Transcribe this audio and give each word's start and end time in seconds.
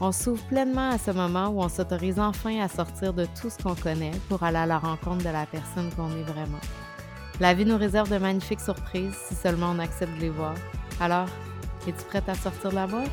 On 0.00 0.12
s'ouvre 0.12 0.46
pleinement 0.46 0.90
à 0.90 0.98
ce 0.98 1.10
moment 1.10 1.48
où 1.48 1.60
on 1.60 1.68
s'autorise 1.68 2.20
enfin 2.20 2.60
à 2.60 2.68
sortir 2.68 3.12
de 3.12 3.26
tout 3.40 3.50
ce 3.50 3.60
qu'on 3.60 3.74
connaît 3.74 4.12
pour 4.28 4.44
aller 4.44 4.58
à 4.58 4.64
la 4.64 4.78
rencontre 4.78 5.24
de 5.24 5.30
la 5.30 5.44
personne 5.44 5.90
qu'on 5.96 6.08
est 6.16 6.22
vraiment. 6.22 6.60
La 7.40 7.52
vie 7.52 7.64
nous 7.64 7.76
réserve 7.76 8.08
de 8.08 8.16
magnifiques 8.16 8.60
surprises 8.60 9.16
si 9.16 9.34
seulement 9.34 9.72
on 9.74 9.80
accepte 9.80 10.14
de 10.14 10.20
les 10.20 10.30
voir. 10.30 10.54
Alors, 11.00 11.26
es-tu 11.88 12.04
prête 12.04 12.28
à 12.28 12.36
sortir 12.36 12.70
de 12.70 12.76
la 12.76 12.86
boîte? 12.86 13.10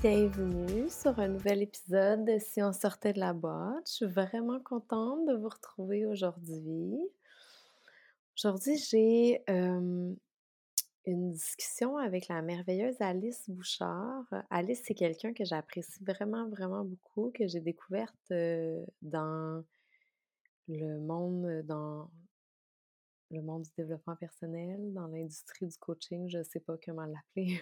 Bienvenue 0.00 0.88
sur 0.88 1.18
un 1.18 1.26
nouvel 1.26 1.62
épisode 1.62 2.26
de 2.26 2.38
Si 2.38 2.62
on 2.62 2.72
sortait 2.72 3.12
de 3.12 3.18
la 3.18 3.32
boîte. 3.32 3.88
Je 3.88 3.92
suis 3.92 4.06
vraiment 4.06 4.60
contente 4.60 5.26
de 5.26 5.34
vous 5.34 5.48
retrouver 5.48 6.06
aujourd'hui. 6.06 6.96
Aujourd'hui, 8.36 8.78
j'ai 8.88 9.42
une 11.10 11.32
discussion 11.32 11.96
avec 11.96 12.28
la 12.28 12.42
merveilleuse 12.42 13.00
Alice 13.00 13.48
Bouchard. 13.48 14.24
Alice, 14.50 14.82
c'est 14.84 14.94
quelqu'un 14.94 15.32
que 15.32 15.44
j'apprécie 15.44 16.02
vraiment, 16.04 16.48
vraiment 16.48 16.84
beaucoup, 16.84 17.30
que 17.34 17.46
j'ai 17.46 17.60
découverte 17.60 18.32
dans 19.02 19.64
le 20.68 20.98
monde, 21.00 21.62
dans 21.66 22.10
le 23.30 23.42
monde 23.42 23.62
du 23.62 23.70
développement 23.76 24.16
personnel, 24.16 24.92
dans 24.92 25.06
l'industrie 25.06 25.66
du 25.66 25.76
coaching, 25.78 26.28
je 26.28 26.38
ne 26.38 26.44
sais 26.44 26.60
pas 26.60 26.76
comment 26.84 27.04
l'appeler, 27.04 27.60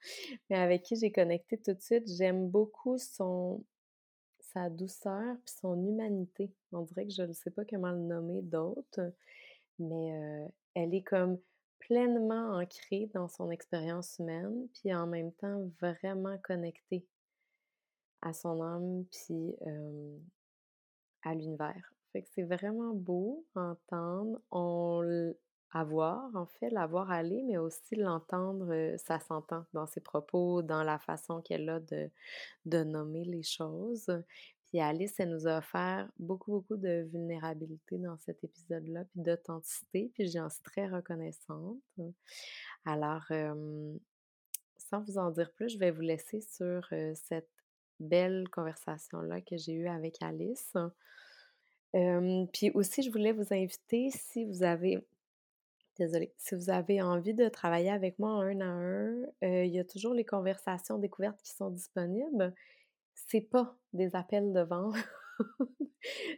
mais 0.50 0.56
avec 0.56 0.82
qui 0.82 0.96
j'ai 0.96 1.12
connecté 1.12 1.58
tout 1.58 1.74
de 1.74 1.80
suite. 1.80 2.08
J'aime 2.08 2.48
beaucoup 2.48 2.98
son 2.98 3.64
sa 4.52 4.68
douceur 4.68 5.36
puis 5.44 5.54
son 5.60 5.82
humanité. 5.86 6.52
On 6.72 6.82
dirait 6.82 7.06
que 7.06 7.12
je 7.12 7.22
ne 7.22 7.32
sais 7.32 7.50
pas 7.50 7.64
comment 7.64 7.90
le 7.90 8.00
nommer 8.00 8.42
d'autre, 8.42 9.00
mais 9.78 10.50
elle 10.74 10.94
est 10.94 11.02
comme 11.02 11.38
pleinement 11.86 12.56
ancrée 12.56 13.10
dans 13.14 13.28
son 13.28 13.50
expérience 13.50 14.18
humaine, 14.18 14.68
puis 14.74 14.94
en 14.94 15.06
même 15.06 15.32
temps 15.32 15.70
vraiment 15.80 16.38
connectée 16.38 17.06
à 18.20 18.32
son 18.32 18.62
âme, 18.62 19.04
puis 19.10 19.56
à 21.22 21.34
l'univers. 21.34 21.94
Fait 22.12 22.22
que 22.22 22.28
c'est 22.34 22.42
vraiment 22.42 22.94
beau 22.94 23.44
entendre, 23.54 24.40
on 24.50 25.34
à 25.74 25.84
voir, 25.84 26.30
en 26.36 26.44
fait, 26.44 26.68
la 26.68 26.86
voir 26.86 27.10
aller, 27.10 27.42
mais 27.44 27.56
aussi 27.56 27.96
l'entendre, 27.96 28.94
ça 28.98 29.18
s'entend 29.18 29.64
dans 29.72 29.86
ses 29.86 30.02
propos, 30.02 30.60
dans 30.60 30.82
la 30.82 30.98
façon 30.98 31.40
qu'elle 31.40 31.66
a 31.70 31.80
de 31.80 32.84
nommer 32.84 33.24
les 33.24 33.42
choses. 33.42 34.10
Puis 34.72 34.80
Alice, 34.80 35.20
elle 35.20 35.28
nous 35.28 35.46
a 35.46 35.58
offert 35.58 36.08
beaucoup, 36.18 36.50
beaucoup 36.50 36.78
de 36.78 37.06
vulnérabilité 37.12 37.98
dans 37.98 38.16
cet 38.16 38.42
épisode-là, 38.42 39.04
puis 39.04 39.20
d'authenticité, 39.20 40.10
puis 40.14 40.30
j'en 40.30 40.48
suis 40.48 40.62
très 40.62 40.88
reconnaissante. 40.88 41.76
Alors, 42.86 43.26
sans 44.78 45.02
vous 45.02 45.18
en 45.18 45.30
dire 45.30 45.52
plus, 45.52 45.68
je 45.68 45.78
vais 45.78 45.90
vous 45.90 46.00
laisser 46.00 46.40
sur 46.40 46.88
cette 47.12 47.50
belle 48.00 48.48
conversation-là 48.48 49.42
que 49.42 49.58
j'ai 49.58 49.74
eue 49.74 49.88
avec 49.88 50.22
Alice. 50.22 50.72
puis 51.92 52.70
aussi, 52.72 53.02
je 53.02 53.10
voulais 53.10 53.32
vous 53.32 53.52
inviter, 53.52 54.08
si 54.10 54.46
vous 54.46 54.62
avez 54.62 55.04
Désolée. 55.98 56.32
Si 56.38 56.54
vous 56.54 56.70
avez 56.70 57.02
envie 57.02 57.34
de 57.34 57.50
travailler 57.50 57.90
avec 57.90 58.18
moi 58.18 58.30
un 58.30 58.60
à 58.62 58.64
un, 58.64 59.14
il 59.42 59.70
y 59.70 59.78
a 59.78 59.84
toujours 59.84 60.14
les 60.14 60.24
conversations 60.24 60.96
découvertes 60.96 61.42
qui 61.42 61.52
sont 61.52 61.68
disponibles 61.68 62.54
c'est 63.14 63.40
pas 63.40 63.76
des 63.92 64.14
appels 64.14 64.52
de 64.52 64.60
vente. 64.60 64.94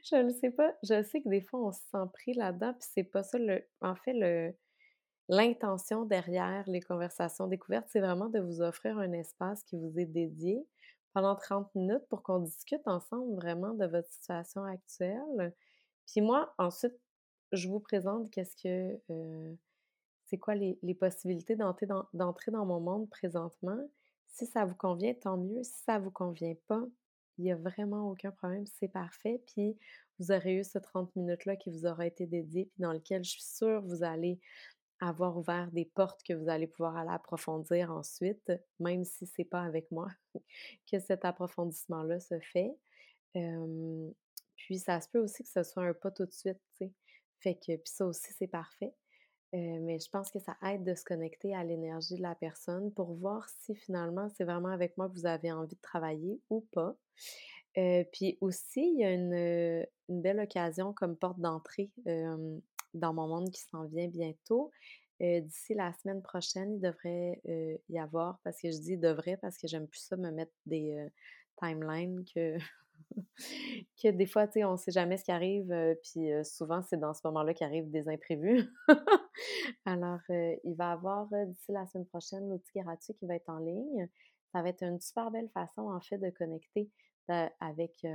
je 0.04 0.16
ne 0.16 0.30
sais 0.30 0.50
pas. 0.50 0.74
Je 0.82 1.02
sais 1.02 1.22
que 1.22 1.28
des 1.28 1.40
fois, 1.40 1.60
on 1.60 1.72
se 1.72 1.80
sent 1.90 2.06
pris 2.12 2.34
là-dedans, 2.34 2.74
puis 2.74 2.88
c'est 2.92 3.04
pas 3.04 3.22
ça. 3.22 3.38
Le, 3.38 3.64
en 3.80 3.94
fait, 3.94 4.12
le, 4.14 4.54
l'intention 5.28 6.04
derrière 6.04 6.64
les 6.66 6.80
conversations 6.80 7.46
découvertes, 7.46 7.88
c'est 7.90 8.00
vraiment 8.00 8.28
de 8.28 8.40
vous 8.40 8.60
offrir 8.60 8.98
un 8.98 9.12
espace 9.12 9.62
qui 9.64 9.76
vous 9.76 9.98
est 9.98 10.06
dédié 10.06 10.66
pendant 11.12 11.36
30 11.36 11.74
minutes 11.74 12.06
pour 12.08 12.22
qu'on 12.22 12.40
discute 12.40 12.86
ensemble 12.86 13.34
vraiment 13.36 13.72
de 13.74 13.86
votre 13.86 14.08
situation 14.08 14.64
actuelle. 14.64 15.54
Puis 16.06 16.20
moi, 16.20 16.52
ensuite, 16.58 16.94
je 17.52 17.68
vous 17.68 17.80
présente 17.80 18.30
qu'est-ce 18.30 18.56
que 18.56 19.00
euh, 19.10 19.54
c'est 20.26 20.38
quoi 20.38 20.54
les, 20.54 20.76
possibilités 20.98 21.56
d'entrer 21.56 21.86
dans, 21.86 22.06
d'entrer 22.12 22.50
dans 22.50 22.66
mon 22.66 22.80
monde 22.80 23.08
présentement. 23.08 23.78
Si 24.26 24.46
ça 24.46 24.64
vous 24.64 24.74
convient, 24.74 25.14
tant 25.14 25.36
mieux. 25.36 25.62
Si 25.62 25.82
ça 25.84 25.98
ne 25.98 26.04
vous 26.04 26.10
convient 26.10 26.54
pas, 26.66 26.82
il 27.38 27.44
n'y 27.44 27.52
a 27.52 27.56
vraiment 27.56 28.10
aucun 28.10 28.30
problème, 28.30 28.66
c'est 28.66 28.88
parfait. 28.88 29.42
Puis 29.46 29.76
vous 30.18 30.30
aurez 30.30 30.54
eu 30.54 30.64
ce 30.64 30.78
30 30.78 31.14
minutes-là 31.16 31.56
qui 31.56 31.70
vous 31.70 31.86
aura 31.86 32.06
été 32.06 32.26
dédié, 32.26 32.66
puis 32.66 32.82
dans 32.82 32.92
lequel 32.92 33.24
je 33.24 33.30
suis 33.30 33.42
sûre 33.42 33.82
vous 33.82 34.02
allez 34.04 34.38
avoir 35.00 35.36
ouvert 35.36 35.70
des 35.72 35.84
portes 35.84 36.22
que 36.22 36.32
vous 36.32 36.48
allez 36.48 36.66
pouvoir 36.66 36.96
aller 36.96 37.10
approfondir 37.10 37.90
ensuite, 37.90 38.52
même 38.78 39.04
si 39.04 39.26
ce 39.26 39.32
n'est 39.38 39.44
pas 39.44 39.62
avec 39.62 39.90
moi 39.90 40.08
que 40.90 40.98
cet 41.00 41.24
approfondissement-là 41.24 42.20
se 42.20 42.38
fait. 42.40 42.74
puis 44.56 44.78
ça 44.78 45.00
se 45.00 45.08
peut 45.08 45.18
aussi 45.18 45.42
que 45.42 45.48
ce 45.48 45.62
soit 45.62 45.84
un 45.84 45.94
pas 45.94 46.10
tout 46.10 46.26
de 46.26 46.32
suite, 46.32 46.60
tu 46.78 46.86
sais. 46.86 46.92
Fait 47.40 47.56
que, 47.56 47.76
puis 47.76 47.92
ça 47.92 48.06
aussi, 48.06 48.32
c'est 48.32 48.46
parfait. 48.46 48.94
Euh, 49.54 49.78
mais 49.82 50.00
je 50.00 50.10
pense 50.10 50.30
que 50.32 50.40
ça 50.40 50.56
aide 50.66 50.82
de 50.82 50.94
se 50.94 51.04
connecter 51.04 51.54
à 51.54 51.62
l'énergie 51.62 52.16
de 52.16 52.22
la 52.22 52.34
personne 52.34 52.92
pour 52.92 53.14
voir 53.14 53.48
si 53.48 53.74
finalement 53.76 54.28
c'est 54.30 54.44
vraiment 54.44 54.70
avec 54.70 54.96
moi 54.98 55.08
que 55.08 55.14
vous 55.14 55.26
avez 55.26 55.52
envie 55.52 55.76
de 55.76 55.80
travailler 55.80 56.40
ou 56.50 56.62
pas. 56.72 56.96
Euh, 57.78 58.02
puis 58.12 58.36
aussi, 58.40 58.80
il 58.80 59.00
y 59.00 59.04
a 59.04 59.12
une, 59.12 59.86
belle 60.08 60.40
occasion 60.40 60.92
comme 60.92 61.16
porte 61.16 61.38
d'entrée 61.38 61.90
dans 62.94 63.14
mon 63.14 63.28
monde 63.28 63.50
qui 63.50 63.62
s'en 63.62 63.84
vient 63.84 64.08
bientôt. 64.08 64.70
Euh, 65.22 65.40
d'ici 65.40 65.74
la 65.74 65.92
semaine 65.92 66.20
prochaine, 66.20 66.74
il 66.74 66.80
devrait 66.80 67.40
y 67.88 67.98
avoir, 67.98 68.40
parce 68.42 68.60
que 68.60 68.72
je 68.72 68.78
dis 68.78 68.96
devrait 68.96 69.36
parce 69.36 69.56
que 69.56 69.68
j'aime 69.68 69.86
plus 69.86 70.00
ça 70.00 70.16
me 70.16 70.30
mettre 70.32 70.52
des 70.66 71.08
timelines 71.60 72.24
que 72.34 72.58
que 74.02 74.08
des 74.10 74.26
fois, 74.26 74.46
tu 74.46 74.54
sais, 74.54 74.64
on 74.64 74.72
ne 74.72 74.76
sait 74.76 74.92
jamais 74.92 75.16
ce 75.16 75.24
qui 75.24 75.32
arrive, 75.32 75.74
puis 76.02 76.28
souvent, 76.44 76.82
c'est 76.82 76.96
dans 76.96 77.14
ce 77.14 77.20
moment-là 77.24 77.54
qu'arrivent 77.54 77.90
des 77.90 78.08
imprévus. 78.08 78.64
Alors, 79.84 80.20
il 80.28 80.74
va 80.76 80.90
y 80.90 80.92
avoir 80.92 81.28
d'ici 81.46 81.72
la 81.72 81.86
semaine 81.86 82.06
prochaine 82.06 82.48
l'outil 82.48 82.80
gratuit 82.80 83.14
qui 83.14 83.26
va 83.26 83.36
être 83.36 83.48
en 83.48 83.58
ligne. 83.58 84.08
Ça 84.52 84.62
va 84.62 84.68
être 84.68 84.82
une 84.82 85.00
super 85.00 85.30
belle 85.30 85.48
façon, 85.50 85.82
en 85.82 86.00
fait, 86.00 86.18
de 86.18 86.30
connecter 86.30 86.90
avec, 87.60 88.06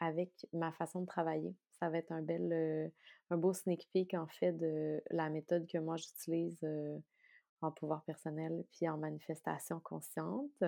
avec 0.00 0.30
ma 0.52 0.72
façon 0.72 1.02
de 1.02 1.06
travailler. 1.06 1.54
Ça 1.78 1.88
va 1.88 1.98
être 1.98 2.12
un 2.12 2.22
bel, 2.22 2.92
un 3.30 3.36
beau 3.36 3.52
sneak 3.52 3.88
peek, 3.92 4.14
en 4.14 4.26
fait, 4.26 4.52
de 4.52 5.02
la 5.10 5.28
méthode 5.30 5.66
que 5.66 5.78
moi 5.78 5.96
j'utilise 5.96 6.64
en 7.62 7.70
pouvoir 7.70 8.02
personnel 8.04 8.64
puis 8.72 8.88
en 8.88 8.98
manifestation 8.98 9.80
consciente. 9.80 10.62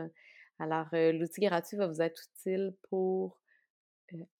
Alors, 0.62 0.86
l'outil 0.92 1.40
gratuit 1.40 1.76
va 1.76 1.88
vous 1.88 2.00
être 2.02 2.22
utile 2.36 2.76
pour 2.88 3.40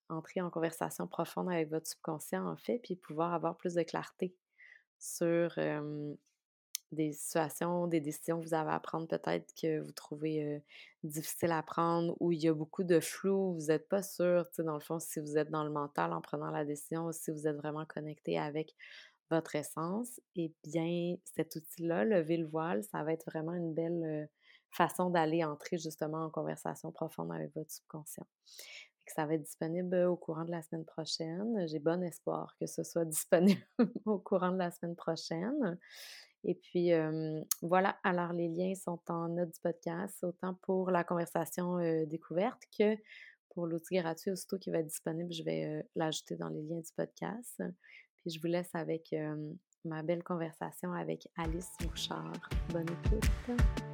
entrer 0.08 0.40
en 0.40 0.50
conversation 0.50 1.08
profonde 1.08 1.50
avec 1.50 1.68
votre 1.68 1.88
subconscient, 1.88 2.46
en 2.46 2.56
fait, 2.56 2.78
puis 2.78 2.94
pouvoir 2.94 3.34
avoir 3.34 3.56
plus 3.56 3.74
de 3.74 3.82
clarté 3.82 4.32
sur 5.00 5.58
des 6.92 7.12
situations, 7.12 7.88
des 7.88 8.00
décisions 8.00 8.38
que 8.40 8.46
vous 8.46 8.54
avez 8.54 8.70
à 8.70 8.78
prendre, 8.78 9.08
peut-être 9.08 9.52
que 9.60 9.80
vous 9.80 9.90
trouvez 9.90 10.62
difficile 11.02 11.50
à 11.50 11.64
prendre, 11.64 12.16
ou 12.20 12.30
il 12.30 12.38
y 12.40 12.46
a 12.46 12.54
beaucoup 12.54 12.84
de 12.84 13.00
flou, 13.00 13.54
vous 13.54 13.66
n'êtes 13.66 13.88
pas 13.88 14.04
sûr, 14.04 14.46
tu 14.50 14.56
sais, 14.56 14.62
dans 14.62 14.74
le 14.74 14.80
fond, 14.80 15.00
si 15.00 15.18
vous 15.18 15.36
êtes 15.36 15.50
dans 15.50 15.64
le 15.64 15.70
mental 15.70 16.12
en 16.12 16.20
prenant 16.20 16.52
la 16.52 16.64
décision, 16.64 17.10
si 17.10 17.32
vous 17.32 17.48
êtes 17.48 17.56
vraiment 17.56 17.84
connecté 17.84 18.38
avec 18.38 18.76
votre 19.28 19.56
essence, 19.56 20.20
eh 20.36 20.52
bien, 20.62 21.16
cet 21.34 21.56
outil-là, 21.56 22.04
lever 22.04 22.36
le 22.36 22.46
voile, 22.46 22.84
ça 22.84 23.02
va 23.02 23.12
être 23.12 23.24
vraiment 23.24 23.54
une 23.54 23.74
belle 23.74 24.28
façon 24.72 25.10
d'aller 25.10 25.44
entrer 25.44 25.78
justement 25.78 26.24
en 26.24 26.30
conversation 26.30 26.90
profonde 26.90 27.32
avec 27.32 27.54
votre 27.54 27.70
subconscient. 27.70 28.26
Ça 29.06 29.26
va 29.26 29.34
être 29.34 29.42
disponible 29.42 30.06
au 30.06 30.16
courant 30.16 30.44
de 30.44 30.50
la 30.50 30.62
semaine 30.62 30.84
prochaine. 30.84 31.66
J'ai 31.68 31.78
bon 31.78 32.02
espoir 32.02 32.56
que 32.58 32.66
ce 32.66 32.82
soit 32.82 33.04
disponible 33.06 33.62
au 34.06 34.18
courant 34.18 34.52
de 34.52 34.58
la 34.58 34.70
semaine 34.70 34.96
prochaine. 34.96 35.78
Et 36.44 36.54
puis 36.54 36.90
voilà, 37.60 37.96
alors 38.02 38.32
les 38.32 38.48
liens 38.48 38.74
sont 38.74 39.00
en 39.08 39.28
note 39.28 39.50
du 39.50 39.60
podcast, 39.60 40.24
autant 40.24 40.54
pour 40.62 40.90
la 40.90 41.04
conversation 41.04 41.78
découverte 42.06 42.62
que 42.76 42.96
pour 43.50 43.66
l'outil 43.66 43.96
gratuit 43.96 44.30
aussitôt 44.30 44.58
qui 44.58 44.70
va 44.70 44.78
être 44.78 44.86
disponible, 44.86 45.32
je 45.32 45.44
vais 45.44 45.86
l'ajouter 45.94 46.36
dans 46.36 46.48
les 46.48 46.62
liens 46.62 46.80
du 46.80 46.92
podcast. 46.96 47.62
Puis 48.20 48.30
je 48.30 48.40
vous 48.40 48.48
laisse 48.48 48.74
avec 48.74 49.14
ma 49.84 50.02
belle 50.02 50.22
conversation 50.22 50.92
avec 50.92 51.28
Alice 51.36 51.70
Bouchard. 51.80 52.48
Bonne 52.70 52.88
écoute. 53.04 53.91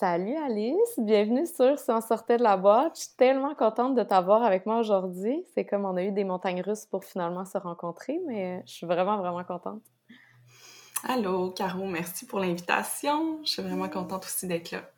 Salut 0.00 0.34
Alice, 0.34 0.94
bienvenue 0.96 1.46
sur 1.46 1.78
Si 1.78 1.90
on 1.90 2.00
sortait 2.00 2.38
de 2.38 2.42
la 2.42 2.56
boîte. 2.56 2.92
Je 2.96 3.00
suis 3.02 3.16
tellement 3.18 3.54
contente 3.54 3.94
de 3.94 4.02
t'avoir 4.02 4.42
avec 4.42 4.64
moi 4.64 4.78
aujourd'hui. 4.78 5.44
C'est 5.52 5.66
comme 5.66 5.84
on 5.84 5.94
a 5.94 6.02
eu 6.02 6.10
des 6.10 6.24
montagnes 6.24 6.62
russes 6.62 6.86
pour 6.86 7.04
finalement 7.04 7.44
se 7.44 7.58
rencontrer, 7.58 8.18
mais 8.26 8.62
je 8.66 8.72
suis 8.72 8.86
vraiment, 8.86 9.18
vraiment 9.18 9.44
contente. 9.44 9.82
Allô, 11.06 11.50
Caro, 11.50 11.84
merci 11.84 12.24
pour 12.24 12.40
l'invitation. 12.40 13.40
Je 13.44 13.50
suis 13.50 13.62
vraiment 13.62 13.90
contente 13.90 14.24
aussi 14.24 14.46
d'être 14.46 14.70
là. 14.70 14.90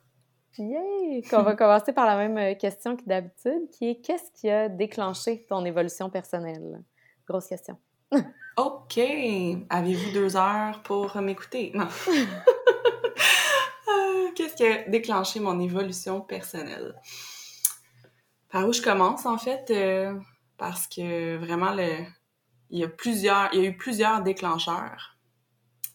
Yay! 0.59 1.25
On 1.33 1.43
va 1.43 1.57
commencer 1.57 1.93
par 1.93 2.07
la 2.07 2.17
même 2.17 2.39
euh, 2.39 2.55
question 2.55 2.97
que 2.97 3.03
d'habitude, 3.05 3.71
qui 3.73 3.89
est 3.89 3.97
qu'est-ce 3.97 4.31
qui 4.41 4.49
a 4.49 4.69
déclenché 4.69 5.45
ton 5.49 5.65
évolution 5.65 6.11
personnelle? 6.11 6.81
Grosse 7.29 7.49
question. 7.49 7.77
OK! 8.57 8.99
Avez-vous 9.69 10.13
deux 10.13 10.37
heures 10.37 10.81
pour 10.85 11.17
m'écouter? 11.17 11.73
Non. 11.75 11.89
qu'est-ce 14.35 14.55
qui 14.55 14.65
a 14.65 14.89
déclenché 14.89 15.41
mon 15.41 15.59
évolution 15.61 16.21
personnelle? 16.21 16.95
Par 18.49 18.69
où 18.69 18.73
je 18.73 18.83
commence, 18.83 19.27
en 19.27 19.39
fait, 19.39 19.71
euh, 19.71 20.15
parce 20.59 20.87
que 20.87 21.37
vraiment, 21.37 21.75
il, 22.71 22.79
y 22.79 22.85
a 22.85 22.89
plusieurs, 22.89 23.49
il 23.53 23.63
y 23.63 23.67
a 23.67 23.71
eu 23.71 23.77
plusieurs 23.77 24.23
déclencheurs. 24.23 25.17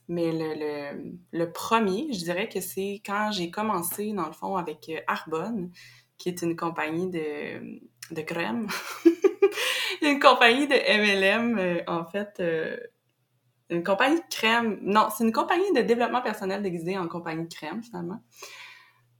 Mais 0.07 0.31
le, 0.31 1.51
premier, 1.51 2.07
je 2.13 2.19
dirais 2.19 2.47
que 2.49 2.61
c'est 2.61 3.01
quand 3.05 3.31
j'ai 3.31 3.51
commencé, 3.51 4.13
dans 4.13 4.25
le 4.25 4.33
fond, 4.33 4.55
avec 4.55 4.89
euh, 4.89 4.99
Arbonne, 5.07 5.71
qui 6.17 6.29
est 6.29 6.41
une 6.41 6.55
compagnie 6.55 7.09
de, 7.09 7.81
de 8.11 8.21
crème. 8.21 8.67
une 10.01 10.19
compagnie 10.19 10.67
de 10.67 10.75
MLM, 10.75 11.57
euh, 11.59 11.81
en 11.87 12.05
fait, 12.05 12.41
une 13.69 13.83
compagnie 13.83 14.17
de 14.17 14.25
crème. 14.29 14.79
Non, 14.81 15.07
c'est 15.15 15.23
une 15.23 15.31
compagnie 15.31 15.71
de 15.73 15.81
développement 15.81 16.21
personnel 16.21 16.61
déguisée 16.61 16.97
en 16.97 17.07
compagnie 17.07 17.47
de 17.47 17.53
crème, 17.53 17.83
finalement. 17.83 18.21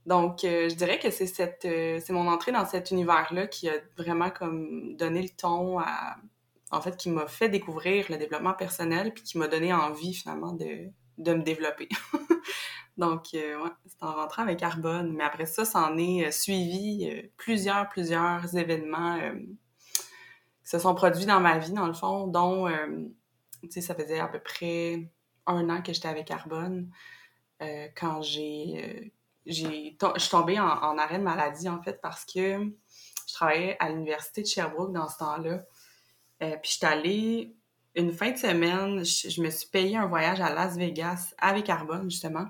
Donc, 0.06 0.44
euh, 0.44 0.70
je 0.70 0.74
dirais 0.74 0.98
que 0.98 1.10
c'est 1.10 1.26
cette, 1.26 1.66
euh, 1.66 2.00
c'est 2.02 2.14
mon 2.14 2.28
entrée 2.28 2.50
dans 2.50 2.64
cet 2.64 2.90
univers-là 2.90 3.46
qui 3.46 3.68
a 3.68 3.74
vraiment 3.98 4.30
comme 4.30 4.96
donné 4.96 5.20
le 5.20 5.28
ton 5.28 5.78
à, 5.80 6.16
en 6.70 6.80
fait, 6.80 6.96
qui 6.96 7.10
m'a 7.10 7.26
fait 7.26 7.50
découvrir 7.50 8.06
le 8.08 8.16
développement 8.16 8.54
personnel 8.54 9.12
puis 9.12 9.22
qui 9.22 9.36
m'a 9.36 9.48
donné 9.48 9.72
envie 9.74 10.14
finalement 10.14 10.52
de, 10.52 10.88
de 11.18 11.34
me 11.34 11.42
développer. 11.42 11.90
Donc, 12.96 13.26
euh, 13.34 13.62
ouais, 13.62 13.70
c'est 13.86 14.02
en 14.02 14.14
rentrant 14.14 14.42
avec 14.42 14.58
Carbone. 14.60 15.12
Mais 15.14 15.24
après 15.24 15.44
ça, 15.44 15.66
ça 15.66 15.80
en 15.80 15.98
est 15.98 16.32
suivi 16.32 17.12
plusieurs, 17.36 17.88
plusieurs 17.90 18.56
événements 18.56 19.20
qui 20.64 20.70
se 20.70 20.78
sont 20.78 20.94
produits 20.94 21.26
dans 21.26 21.38
ma 21.38 21.58
vie, 21.58 21.72
dans 21.72 21.86
le 21.86 21.92
fond, 21.92 22.26
dont 22.26 22.66
tu 23.62 23.70
sais, 23.70 23.80
ça 23.80 23.94
faisait 23.94 24.20
à 24.20 24.28
peu 24.28 24.40
près 24.40 25.10
un 25.46 25.68
an 25.70 25.82
que 25.82 25.92
j'étais 25.92 26.08
avec 26.08 26.26
Carbone 26.26 26.90
euh, 27.62 27.88
quand 27.96 28.22
j'ai. 28.22 28.84
Euh, 28.84 29.10
j'ai 29.46 29.96
je 30.00 30.20
suis 30.20 30.30
tombée 30.30 30.60
en, 30.60 30.98
arrêt 30.98 31.18
de 31.18 31.22
maladie, 31.22 31.70
en 31.70 31.82
fait, 31.82 32.00
parce 32.02 32.26
que 32.26 32.70
je 33.26 33.34
travaillais 33.34 33.76
à 33.80 33.88
l'université 33.88 34.42
de 34.42 34.46
Sherbrooke 34.46 34.92
dans 34.92 35.08
ce 35.08 35.16
temps-là. 35.18 35.64
Euh, 36.42 36.56
puis 36.62 36.72
j'étais 36.72 36.86
allée 36.86 37.56
une 37.94 38.12
fin 38.12 38.30
de 38.30 38.36
semaine, 38.36 39.04
je, 39.04 39.40
me 39.40 39.48
suis 39.48 39.68
payé 39.70 39.96
un 39.96 40.06
voyage 40.06 40.40
à 40.42 40.52
Las 40.52 40.76
Vegas 40.76 41.34
avec 41.38 41.64
Carbone, 41.64 42.10
justement, 42.10 42.46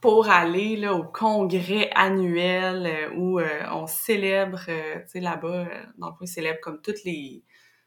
pour 0.00 0.28
aller 0.28 0.76
là, 0.76 0.94
au 0.94 1.02
congrès 1.02 1.90
annuel 1.96 3.12
où 3.16 3.40
on 3.40 3.86
célèbre, 3.88 4.64
tu 4.66 5.08
sais, 5.08 5.20
là-bas, 5.20 5.66
dans 5.98 6.10
le 6.10 6.12
fond, 6.12 6.20
ils 6.22 6.28
célèbrent 6.28 6.60
comme 6.60 6.80
toutes 6.80 7.02
les, 7.02 7.42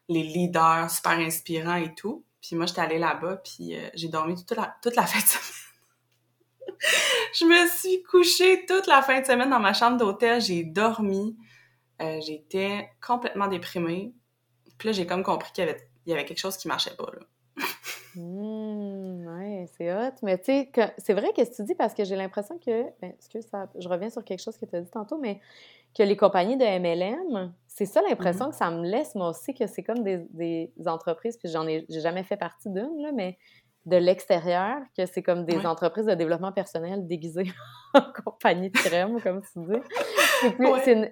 les 0.09 0.23
leaders 0.23 0.89
super 0.89 1.13
inspirants 1.19 1.75
et 1.75 1.93
tout. 1.95 2.25
Puis 2.41 2.55
moi, 2.55 2.65
j'étais 2.65 2.81
allée 2.81 2.99
là-bas, 2.99 3.37
puis 3.37 3.75
euh, 3.75 3.89
j'ai 3.93 4.07
dormi 4.09 4.35
toute 4.35 4.57
la, 4.57 4.75
toute 4.81 4.95
fin 4.95 5.19
de 5.19 5.25
semaine. 5.25 5.69
je 7.33 7.45
me 7.45 7.69
suis 7.69 8.03
couchée 8.03 8.65
toute 8.65 8.87
la 8.87 9.01
fin 9.01 9.21
de 9.21 9.25
semaine 9.25 9.49
dans 9.49 9.59
ma 9.59 9.73
chambre 9.73 9.97
d'hôtel. 9.97 10.41
J'ai 10.41 10.63
dormi. 10.63 11.37
Euh, 12.01 12.19
j'étais 12.25 12.89
complètement 13.05 13.47
déprimée. 13.47 14.13
Puis 14.77 14.87
là, 14.87 14.91
j'ai 14.93 15.05
comme 15.05 15.23
compris 15.23 15.51
qu'il 15.51 15.75
y 16.05 16.13
avait, 16.13 16.25
quelque 16.25 16.39
chose 16.39 16.57
qui 16.57 16.67
marchait 16.67 16.95
pas, 16.95 17.11
là. 17.11 17.65
mmh, 18.15 19.27
ouais, 19.27 19.69
c'est 19.77 19.93
hot. 19.93 20.15
Mais 20.23 20.37
tu 20.37 20.45
sais, 20.45 20.71
c'est 20.97 21.13
vrai 21.13 21.33
qu'est-ce 21.35 21.51
que 21.51 21.55
tu 21.57 21.63
dis 21.63 21.75
parce 21.75 21.93
que 21.93 22.05
j'ai 22.05 22.15
l'impression 22.15 22.57
que. 22.57 22.83
Ben, 23.01 23.11
excuse, 23.11 23.45
ça, 23.51 23.67
je 23.77 23.87
reviens 23.89 24.09
sur 24.09 24.23
quelque 24.23 24.41
chose 24.41 24.57
que 24.57 24.65
tu 24.65 24.75
as 24.77 24.81
dit 24.81 24.89
tantôt, 24.89 25.17
mais 25.17 25.41
que 25.95 26.03
les 26.03 26.15
compagnies 26.15 26.57
de 26.57 26.63
MLM, 26.63 27.53
c'est 27.67 27.85
ça 27.85 28.01
l'impression 28.01 28.47
mm-hmm. 28.47 28.51
que 28.51 28.55
ça 28.55 28.71
me 28.71 28.83
laisse, 28.83 29.15
moi 29.15 29.29
aussi, 29.29 29.53
que 29.53 29.67
c'est 29.67 29.83
comme 29.83 30.03
des, 30.03 30.71
entreprises, 30.85 31.37
puis 31.37 31.49
j'en 31.49 31.67
ai, 31.67 31.85
j'ai 31.89 32.01
jamais 32.01 32.23
fait 32.23 32.37
partie 32.37 32.69
d'une, 32.69 33.11
mais 33.13 33.37
de 33.85 33.97
l'extérieur, 33.97 34.77
que 34.95 35.05
c'est 35.05 35.23
comme 35.23 35.45
des 35.45 35.65
entreprises 35.65 36.05
de 36.05 36.13
développement 36.13 36.51
personnel 36.51 37.07
déguisées 37.07 37.51
en 37.93 38.01
compagnie 38.23 38.69
de 38.69 38.77
crème, 38.77 39.19
comme 39.21 39.41
tu 39.41 39.59
dis. 39.59 39.79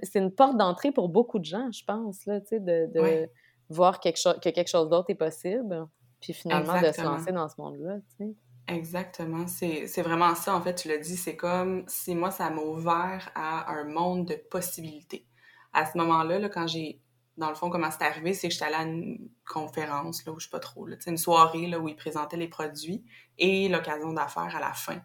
C'est, 0.03 0.19
une, 0.19 0.31
porte 0.31 0.57
d'entrée 0.57 0.91
pour 0.91 1.09
beaucoup 1.09 1.39
de 1.39 1.45
gens, 1.45 1.71
je 1.71 1.83
pense, 1.83 2.25
là, 2.25 2.39
tu 2.41 2.47
sais, 2.47 2.59
de, 2.59 3.29
voir 3.69 3.99
quelque 3.99 4.39
que 4.39 4.49
quelque 4.49 4.69
chose 4.69 4.89
d'autre 4.89 5.09
est 5.09 5.15
possible, 5.15 5.87
puis 6.21 6.33
finalement 6.33 6.79
de 6.79 6.91
se 6.91 7.01
lancer 7.01 7.31
dans 7.31 7.49
ce 7.49 7.59
monde-là, 7.59 7.97
tu 8.17 8.25
sais. 8.25 8.33
Exactement. 8.67 9.47
C'est 9.47 10.01
vraiment 10.01 10.35
ça, 10.35 10.55
en 10.55 10.61
fait, 10.61 10.75
tu 10.75 10.87
l'as 10.89 10.97
dit. 10.97 11.15
C'est 11.15 11.37
comme 11.37 11.85
si 11.87 12.15
moi, 12.15 12.31
ça 12.31 12.49
m'a 12.49 12.61
ouvert 12.61 13.31
à 13.33 13.71
un 13.71 13.85
monde 13.85 14.25
de 14.25 14.35
possibilités. 14.35 15.25
À 15.73 15.85
ce 15.85 15.97
moment-là, 15.97 16.39
là, 16.39 16.49
quand 16.49 16.67
j'ai, 16.67 17.01
dans 17.37 17.49
le 17.49 17.55
fond, 17.55 17.69
comment 17.69 17.89
c'est 17.91 18.03
arrivé, 18.03 18.33
c'est 18.33 18.49
que 18.49 18.53
j'étais 18.53 18.65
allée 18.65 18.75
à 18.75 18.83
une 18.83 19.29
conférence, 19.45 20.25
là, 20.25 20.33
où 20.33 20.39
je 20.39 20.45
sais 20.45 20.51
pas 20.51 20.59
trop, 20.59 20.85
là, 20.85 20.97
une 21.05 21.17
soirée 21.17 21.67
là, 21.67 21.79
où 21.79 21.87
ils 21.87 21.95
présentaient 21.95 22.37
les 22.37 22.49
produits 22.49 23.05
et 23.37 23.69
l'occasion 23.69 24.11
d'affaires 24.11 24.55
à 24.55 24.59
la 24.59 24.73
fin. 24.73 25.01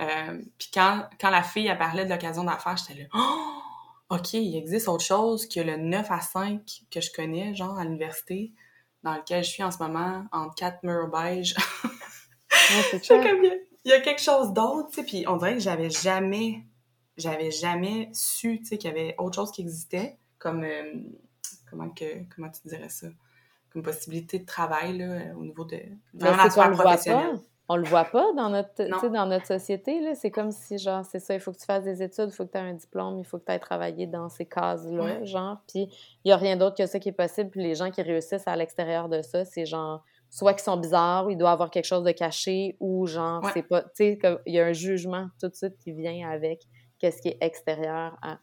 Euh, 0.00 0.42
puis 0.58 0.70
quand, 0.72 1.08
quand 1.20 1.30
la 1.30 1.42
fille 1.42 1.68
a 1.68 1.76
parlé 1.76 2.04
de 2.04 2.10
l'occasion 2.10 2.44
d'affaires, 2.44 2.76
j'étais 2.76 3.02
là, 3.02 3.08
oh! 3.14 3.58
OK, 4.10 4.34
il 4.34 4.56
existe 4.56 4.88
autre 4.88 5.04
chose 5.04 5.46
que 5.48 5.60
le 5.60 5.76
9 5.76 6.10
à 6.10 6.20
5 6.20 6.62
que 6.90 7.00
je 7.00 7.12
connais, 7.12 7.54
genre 7.54 7.78
à 7.78 7.84
l'université, 7.84 8.52
dans 9.02 9.14
lequel 9.14 9.44
je 9.44 9.50
suis 9.50 9.62
en 9.62 9.70
ce 9.70 9.78
moment, 9.78 10.26
en 10.32 10.48
quatre 10.50 10.82
murs 10.82 11.08
beige. 11.08 11.54
Il 13.84 13.90
y 13.90 13.92
a 13.92 14.00
quelque 14.00 14.20
chose 14.20 14.52
d'autre, 14.52 14.88
tu 14.88 14.96
sais, 14.96 15.02
puis 15.04 15.24
on 15.26 15.36
dirait 15.36 15.54
que 15.54 15.60
j'avais 15.60 15.90
jamais, 15.90 16.62
j'avais 17.16 17.50
jamais 17.50 18.10
su, 18.12 18.58
tu 18.58 18.66
sais, 18.66 18.78
qu'il 18.78 18.90
y 18.90 18.92
avait 18.92 19.14
autre 19.18 19.36
chose 19.36 19.50
qui 19.50 19.62
existait, 19.62 20.18
comme, 20.38 20.64
euh, 20.64 20.94
comment 21.70 21.88
que, 21.90 22.04
comment 22.34 22.50
tu 22.50 22.68
dirais 22.68 22.88
ça, 22.88 23.08
comme 23.72 23.82
possibilité 23.82 24.38
de 24.38 24.46
travail, 24.46 24.98
là, 24.98 25.34
au 25.36 25.44
niveau 25.44 25.64
de, 25.64 25.80
vraiment 26.14 26.44
la 26.44 26.50
sphère 26.50 26.70
professionnelle. 26.72 27.40
On 27.70 27.76
le 27.76 27.84
voit 27.84 28.04
pas 28.04 28.32
dans 28.32 28.48
notre, 28.48 29.08
dans 29.10 29.26
notre 29.26 29.46
société. 29.46 30.00
Là. 30.00 30.14
C'est 30.14 30.30
comme 30.30 30.52
si, 30.52 30.78
genre, 30.78 31.04
c'est 31.04 31.18
ça, 31.18 31.34
il 31.34 31.40
faut 31.40 31.52
que 31.52 31.58
tu 31.58 31.66
fasses 31.66 31.84
des 31.84 32.02
études, 32.02 32.30
il 32.30 32.32
faut 32.32 32.46
que 32.46 32.52
tu 32.52 32.56
aies 32.56 32.62
un 32.62 32.72
diplôme, 32.72 33.18
il 33.18 33.26
faut 33.26 33.38
que 33.38 33.44
tu 33.44 33.52
aies 33.52 33.58
travaillé 33.58 34.06
dans 34.06 34.30
ces 34.30 34.46
cases-là, 34.46 35.22
genre. 35.24 35.58
Puis 35.68 35.82
il 36.24 36.28
n'y 36.28 36.32
a 36.32 36.38
rien 36.38 36.56
d'autre 36.56 36.76
que 36.76 36.86
ça 36.86 36.98
qui 36.98 37.10
est 37.10 37.12
possible. 37.12 37.50
Puis 37.50 37.62
les 37.62 37.74
gens 37.74 37.90
qui 37.90 38.00
réussissent 38.00 38.48
à 38.48 38.56
l'extérieur 38.56 39.10
de 39.10 39.20
ça, 39.20 39.44
c'est 39.44 39.66
genre 39.66 40.02
soit 40.30 40.54
qu'ils 40.54 40.64
sont 40.64 40.76
bizarres, 40.76 41.26
ou 41.26 41.30
il 41.30 41.36
doit 41.36 41.50
avoir 41.50 41.70
quelque 41.70 41.86
chose 41.86 42.04
de 42.04 42.12
caché, 42.12 42.76
ou 42.80 43.06
genre, 43.06 43.48
c'est 43.54 43.62
pas, 43.62 43.82
tu 43.82 43.90
sais, 43.94 44.18
il 44.46 44.54
y 44.54 44.60
a 44.60 44.66
un 44.66 44.72
jugement 44.72 45.28
tout 45.40 45.48
de 45.48 45.54
suite 45.54 45.76
qui 45.78 45.92
vient 45.92 46.28
avec 46.28 46.62
qu'est-ce 46.98 47.22
qui 47.22 47.28
est 47.28 47.38
extérieur 47.40 48.16
à 48.22 48.38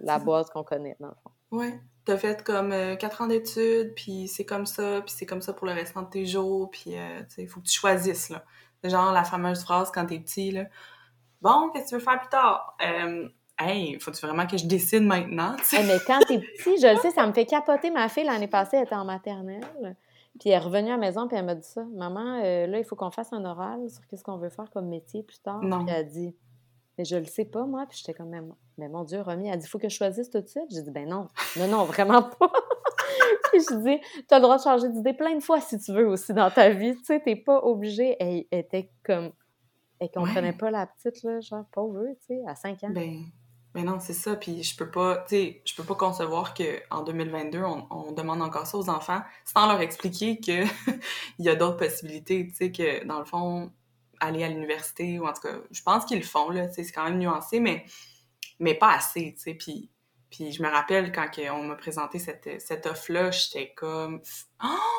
la 0.00 0.18
boîte 0.18 0.50
qu'on 0.50 0.64
connaît, 0.64 0.96
dans 1.00 1.08
le 1.08 1.14
fond. 1.22 1.30
Ouais. 1.50 1.80
T'as 2.04 2.16
fait 2.16 2.42
comme 2.42 2.72
euh, 2.72 2.96
quatre 2.96 3.22
ans 3.22 3.28
d'études, 3.28 3.94
puis 3.94 4.26
c'est 4.26 4.44
comme 4.44 4.66
ça, 4.66 5.02
puis 5.02 5.14
c'est 5.16 5.26
comme 5.26 5.42
ça 5.42 5.52
pour 5.52 5.66
le 5.66 5.72
restant 5.72 6.02
de 6.02 6.08
tes 6.08 6.26
jours, 6.26 6.68
puis 6.70 6.96
euh, 6.96 7.20
tu 7.28 7.34
sais, 7.34 7.42
il 7.42 7.48
faut 7.48 7.60
que 7.60 7.66
tu 7.66 7.78
choisisses, 7.78 8.30
là. 8.30 8.44
Genre 8.82 9.12
la 9.12 9.22
fameuse 9.22 9.62
phrase 9.62 9.92
quand 9.92 10.06
t'es 10.06 10.18
petit, 10.18 10.50
là. 10.50 10.64
Bon, 11.40 11.70
qu'est-ce 11.72 11.84
que 11.84 11.88
tu 11.90 11.94
veux 11.94 12.00
faire 12.00 12.18
plus 12.18 12.28
tard? 12.28 12.76
Euh, 12.84 13.28
hey, 13.58 14.00
faut-tu 14.00 14.26
vraiment 14.26 14.46
que 14.46 14.56
je 14.56 14.66
décide 14.66 15.04
maintenant? 15.04 15.54
mais 15.72 15.98
quand 16.04 16.18
t'es 16.26 16.38
petit, 16.58 16.80
je 16.80 16.92
le 16.92 17.00
sais, 17.00 17.12
ça 17.12 17.24
me 17.26 17.32
fait 17.32 17.46
capoter. 17.46 17.90
Ma 17.90 18.08
fille, 18.08 18.24
l'année 18.24 18.48
passée, 18.48 18.78
elle 18.78 18.84
était 18.84 18.96
en 18.96 19.04
maternelle. 19.04 19.96
Puis 20.40 20.50
elle 20.50 20.54
est 20.54 20.58
revenue 20.58 20.88
à 20.88 20.92
la 20.92 20.98
maison, 20.98 21.28
puis 21.28 21.36
elle 21.36 21.44
m'a 21.44 21.54
dit 21.54 21.66
ça. 21.66 21.84
Maman, 21.94 22.40
euh, 22.42 22.66
là, 22.66 22.78
il 22.78 22.84
faut 22.84 22.96
qu'on 22.96 23.10
fasse 23.10 23.32
un 23.32 23.44
oral 23.44 23.88
sur 23.90 24.06
qu'est-ce 24.06 24.24
qu'on 24.24 24.38
veut 24.38 24.48
faire 24.48 24.70
comme 24.70 24.88
métier 24.88 25.22
plus 25.22 25.38
tard. 25.38 25.62
Non. 25.62 25.84
Puis 25.84 25.94
elle 25.94 26.00
a 26.00 26.02
dit, 26.04 26.34
mais 26.96 27.04
je 27.04 27.16
le 27.16 27.24
sais 27.24 27.44
pas, 27.44 27.64
moi. 27.64 27.86
Puis 27.88 27.98
j'étais 27.98 28.14
comme, 28.14 28.30
mais 28.78 28.88
mon 28.88 29.04
Dieu, 29.04 29.20
Romy, 29.20 29.48
elle 29.48 29.58
dit, 29.58 29.66
il 29.66 29.68
faut 29.68 29.78
que 29.78 29.88
je 29.88 29.96
choisisse 29.96 30.30
tout 30.30 30.40
de 30.40 30.46
suite? 30.46 30.64
J'ai 30.70 30.82
dit, 30.82 30.90
ben 30.90 31.08
non, 31.08 31.28
non, 31.58 31.68
non, 31.68 31.84
vraiment 31.84 32.22
pas. 32.22 32.50
puis 33.52 33.60
je 33.60 33.76
dis, 33.76 34.00
tu 34.28 34.34
as 34.34 34.38
le 34.38 34.42
droit 34.42 34.56
de 34.56 34.62
changer 34.62 34.88
d'idée 34.88 35.12
plein 35.12 35.34
de 35.34 35.42
fois 35.42 35.60
si 35.60 35.78
tu 35.78 35.92
veux 35.92 36.08
aussi 36.08 36.32
dans 36.32 36.50
ta 36.50 36.70
vie. 36.70 36.96
Tu 36.96 37.04
sais, 37.04 37.20
t'es 37.20 37.36
pas 37.36 37.62
obligée. 37.62 38.16
Elle 38.18 38.44
était 38.50 38.90
comme, 39.04 39.32
elle 39.98 40.10
comprenait 40.10 40.52
pas 40.52 40.70
la 40.70 40.86
petite, 40.86 41.22
là, 41.22 41.40
genre, 41.40 41.64
pauvre, 41.72 42.04
tu 42.20 42.26
sais, 42.28 42.42
à 42.46 42.54
5 42.54 42.84
ans. 42.84 42.90
Ben, 42.90 43.22
mais 43.74 43.82
non, 43.82 43.98
c'est 44.00 44.12
ça. 44.12 44.36
Puis 44.36 44.62
je 44.62 44.76
peux 44.76 44.90
pas, 44.90 45.24
tu 45.28 45.36
sais, 45.36 45.62
je 45.64 45.74
peux 45.74 45.84
pas 45.84 45.94
concevoir 45.94 46.54
qu'en 46.54 47.02
2022, 47.02 47.62
on, 47.62 47.86
on, 47.90 48.12
demande 48.12 48.42
encore 48.42 48.66
ça 48.66 48.76
aux 48.76 48.90
enfants 48.90 49.22
sans 49.44 49.66
leur 49.66 49.80
expliquer 49.80 50.38
qu'il 50.38 50.68
y 51.38 51.48
a 51.48 51.54
d'autres 51.54 51.78
possibilités, 51.78 52.46
tu 52.48 52.54
sais, 52.54 52.72
que 52.72 53.04
dans 53.06 53.18
le 53.18 53.24
fond, 53.24 53.72
aller 54.20 54.44
à 54.44 54.48
l'université, 54.48 55.18
ou 55.18 55.26
en 55.26 55.32
tout 55.32 55.42
cas, 55.42 55.56
je 55.70 55.82
pense 55.82 56.04
qu'ils 56.04 56.18
le 56.18 56.24
font, 56.24 56.50
là, 56.50 56.68
tu 56.68 56.74
sais, 56.74 56.84
c'est 56.84 56.92
quand 56.92 57.04
même 57.04 57.18
nuancé, 57.18 57.60
mais, 57.60 57.84
mais 58.58 58.74
pas 58.74 58.92
assez, 58.94 59.34
tu 59.34 59.42
sais. 59.42 59.54
Puis, 59.54 59.90
Puis 60.30 60.52
je 60.52 60.62
me 60.62 60.68
rappelle 60.68 61.12
quand 61.12 61.28
on 61.52 61.64
m'a 61.64 61.76
présenté 61.76 62.18
cette, 62.18 62.60
cette 62.60 62.86
offre-là, 62.86 63.30
j'étais 63.30 63.72
comme 63.74 64.20
Oh! 64.62 64.92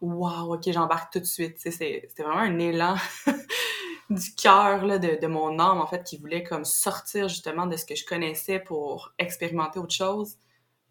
Wow, 0.00 0.54
ok, 0.54 0.70
j'embarque 0.70 1.12
tout 1.12 1.20
de 1.20 1.24
suite. 1.24 1.56
C'était 1.58 2.08
vraiment 2.18 2.38
un 2.40 2.58
élan 2.58 2.96
du 4.10 4.34
cœur 4.34 4.82
de, 4.82 5.20
de 5.20 5.26
mon 5.26 5.58
âme, 5.58 5.80
en 5.80 5.86
fait, 5.86 6.02
qui 6.04 6.16
voulait 6.16 6.42
comme 6.42 6.64
sortir 6.64 7.28
justement 7.28 7.66
de 7.66 7.76
ce 7.76 7.84
que 7.84 7.94
je 7.94 8.06
connaissais 8.06 8.58
pour 8.58 9.12
expérimenter 9.18 9.78
autre 9.78 9.94
chose. 9.94 10.36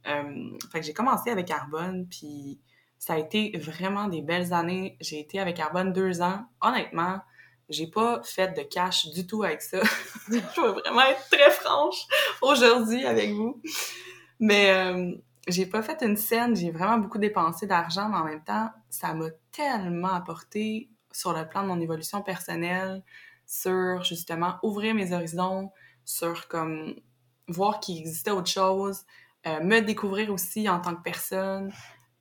Euh, 0.08 0.58
fait 0.72 0.80
que 0.80 0.86
j'ai 0.86 0.94
commencé 0.94 1.30
avec 1.30 1.50
Arbonne, 1.52 2.08
puis 2.08 2.60
ça 3.00 3.14
a 3.14 3.18
été 3.18 3.58
vraiment 3.58 4.08
des 4.08 4.22
belles 4.22 4.54
années. 4.54 4.98
J'ai 5.02 5.20
été 5.20 5.40
avec 5.40 5.60
Arbonne 5.60 5.94
deux 5.94 6.22
ans. 6.22 6.46
Honnêtement, 6.62 7.20
j'ai 7.70 7.88
pas 7.88 8.22
fait 8.24 8.56
de 8.56 8.62
cash 8.62 9.08
du 9.10 9.28
tout 9.28 9.44
avec 9.44 9.62
ça. 9.62 9.82
je 10.30 10.62
veux 10.62 10.72
vraiment 10.72 11.02
être 11.02 11.28
très 11.30 11.52
franche 11.52 12.06
aujourd'hui 12.42 13.06
avec 13.06 13.32
vous. 13.32 13.62
Mais 14.40 14.72
euh, 14.72 15.12
j'ai 15.48 15.66
pas 15.66 15.82
fait 15.82 16.02
une 16.04 16.18
scène, 16.18 16.56
j'ai 16.56 16.72
vraiment 16.72 16.98
beaucoup 17.00 17.18
dépensé 17.18 17.66
d'argent, 17.66 18.10
mais 18.10 18.18
en 18.18 18.26
même 18.26 18.44
temps, 18.44 18.70
ça 18.90 19.14
m'a 19.14 19.30
tellement 19.52 20.14
apporté 20.14 20.90
sur 21.18 21.34
le 21.34 21.48
plan 21.50 21.64
de 21.64 21.68
mon 21.68 21.82
évolution 21.82 22.22
personnelle, 22.22 23.02
sur 23.48 24.04
justement 24.04 24.60
ouvrir 24.62 24.94
mes 24.94 25.14
horizons, 25.14 25.72
sur 26.06 26.48
comme 26.48 26.94
voir 27.48 27.80
qu'il 27.80 27.98
existait 27.98 28.30
autre 28.30 28.50
chose, 28.52 29.04
euh, 29.48 29.64
me 29.64 29.80
découvrir 29.80 30.32
aussi 30.32 30.70
en 30.70 30.80
tant 30.80 30.96
que 30.96 31.02
personne. 31.02 31.74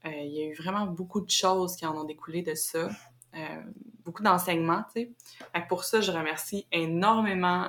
Euh, 0.07 0.11
il 0.11 0.33
y 0.33 0.41
a 0.41 0.47
eu 0.47 0.55
vraiment 0.55 0.87
beaucoup 0.87 1.21
de 1.21 1.29
choses 1.29 1.77
qui 1.77 1.85
en 1.85 1.95
ont 1.95 2.05
découlé 2.05 2.41
de 2.41 2.55
ça. 2.55 2.89
Euh, 3.35 3.63
beaucoup 4.03 4.23
d'enseignements, 4.23 4.85
tu. 4.95 5.15
Pour 5.69 5.85
ça, 5.85 6.01
je 6.01 6.11
remercie 6.11 6.67
énormément 6.73 7.69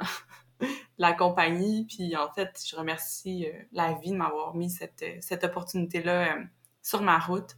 la 0.98 1.12
compagnie, 1.12 1.86
puis 1.86 2.16
en 2.16 2.32
fait, 2.32 2.58
je 2.66 2.74
remercie 2.78 3.48
la 3.74 3.94
vie 3.96 4.12
de 4.12 4.18
m'avoir 4.18 4.56
mis 4.56 4.70
cette, 4.70 5.04
cette 5.20 5.44
opportunité-là 5.44 6.38
sur 6.82 7.02
ma 7.02 7.20
route. 7.20 7.58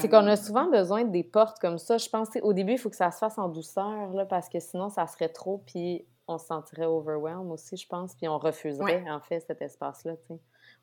C'est 0.00 0.08
qu'on 0.08 0.26
a 0.26 0.36
souvent 0.36 0.70
besoin 0.70 1.04
des 1.04 1.24
portes 1.24 1.58
comme 1.58 1.78
ça. 1.78 1.98
Je 1.98 2.08
pense 2.08 2.28
au 2.42 2.52
début, 2.52 2.72
il 2.72 2.78
faut 2.78 2.90
que 2.90 2.96
ça 2.96 3.10
se 3.10 3.18
fasse 3.18 3.38
en 3.38 3.48
douceur, 3.48 4.10
là, 4.12 4.24
parce 4.26 4.48
que 4.48 4.60
sinon, 4.60 4.88
ça 4.88 5.06
serait 5.06 5.28
trop, 5.28 5.62
puis 5.66 6.06
on 6.26 6.38
se 6.38 6.46
sentirait 6.46 6.86
overwhelmed 6.86 7.50
aussi, 7.50 7.76
je 7.76 7.86
pense, 7.86 8.14
puis 8.14 8.28
on 8.28 8.38
refuserait, 8.38 9.08
en 9.10 9.20
fait, 9.20 9.40
cet 9.40 9.62
espace-là. 9.62 10.14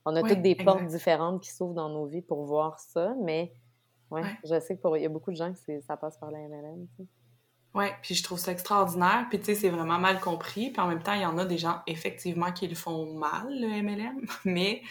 On 0.05 0.15
a 0.15 0.23
toutes 0.23 0.41
des 0.41 0.55
portes 0.55 0.85
différentes 0.85 1.41
qui 1.41 1.51
s'ouvrent 1.51 1.73
dans 1.73 1.89
nos 1.89 2.05
vies 2.05 2.21
pour 2.21 2.43
voir 2.45 2.79
ça, 2.79 3.13
mais 3.21 3.53
ouais, 4.11 4.23
je 4.43 4.59
sais 4.59 4.77
qu'il 4.77 5.01
y 5.01 5.05
a 5.05 5.09
beaucoup 5.09 5.31
de 5.31 5.37
gens 5.37 5.53
que 5.53 5.81
ça 5.81 5.97
passe 5.97 6.17
par 6.17 6.31
la 6.31 6.39
MLM. 6.39 6.87
Oui, 7.75 7.87
puis 8.01 8.15
je 8.15 8.23
trouve 8.23 8.39
ça 8.39 8.53
extraordinaire. 8.53 9.27
Puis 9.29 9.39
tu 9.39 9.45
sais, 9.45 9.55
c'est 9.55 9.69
vraiment 9.69 9.99
mal 9.99 10.21
compris. 10.21 10.71
Puis 10.71 10.81
en 10.81 10.87
même 10.87 11.03
temps, 11.03 11.13
il 11.13 11.21
y 11.21 11.25
en 11.25 11.37
a 11.37 11.45
des 11.45 11.57
gens 11.57 11.81
effectivement 11.87 12.51
qui 12.53 12.67
le 12.67 12.75
font 12.75 13.13
mal, 13.13 13.47
le 13.49 13.67
MLM. 13.83 14.25
Mais 14.45 14.81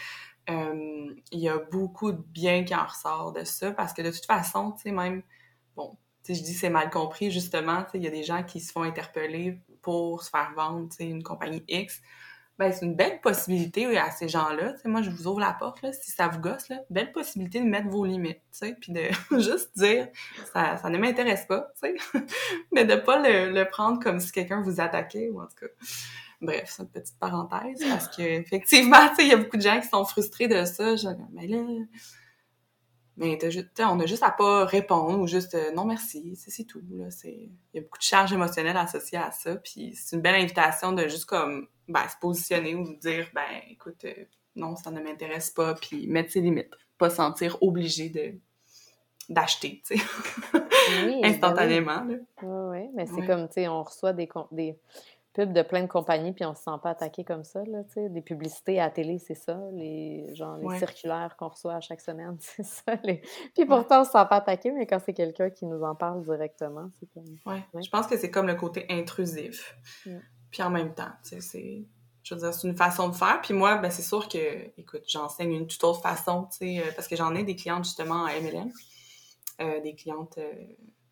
il 0.49 1.39
y 1.39 1.49
a 1.49 1.59
beaucoup 1.59 2.13
de 2.13 2.23
bien 2.29 2.65
qui 2.65 2.75
en 2.75 2.85
ressort 2.85 3.33
de 3.33 3.45
ça 3.45 3.73
parce 3.73 3.93
que 3.93 4.03
de 4.03 4.11
toute 4.11 4.27
façon, 4.27 4.73
tu 4.73 4.83
sais, 4.83 4.91
même, 4.91 5.23
bon, 5.77 5.97
tu 6.23 6.35
sais, 6.35 6.41
je 6.41 6.45
dis 6.45 6.55
c'est 6.55 6.71
mal 6.71 6.91
compris, 6.91 7.31
justement, 7.31 7.83
tu 7.85 7.93
sais, 7.93 7.99
il 7.99 8.05
y 8.05 8.09
a 8.09 8.11
des 8.11 8.25
gens 8.25 8.43
qui 8.43 8.61
se 8.61 8.73
font 8.73 8.83
interpeller 8.83 9.61
pour 9.83 10.23
se 10.23 10.31
faire 10.31 10.53
vendre, 10.57 10.89
tu 10.91 10.97
sais, 10.97 11.05
une 11.09 11.23
compagnie 11.23 11.65
X 11.69 12.01
ben, 12.59 12.73
c'est 12.73 12.87
une 12.87 12.95
belle 12.95 13.21
possibilité 13.21 13.99
à 13.99 14.11
ces 14.13 14.29
gens-là. 14.29 14.75
Moi, 14.85 15.03
je 15.03 15.11
vous 15.11 15.27
ouvre 15.27 15.41
la 15.41 15.53
porte, 15.53 15.83
là, 15.83 15.93
si 15.93 16.13
ça 16.13 16.29
vous 16.29 16.39
gosse, 16.39 16.69
là, 16.69 16.77
belle 16.89 17.11
possibilité 17.11 17.61
de 17.61 17.67
mettre 17.67 17.89
vos 17.89 18.05
limites, 18.05 18.41
puis 18.81 18.93
de 18.93 19.03
juste 19.41 19.77
dire 19.77 20.09
ça, 20.53 20.77
ça 20.77 20.89
ne 20.89 20.99
m'intéresse 20.99 21.47
pas, 21.47 21.73
mais 22.73 22.85
de 22.85 22.95
pas 22.95 23.19
le, 23.19 23.51
le, 23.51 23.69
prendre 23.69 24.01
comme 24.01 24.21
si 24.21 24.31
quelqu'un 24.31 24.63
vous 24.63 24.81
attaquait, 24.81 25.31
ou 25.31 25.41
en 25.41 25.47
tout 25.47 25.67
cas. 25.67 25.67
Bref, 26.41 26.75
c'est 26.77 26.83
une 26.83 26.89
petite 26.89 27.19
parenthèse, 27.19 27.81
parce 27.89 28.09
que 28.09 28.23
effectivement, 28.23 29.11
il 29.19 29.29
y 29.29 29.33
a 29.33 29.37
beaucoup 29.37 29.57
de 29.57 29.63
gens 29.63 29.81
qui 29.81 29.89
sont 29.89 30.05
frustrés 30.05 30.49
de 30.49 30.65
ça. 30.65 30.95
Mais 31.33 31.47
là, 31.47 31.63
mais 33.17 33.39
on 33.81 34.01
a 34.01 34.07
juste 34.07 34.25
à 34.25 34.33
pas 34.33 34.65
répondre 34.65 35.21
ou 35.21 35.27
juste 35.29 35.55
euh, 35.55 35.71
non 35.73 35.85
merci, 35.85 36.35
c'est 36.37 36.65
tout. 36.65 36.81
Il 36.91 36.99
y 37.73 37.79
a 37.79 37.81
beaucoup 37.81 37.99
de 37.99 38.03
charges 38.03 38.33
émotionnelles 38.33 38.77
associées 38.77 39.19
à 39.19 39.31
ça. 39.31 39.55
Puis 39.57 39.95
c'est 39.95 40.17
une 40.17 40.23
belle 40.23 40.35
invitation 40.35 40.91
de 40.93 41.07
juste 41.07 41.27
comme 41.27 41.69
ben, 41.87 42.09
se 42.09 42.17
positionner 42.21 42.75
ou 42.75 42.97
dire 42.97 43.29
ben 43.33 43.43
écoute, 43.71 44.05
euh, 44.05 44.25
non, 44.57 44.75
ça 44.75 44.91
ne 44.91 45.01
m'intéresse 45.01 45.51
pas, 45.51 45.75
puis 45.75 46.09
mettre 46.09 46.33
ses 46.33 46.41
limites. 46.41 46.71
Pas 46.99 47.11
sentir 47.11 47.57
obligé 47.61 48.09
de 48.09 48.35
d'acheter, 49.29 49.81
tu 49.87 49.97
sais. 49.97 50.05
Ben 50.53 51.25
Instantanément. 51.25 52.05
Oui, 52.07 52.17
oui, 52.43 52.89
mais 52.95 53.07
c'est 53.07 53.27
comme, 53.27 53.47
tu 53.49 53.55
sais, 53.55 53.69
on 53.69 53.83
reçoit 53.83 54.13
des, 54.13 54.29
des, 54.53 54.77
pubs 55.35 55.53
de 55.53 55.63
plein 55.63 55.83
de 55.83 55.89
compagnies, 55.89 56.33
puis 56.33 56.45
on 56.47 56.55
se 56.55 56.63
sent 56.63 56.79
pas 56.83 56.91
attaqué 56.91 57.25
comme 57.25 57.45
ça, 57.45 57.63
là, 57.65 57.83
tu 57.85 57.95
sais. 57.95 58.09
Des 58.09 58.23
publicités 58.23 58.81
à 58.81 58.85
la 58.85 58.91
télé, 58.91 59.19
c'est 59.19 59.35
ça. 59.35 59.61
Les, 59.73 60.35
genre, 60.35 60.57
les 60.57 60.79
circulaires 60.79 61.37
qu'on 61.37 61.49
reçoit 61.49 61.75
à 61.75 61.81
chaque 61.81 62.01
semaine, 62.01 62.37
c'est 62.41 62.65
ça. 62.65 62.97
Puis 62.97 63.67
pourtant, 63.67 64.01
on 64.01 64.05
se 64.05 64.13
sent 64.13 64.25
pas 64.31 64.37
attaqué, 64.37 64.71
mais 64.71 64.87
quand 64.87 65.01
c'est 65.05 65.13
quelqu'un 65.13 65.51
qui 65.51 65.67
nous 65.67 65.83
en 65.83 65.95
parle 65.95 66.23
directement, 66.23 66.89
c'est 66.99 67.13
comme... 67.13 67.25
Ouais. 67.47 67.63
Je 67.83 67.91
pense 67.91 68.07
que 68.07 68.17
c'est 68.17 68.31
comme 68.31 68.47
le 68.47 68.55
côté 68.55 68.87
intrusif. 68.89 69.77
Puis 70.51 70.63
en 70.63 70.71
même 70.71 70.95
temps, 70.95 71.13
tu 71.23 71.31
sais, 71.31 71.41
c'est... 71.41 71.85
Je 72.23 72.35
veux 72.35 72.41
dire, 72.41 72.55
c'est 72.55 72.67
une 72.67 72.77
façon 72.77 73.11
de 73.11 73.15
faire. 73.15 73.43
Puis 73.43 73.53
moi, 73.53 73.77
ben 73.77 73.91
c'est 73.91 74.03
sûr 74.03 74.29
que, 74.29 74.81
écoute, 74.81 75.03
j'enseigne 75.07 75.53
une 75.53 75.67
toute 75.67 75.85
autre 75.85 76.01
façon, 76.01 76.49
tu 76.51 76.57
sais, 76.57 76.79
euh, 76.79 76.91
parce 76.97 77.07
que 77.07 77.17
j'en 77.17 77.35
ai 77.35 77.45
des 77.45 77.55
clientes, 77.55 77.85
justement, 77.85 78.25
à 78.25 78.41
MLM. 78.41 78.73
Euh, 79.61 79.81
des 79.83 79.95
clientes 79.95 80.39
euh, 80.39 80.51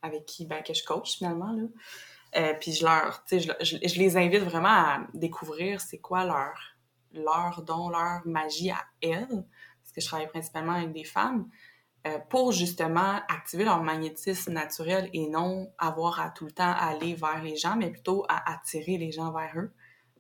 avec 0.01 0.25
qui, 0.25 0.47
ben, 0.47 0.63
que 0.63 0.73
je 0.73 0.83
coach, 0.83 1.19
finalement, 1.19 1.53
là. 1.53 1.65
Euh, 2.37 2.55
puis 2.59 2.73
je 2.73 2.85
leur, 2.85 3.25
tu 3.25 3.41
sais, 3.41 3.55
je, 3.61 3.77
je, 3.87 3.99
les 3.99 4.17
invite 4.17 4.43
vraiment 4.43 4.69
à 4.69 5.07
découvrir 5.13 5.81
c'est 5.81 5.99
quoi 5.99 6.25
leur, 6.25 6.55
leur 7.13 7.63
don, 7.63 7.91
leur 7.91 8.23
magie 8.25 8.71
à 8.71 8.85
elles, 9.03 9.27
parce 9.29 9.93
que 9.95 10.01
je 10.01 10.07
travaille 10.07 10.29
principalement 10.29 10.73
avec 10.73 10.93
des 10.93 11.05
femmes, 11.05 11.49
euh, 12.07 12.19
pour 12.31 12.51
justement 12.53 13.21
activer 13.29 13.65
leur 13.65 13.83
magnétisme 13.83 14.53
naturel 14.53 15.11
et 15.13 15.29
non 15.29 15.71
avoir 15.79 16.21
à 16.21 16.31
tout 16.31 16.47
le 16.47 16.53
temps 16.53 16.73
aller 16.73 17.15
vers 17.15 17.43
les 17.43 17.57
gens, 17.57 17.77
mais 17.77 17.91
plutôt 17.91 18.25
à 18.29 18.53
attirer 18.53 18.97
les 18.97 19.13
gens 19.13 19.31
vers 19.31 19.53
eux 19.57 19.73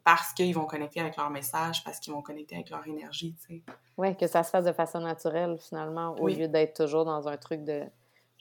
parce 0.04 0.32
qu'ils 0.32 0.54
vont 0.54 0.66
connecter 0.66 1.00
avec 1.00 1.16
leur 1.16 1.30
message, 1.30 1.82
parce 1.84 2.00
qu'ils 2.00 2.12
vont 2.12 2.22
connecter 2.22 2.56
avec 2.56 2.70
leur 2.70 2.86
énergie, 2.86 3.34
tu 3.40 3.56
sais. 3.56 3.62
Oui, 3.96 4.16
que 4.16 4.26
ça 4.26 4.42
se 4.42 4.50
fasse 4.50 4.64
de 4.64 4.72
façon 4.72 5.00
naturelle, 5.00 5.58
finalement, 5.60 6.16
au 6.18 6.28
lieu 6.28 6.48
d'être 6.48 6.84
toujours 6.84 7.04
dans 7.04 7.28
un 7.28 7.36
truc 7.36 7.62
de 7.64 7.84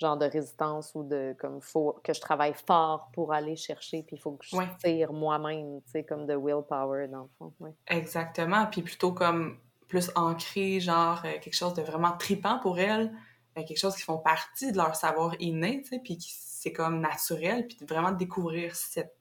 genre 0.01 0.17
de 0.17 0.25
résistance 0.25 0.91
ou 0.95 1.03
de 1.03 1.35
comme 1.39 1.61
faut 1.61 1.99
que 2.03 2.13
je 2.13 2.19
travaille 2.19 2.53
fort 2.53 3.09
pour 3.13 3.33
aller 3.33 3.55
chercher 3.55 4.03
puis 4.03 4.17
il 4.17 4.19
faut 4.19 4.31
que 4.31 4.45
je 4.45 4.57
tire 4.83 5.13
moi-même, 5.13 5.81
tu 5.85 5.91
sais 5.91 6.03
comme 6.03 6.25
de 6.25 6.35
willpower 6.35 7.07
dans 7.07 7.23
le 7.23 7.29
fond. 7.37 7.53
Exactement, 7.87 8.65
puis 8.65 8.81
plutôt 8.81 9.13
comme 9.13 9.57
plus 9.87 10.11
ancré 10.15 10.79
genre 10.79 11.21
euh, 11.25 11.39
quelque 11.39 11.55
chose 11.55 11.73
de 11.73 11.81
vraiment 11.81 12.17
tripant 12.17 12.59
pour 12.59 12.79
elles, 12.79 13.11
euh, 13.57 13.63
quelque 13.63 13.79
chose 13.79 13.95
qui 13.95 14.03
font 14.03 14.17
partie 14.17 14.71
de 14.71 14.77
leur 14.77 14.95
savoir 14.95 15.35
inné, 15.39 15.81
tu 15.83 15.89
sais, 15.89 15.99
puis 15.99 16.17
c'est 16.19 16.73
comme 16.73 16.99
naturel, 16.99 17.67
puis 17.67 17.77
vraiment 17.85 18.11
découvrir 18.11 18.75
cette 18.75 19.15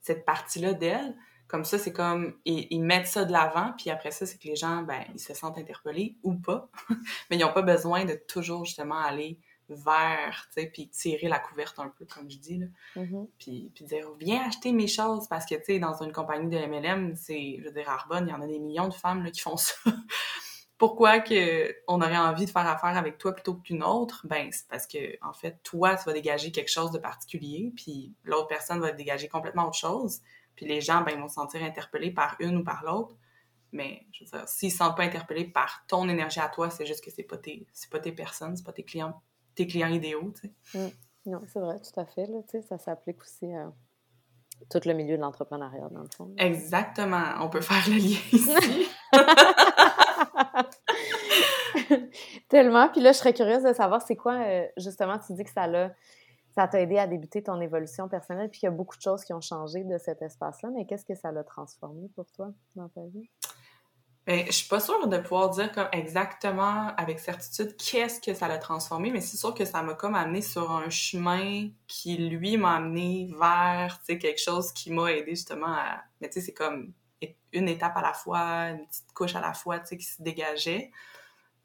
cette 0.00 0.24
partie-là 0.24 0.74
d'elles. 0.74 1.14
Comme 1.46 1.64
ça, 1.64 1.78
c'est 1.78 1.92
comme, 1.92 2.34
ils, 2.44 2.68
ils, 2.70 2.80
mettent 2.80 3.08
ça 3.08 3.24
de 3.24 3.32
l'avant, 3.32 3.72
puis 3.76 3.90
après 3.90 4.12
ça, 4.12 4.24
c'est 4.24 4.38
que 4.38 4.46
les 4.46 4.56
gens, 4.56 4.82
ben, 4.82 5.02
ils 5.14 5.20
se 5.20 5.34
sentent 5.34 5.58
interpellés 5.58 6.16
ou 6.22 6.34
pas. 6.34 6.70
Mais 7.30 7.36
ils 7.36 7.40
n'ont 7.40 7.52
pas 7.52 7.62
besoin 7.62 8.04
de 8.04 8.14
toujours, 8.14 8.64
justement, 8.64 8.98
aller 8.98 9.40
vers, 9.74 10.48
tu 10.52 10.60
sais, 10.60 10.66
puis 10.66 10.88
tirer 10.88 11.28
la 11.28 11.38
couverte 11.38 11.78
un 11.78 11.88
peu, 11.88 12.04
comme 12.04 12.30
je 12.30 12.38
dis, 12.38 12.58
là. 12.58 12.66
Mm-hmm. 12.96 13.28
Puis, 13.38 13.72
puis 13.74 13.84
dire, 13.84 14.10
viens 14.18 14.46
acheter 14.46 14.72
mes 14.72 14.88
choses, 14.88 15.28
parce 15.28 15.46
que, 15.46 15.54
tu 15.54 15.64
sais, 15.64 15.78
dans 15.78 16.02
une 16.02 16.12
compagnie 16.12 16.48
de 16.48 16.58
MLM, 16.58 17.14
c'est, 17.16 17.58
je 17.58 17.64
veux 17.64 17.72
dire, 17.72 17.88
Arbonne, 17.88 18.28
il 18.28 18.30
y 18.30 18.34
en 18.34 18.40
a 18.40 18.46
des 18.46 18.58
millions 18.58 18.88
de 18.88 18.94
femmes, 18.94 19.24
là, 19.24 19.30
qui 19.30 19.40
font 19.40 19.56
ça. 19.58 19.74
Pourquoi 20.78 21.20
que 21.20 21.76
on 21.88 22.00
aurait 22.00 22.16
envie 22.16 22.46
de 22.46 22.50
faire 22.50 22.66
affaire 22.66 22.96
avec 22.96 23.18
toi 23.18 23.34
plutôt 23.34 23.54
qu'une 23.54 23.82
autre? 23.82 24.26
Ben, 24.26 24.48
c'est 24.50 24.66
parce 24.66 24.86
que, 24.86 25.22
en 25.22 25.34
fait, 25.34 25.62
toi, 25.62 25.94
tu 25.94 26.04
vas 26.04 26.14
dégager 26.14 26.52
quelque 26.52 26.70
chose 26.70 26.90
de 26.90 26.98
particulier, 26.98 27.70
puis 27.76 28.14
l'autre 28.24 28.48
personne 28.48 28.80
va 28.80 28.90
dégager 28.90 29.28
complètement 29.28 29.66
autre 29.66 29.76
chose. 29.76 30.20
Puis 30.56 30.64
les 30.66 30.80
gens, 30.80 31.02
ben, 31.02 31.12
ils 31.12 31.20
vont 31.20 31.28
se 31.28 31.34
sentir 31.34 31.62
interpellés 31.62 32.12
par 32.12 32.36
une 32.40 32.56
ou 32.56 32.64
par 32.64 32.82
l'autre. 32.82 33.14
Mais, 33.72 34.06
je 34.12 34.24
veux 34.24 34.30
dire, 34.30 34.48
s'ils 34.48 34.72
se 34.72 34.78
sentent 34.78 34.96
pas 34.96 35.04
interpellés 35.04 35.44
par 35.44 35.84
ton 35.86 36.08
énergie 36.08 36.40
à 36.40 36.48
toi, 36.48 36.70
c'est 36.70 36.86
juste 36.86 37.04
que 37.04 37.10
c'est 37.10 37.24
pas 37.24 37.36
tes, 37.36 37.66
c'est 37.72 37.90
pas 37.90 38.00
tes 38.00 38.12
personnes, 38.12 38.56
c'est 38.56 38.64
pas 38.64 38.72
tes 38.72 38.82
clients 38.82 39.20
tes 39.54 39.66
clients 39.66 39.88
idéaux, 39.88 40.32
tu 40.40 40.50
sais. 40.64 40.78
Mm. 40.78 40.90
Non, 41.26 41.42
c'est 41.46 41.60
vrai, 41.60 41.78
tout 41.80 42.00
à 42.00 42.06
fait. 42.06 42.26
Là, 42.26 42.38
ça 42.66 42.78
s'applique 42.78 43.20
aussi 43.22 43.52
à 43.52 43.70
tout 44.70 44.80
le 44.84 44.94
milieu 44.94 45.16
de 45.16 45.22
l'entrepreneuriat, 45.22 45.88
dans 45.90 46.00
le 46.00 46.08
fond. 46.14 46.32
Exactement. 46.38 47.22
On 47.40 47.48
peut 47.48 47.60
faire 47.60 47.82
le 47.88 47.96
lien 47.96 48.18
ici. 48.32 48.88
Tellement. 52.48 52.88
Puis 52.88 53.00
là, 53.00 53.12
je 53.12 53.18
serais 53.18 53.34
curieuse 53.34 53.62
de 53.62 53.72
savoir, 53.72 54.02
c'est 54.02 54.16
quoi, 54.16 54.34
euh, 54.34 54.66
justement, 54.76 55.18
tu 55.18 55.32
dis 55.34 55.44
que 55.44 55.50
ça 55.50 55.66
l'a 55.66 55.92
ça 56.54 56.66
t'a 56.66 56.80
aidé 56.80 56.98
à 56.98 57.06
débuter 57.06 57.42
ton 57.42 57.60
évolution 57.60 58.08
personnelle, 58.08 58.50
puis 58.50 58.60
qu'il 58.60 58.66
y 58.66 58.72
a 58.72 58.74
beaucoup 58.74 58.96
de 58.96 59.02
choses 59.02 59.24
qui 59.24 59.32
ont 59.32 59.40
changé 59.40 59.84
de 59.84 59.98
cet 59.98 60.22
espace-là, 60.22 60.70
mais 60.74 60.84
qu'est-ce 60.84 61.04
que 61.04 61.14
ça 61.14 61.30
l'a 61.30 61.44
transformé 61.44 62.08
pour 62.14 62.30
toi 62.32 62.52
dans 62.74 62.88
ta 62.88 63.02
vie? 63.06 63.30
Ben, 64.26 64.44
je 64.46 64.52
suis 64.52 64.68
pas 64.68 64.80
sûre 64.80 65.08
de 65.08 65.18
pouvoir 65.18 65.50
dire 65.50 65.72
comme 65.72 65.88
exactement 65.92 66.94
avec 66.96 67.18
certitude 67.18 67.74
qu'est-ce 67.76 68.20
que 68.20 68.34
ça 68.34 68.48
l'a 68.48 68.58
transformé, 68.58 69.10
mais 69.10 69.20
c'est 69.20 69.38
sûr 69.38 69.54
que 69.54 69.64
ça 69.64 69.82
m'a 69.82 69.94
comme 69.94 70.14
amené 70.14 70.42
sur 70.42 70.70
un 70.70 70.90
chemin 70.90 71.68
qui, 71.88 72.16
lui, 72.16 72.56
m'a 72.58 72.76
amené 72.76 73.30
vers, 73.38 73.98
quelque 74.06 74.40
chose 74.40 74.72
qui 74.72 74.92
m'a 74.92 75.10
aidé 75.12 75.30
justement 75.30 75.72
à... 75.72 76.02
Mais 76.20 76.28
tu 76.28 76.34
sais, 76.34 76.46
c'est 76.46 76.54
comme 76.54 76.92
une 77.52 77.68
étape 77.68 77.96
à 77.96 78.02
la 78.02 78.12
fois, 78.12 78.68
une 78.68 78.86
petite 78.86 79.12
couche 79.14 79.34
à 79.34 79.40
la 79.40 79.54
fois, 79.54 79.80
qui 79.80 80.02
se 80.02 80.22
dégageait. 80.22 80.90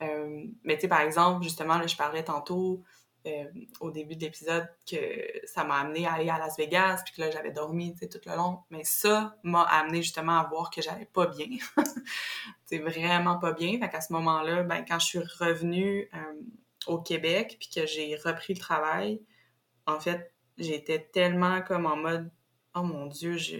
Euh, 0.01 0.45
mais 0.63 0.75
tu 0.75 0.81
sais, 0.81 0.87
par 0.87 1.01
exemple, 1.01 1.43
justement, 1.43 1.77
là, 1.77 1.87
je 1.87 1.95
parlais 1.95 2.23
tantôt 2.23 2.83
euh, 3.27 3.45
au 3.79 3.89
début 3.89 4.15
de 4.15 4.21
l'épisode 4.21 4.67
que 4.89 4.97
ça 5.45 5.63
m'a 5.63 5.79
amené 5.79 6.05
à 6.05 6.13
aller 6.13 6.29
à 6.29 6.37
Las 6.37 6.57
Vegas, 6.57 7.01
puis 7.05 7.15
que 7.15 7.21
là, 7.21 7.31
j'avais 7.31 7.51
dormi, 7.51 7.95
tout 7.95 8.19
le 8.25 8.35
long. 8.35 8.59
Mais 8.69 8.83
ça 8.83 9.35
m'a 9.43 9.63
amené 9.63 10.01
justement 10.03 10.39
à 10.39 10.47
voir 10.47 10.69
que 10.69 10.81
j'allais 10.81 11.09
pas 11.11 11.27
bien. 11.27 11.47
c'est 12.65 12.79
vraiment 12.79 13.37
pas 13.37 13.53
bien. 13.53 13.79
Fait 13.79 13.89
qu'à 13.89 14.01
ce 14.01 14.13
moment-là, 14.13 14.63
ben, 14.63 14.83
quand 14.87 14.99
je 14.99 15.05
suis 15.05 15.19
revenue 15.19 16.09
euh, 16.13 16.41
au 16.87 16.99
Québec, 16.99 17.57
puis 17.59 17.69
que 17.73 17.85
j'ai 17.85 18.15
repris 18.15 18.53
le 18.53 18.59
travail, 18.59 19.21
en 19.85 19.99
fait, 19.99 20.33
j'étais 20.57 20.99
tellement 20.99 21.61
comme 21.61 21.85
en 21.85 21.95
mode 21.95 22.31
«Oh 22.75 22.83
mon 22.83 23.05
Dieu, 23.07 23.37
je, 23.37 23.57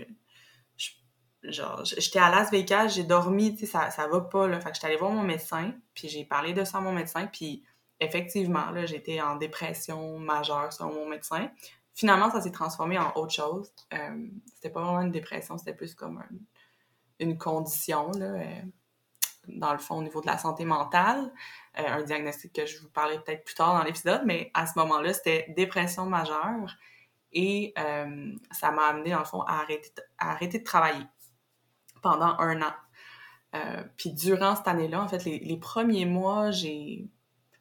genre, 1.44 1.84
j'étais 1.86 2.20
à 2.20 2.30
Las 2.30 2.52
Vegas, 2.52 2.90
j'ai 2.90 3.04
dormi, 3.04 3.54
tu 3.54 3.62
sais, 3.62 3.66
ça, 3.66 3.90
ça 3.90 4.08
va 4.08 4.22
pas, 4.22 4.48
là. 4.48 4.60
Fait 4.60 4.70
que 4.70 4.76
j'étais 4.76 4.88
allée 4.88 4.98
voir 4.98 5.12
mon 5.12 5.24
médecin, 5.24 5.74
puis 5.94 6.10
j'ai 6.10 6.26
parlé 6.26 6.54
de 6.54 6.64
ça 6.64 6.80
à 6.80 6.82
mon 6.82 6.92
médecin, 6.92 7.28
puis 7.28 7.64
effectivement, 8.00 8.72
là, 8.72 8.86
j'étais 8.86 9.22
en 9.22 9.36
dépression 9.36 10.20
majeure 10.20 10.72
selon 10.74 10.94
mon 10.94 11.08
médecin. 11.08 11.50
Finalement, 11.94 12.30
ça 12.30 12.42
s'est 12.42 12.52
transformé 12.52 12.98
en 12.98 13.14
autre 13.16 13.34
chose. 13.34 13.74
Euh, 13.94 14.28
c'était 14.56 14.70
pas 14.70 14.82
vraiment 14.82 15.02
une 15.02 15.12
dépression, 15.12 15.58
c'était 15.58 15.74
plus 15.74 15.96
comme 15.96 16.22
une 17.20 17.38
condition, 17.38 18.12
là, 18.12 18.26
euh, 18.26 18.62
dans 19.48 19.74
le 19.74 19.80
fond, 19.80 19.98
au 19.98 20.04
niveau 20.04 20.22
de 20.22 20.28
la 20.28 20.38
santé 20.38 20.66
mentale. 20.66 21.32
Euh, 21.78 21.84
un 21.88 22.04
diagnostic 22.04 22.54
que 22.54 22.66
je 22.66 22.80
vous 22.80 22.90
parlerai 22.90 23.24
peut-être 23.24 23.44
plus 23.44 23.56
tard 23.56 23.78
dans 23.78 23.84
l'épisode, 23.84 24.22
mais 24.26 24.52
à 24.54 24.66
ce 24.66 24.78
moment-là, 24.80 25.14
c'était 25.14 25.54
dépression 25.56 26.06
majeure. 26.06 26.76
Et 27.38 27.74
ça 28.52 28.72
m'a 28.72 28.86
amené, 28.86 29.12
dans 29.12 29.20
le 29.20 29.26
fond, 29.26 29.42
à 29.42 29.60
arrêter, 29.60 29.92
à 30.18 30.32
arrêter 30.32 30.60
de 30.60 30.64
travailler 30.64 31.06
pendant 32.02 32.38
un 32.40 32.62
an. 32.62 32.74
Euh, 33.56 33.84
puis 33.98 34.12
durant 34.12 34.56
cette 34.56 34.68
année-là, 34.68 35.02
en 35.02 35.08
fait, 35.08 35.24
les, 35.26 35.58
premiers 35.58 36.06
mois, 36.06 36.52
j'ai... 36.52 37.10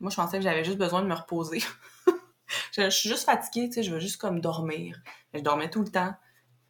Moi, 0.01 0.11
je 0.11 0.17
pensais 0.17 0.39
que 0.39 0.43
j'avais 0.43 0.65
juste 0.65 0.79
besoin 0.79 1.03
de 1.03 1.07
me 1.07 1.15
reposer. 1.15 1.63
je, 2.73 2.91
suis 2.91 3.09
juste 3.09 3.25
fatiguée, 3.25 3.69
tu 3.69 3.75
sais, 3.75 3.83
je 3.83 3.93
veux 3.93 4.01
juste 4.01 4.21
comme 4.21 4.41
dormir. 4.41 5.01
je 5.33 5.41
dormais 5.41 5.71
tout 5.71 5.81
le 5.81 5.89
temps. 5.89 6.15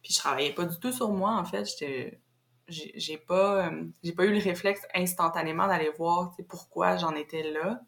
Puis 0.03 0.13
je 0.13 0.19
travaillais 0.19 0.53
pas 0.53 0.65
du 0.65 0.79
tout 0.79 0.91
sur 0.91 1.11
moi, 1.11 1.33
en 1.33 1.43
fait. 1.43 1.65
J'ai 2.67 3.17
pas, 3.17 3.67
euh, 3.67 3.83
j'ai 4.03 4.13
pas 4.13 4.25
eu 4.25 4.33
le 4.33 4.41
réflexe 4.41 4.81
instantanément 4.95 5.67
d'aller 5.67 5.91
voir 5.97 6.35
pourquoi 6.49 6.97
j'en 6.97 7.13
étais 7.13 7.43
là. 7.51 7.79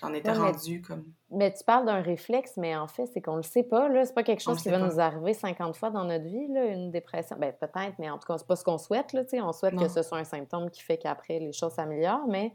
J'en 0.00 0.12
étais 0.12 0.32
rendue 0.32 0.80
comme. 0.80 1.04
Mais 1.30 1.52
tu 1.52 1.64
parles 1.64 1.86
d'un 1.86 2.00
réflexe, 2.00 2.56
mais 2.56 2.76
en 2.76 2.86
fait, 2.86 3.06
c'est 3.06 3.20
qu'on 3.20 3.36
le 3.36 3.42
sait 3.42 3.62
pas. 3.62 3.88
Là, 3.88 4.04
c'est 4.04 4.14
pas 4.14 4.22
quelque 4.22 4.42
chose 4.42 4.62
qui 4.62 4.68
va 4.68 4.78
nous 4.78 5.00
arriver 5.00 5.34
50 5.34 5.76
fois 5.76 5.90
dans 5.90 6.04
notre 6.04 6.24
vie, 6.24 6.48
là, 6.48 6.66
une 6.66 6.90
dépression. 6.90 7.36
Ben, 7.38 7.52
peut-être, 7.52 7.94
mais 7.98 8.10
en 8.10 8.18
tout 8.18 8.26
cas, 8.26 8.38
c'est 8.38 8.46
pas 8.46 8.56
ce 8.56 8.64
qu'on 8.64 8.78
souhaite. 8.78 9.12
Là, 9.12 9.22
on 9.44 9.52
souhaite 9.52 9.76
que 9.76 9.88
ce 9.88 10.02
soit 10.02 10.18
un 10.18 10.24
symptôme 10.24 10.70
qui 10.70 10.82
fait 10.82 10.98
qu'après, 10.98 11.38
les 11.38 11.52
choses 11.52 11.72
s'améliorent. 11.72 12.26
Mais 12.28 12.54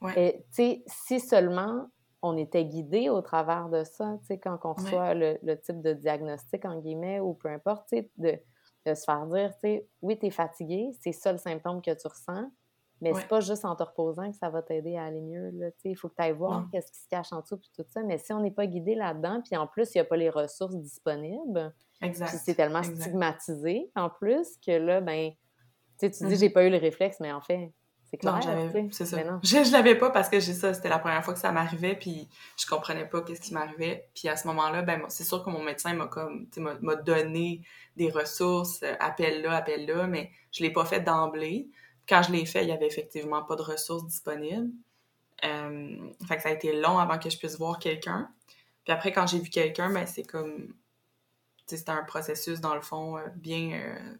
ouais. 0.00 0.44
si 0.50 1.20
seulement 1.20 1.88
on 2.22 2.36
était 2.36 2.64
guidé 2.64 3.08
au 3.08 3.20
travers 3.20 3.68
de 3.68 3.84
ça, 3.84 4.18
quand 4.42 4.58
on 4.64 4.72
reçoit 4.72 5.14
le, 5.14 5.54
type 5.60 5.80
de 5.80 5.92
diagnostic, 5.92 6.64
en 6.64 6.80
guillemets, 6.80 7.20
ou 7.20 7.34
peu 7.34 7.48
importe, 7.48 7.94
de, 8.16 8.38
de 8.86 8.94
se 8.94 9.04
faire 9.04 9.26
dire, 9.26 9.52
oui, 10.02 10.18
tu 10.18 10.26
es 10.26 10.30
fatigué, 10.30 10.90
c'est 11.00 11.12
ça 11.12 11.32
le 11.32 11.38
symptôme 11.38 11.82
que 11.82 11.90
tu 11.90 12.06
ressens, 12.06 12.50
mais 13.00 13.12
c'est 13.14 13.28
pas 13.28 13.40
juste 13.40 13.64
en 13.64 13.76
te 13.76 13.82
reposant 13.82 14.30
que 14.30 14.36
ça 14.36 14.50
va 14.50 14.60
t'aider 14.60 14.96
à 14.96 15.04
aller 15.04 15.20
mieux. 15.20 15.52
Il 15.84 15.96
faut 15.96 16.08
que 16.08 16.16
tu 16.16 16.22
ailles 16.22 16.32
voir 16.32 16.66
qu'est-ce 16.72 16.90
qui 16.90 16.98
se 16.98 17.08
cache 17.08 17.32
en 17.32 17.40
dessous 17.40 17.56
puis 17.56 17.70
tout 17.74 17.84
ça. 17.88 18.02
Mais 18.02 18.18
si 18.18 18.32
on 18.32 18.40
n'est 18.40 18.50
pas 18.50 18.66
guidé 18.66 18.96
là-dedans, 18.96 19.40
puis 19.44 19.56
en 19.56 19.66
plus, 19.68 19.94
il 19.94 19.98
n'y 19.98 20.00
a 20.00 20.04
pas 20.04 20.16
les 20.16 20.30
ressources 20.30 20.76
disponibles, 20.76 21.72
c'est 22.26 22.54
tellement 22.54 22.82
stigmatisé 22.82 23.90
en 23.94 24.10
plus 24.10 24.56
que 24.64 24.72
là, 24.72 25.00
ben, 25.00 25.30
tu 25.98 26.08
dis, 26.08 26.36
j'ai 26.36 26.50
pas 26.50 26.64
eu 26.64 26.70
le 26.70 26.78
réflexe, 26.78 27.18
mais 27.20 27.32
en 27.32 27.40
fait, 27.40 27.72
c'est 28.10 28.16
clair. 28.16 28.40
c'est 28.90 29.04
ça. 29.04 29.18
Je, 29.42 29.64
je 29.64 29.72
l'avais 29.72 29.94
pas 29.94 30.10
parce 30.10 30.28
que 30.28 30.40
j'ai 30.40 30.54
ça, 30.54 30.72
c'était 30.72 30.88
la 30.88 30.98
première 30.98 31.24
fois 31.24 31.34
que 31.34 31.40
ça 31.40 31.52
m'arrivait, 31.52 31.94
puis 31.94 32.28
je 32.56 32.66
comprenais 32.66 33.04
pas 33.04 33.20
qu'est-ce 33.20 33.40
qui 33.40 33.52
m'arrivait. 33.52 34.08
Puis 34.14 34.28
à 34.28 34.36
ce 34.36 34.46
moment-là, 34.48 34.82
ben, 34.82 35.02
c'est 35.08 35.24
sûr 35.24 35.44
que 35.44 35.50
mon 35.50 35.62
médecin 35.62 35.92
m'a 35.92 36.06
comme, 36.06 36.46
m'a 36.80 36.96
donné 36.96 37.62
des 37.96 38.10
ressources, 38.10 38.82
euh, 38.82 38.94
appelle 39.00 39.42
là, 39.42 39.56
appelle 39.56 39.86
là, 39.86 40.06
mais 40.06 40.30
je 40.52 40.62
l'ai 40.62 40.72
pas 40.72 40.84
fait 40.84 41.00
d'emblée 41.00 41.68
quand 42.08 42.22
je 42.22 42.32
l'ai 42.32 42.46
fait, 42.46 42.62
il 42.62 42.68
y 42.68 42.72
avait 42.72 42.86
effectivement 42.86 43.44
pas 43.44 43.54
de 43.56 43.62
ressources 43.62 44.06
disponibles. 44.06 44.70
Euh, 45.44 46.10
fait 46.26 46.36
que 46.36 46.42
ça 46.42 46.48
a 46.48 46.52
été 46.52 46.80
long 46.80 46.98
avant 46.98 47.18
que 47.18 47.28
je 47.30 47.38
puisse 47.38 47.58
voir 47.58 47.78
quelqu'un. 47.78 48.30
Puis 48.84 48.92
après, 48.92 49.12
quand 49.12 49.26
j'ai 49.26 49.38
vu 49.38 49.50
quelqu'un, 49.50 49.92
ben 49.92 50.06
c'est 50.06 50.24
comme... 50.24 50.74
C'était 51.66 51.90
un 51.90 52.02
processus, 52.02 52.60
dans 52.60 52.74
le 52.74 52.80
fond, 52.80 53.18
euh, 53.18 53.26
bien, 53.36 53.72
euh, 53.72 54.14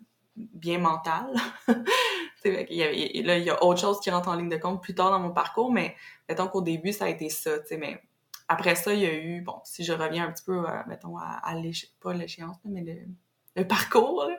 bien 0.54 0.78
mental. 0.78 1.34
il 2.44 2.66
y 2.70 2.82
a, 2.82 3.22
là, 3.22 3.38
il 3.38 3.44
y 3.44 3.50
a 3.50 3.62
autre 3.64 3.80
chose 3.80 4.00
qui 4.00 4.10
rentre 4.10 4.28
en 4.28 4.34
ligne 4.34 4.48
de 4.48 4.56
compte 4.56 4.82
plus 4.82 4.94
tard 4.94 5.10
dans 5.10 5.20
mon 5.20 5.32
parcours, 5.32 5.72
mais 5.72 5.96
mettons 6.28 6.48
qu'au 6.48 6.62
début, 6.62 6.92
ça 6.92 7.06
a 7.06 7.08
été 7.08 7.28
ça, 7.28 7.50
mais 7.78 8.00
après 8.48 8.74
ça, 8.74 8.94
il 8.94 9.00
y 9.00 9.06
a 9.06 9.14
eu, 9.14 9.42
bon, 9.42 9.60
si 9.64 9.84
je 9.84 9.92
reviens 9.92 10.26
un 10.26 10.32
petit 10.32 10.44
peu, 10.44 10.64
mettons, 10.86 11.18
à, 11.18 11.40
à 11.42 11.54
pas 12.00 12.14
l'échéance, 12.14 12.56
mais 12.64 12.82
le, 12.82 13.64
parcours. 13.64 14.24
Là, 14.24 14.36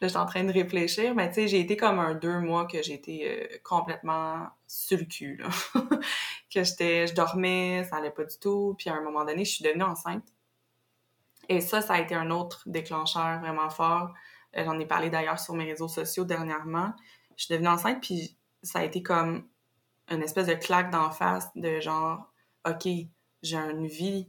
je 0.00 0.06
suis 0.08 0.16
en 0.16 0.26
train 0.26 0.44
de 0.44 0.52
réfléchir. 0.52 1.14
Mais 1.14 1.28
tu 1.28 1.34
sais, 1.34 1.48
j'ai 1.48 1.60
été 1.60 1.76
comme 1.76 1.98
un 1.98 2.14
deux 2.14 2.38
mois 2.38 2.66
que 2.66 2.82
j'étais 2.82 3.50
euh, 3.52 3.58
complètement 3.64 4.46
sur 4.66 4.98
le 4.98 5.04
cul. 5.04 5.42
Que 6.52 6.64
j'étais, 6.64 7.06
je 7.06 7.14
dormais, 7.14 7.84
ça 7.88 7.98
allait 7.98 8.10
pas 8.10 8.24
du 8.24 8.36
tout. 8.36 8.74
Puis 8.76 8.90
à 8.90 8.94
un 8.94 9.02
moment 9.02 9.24
donné, 9.24 9.44
je 9.44 9.52
suis 9.52 9.64
devenue 9.64 9.84
enceinte. 9.84 10.24
Et 11.48 11.60
ça, 11.60 11.80
ça 11.80 11.94
a 11.94 12.00
été 12.00 12.12
un 12.16 12.32
autre 12.32 12.62
déclencheur 12.66 13.38
vraiment 13.38 13.70
fort. 13.70 14.12
J'en 14.54 14.78
ai 14.78 14.86
parlé 14.86 15.10
d'ailleurs 15.10 15.38
sur 15.38 15.54
mes 15.54 15.64
réseaux 15.64 15.88
sociaux 15.88 16.24
dernièrement. 16.24 16.92
Je 17.36 17.44
suis 17.44 17.54
devenue 17.54 17.68
enceinte, 17.68 18.00
puis 18.00 18.36
ça 18.62 18.80
a 18.80 18.84
été 18.84 19.02
comme 19.02 19.46
une 20.08 20.22
espèce 20.22 20.46
de 20.46 20.54
claque 20.54 20.90
d'en 20.90 21.10
face 21.10 21.48
de 21.54 21.80
genre, 21.80 22.32
OK, 22.68 22.88
j'ai 23.42 23.56
une 23.56 23.86
vie, 23.86 24.28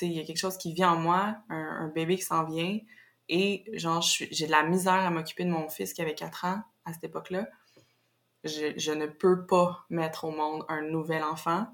il 0.00 0.12
y 0.12 0.20
a 0.20 0.24
quelque 0.24 0.38
chose 0.38 0.56
qui 0.56 0.72
vit 0.72 0.84
en 0.84 0.96
moi, 0.96 1.36
un 1.48 1.88
bébé 1.88 2.16
qui 2.16 2.22
s'en 2.22 2.44
vient 2.44 2.78
et 3.28 3.64
genre, 3.72 4.02
j'ai 4.02 4.46
de 4.46 4.50
la 4.50 4.62
misère 4.62 4.92
à 4.92 5.10
m'occuper 5.10 5.44
de 5.44 5.50
mon 5.50 5.68
fils 5.68 5.92
qui 5.92 6.02
avait 6.02 6.14
4 6.14 6.44
ans 6.44 6.62
à 6.84 6.92
cette 6.92 7.04
époque-là. 7.04 7.48
Je, 8.44 8.74
je, 8.76 8.92
ne 8.92 9.06
peux 9.06 9.46
pas 9.46 9.86
mettre 9.88 10.24
au 10.24 10.32
monde 10.32 10.64
un 10.68 10.82
nouvel 10.82 11.22
enfant. 11.22 11.66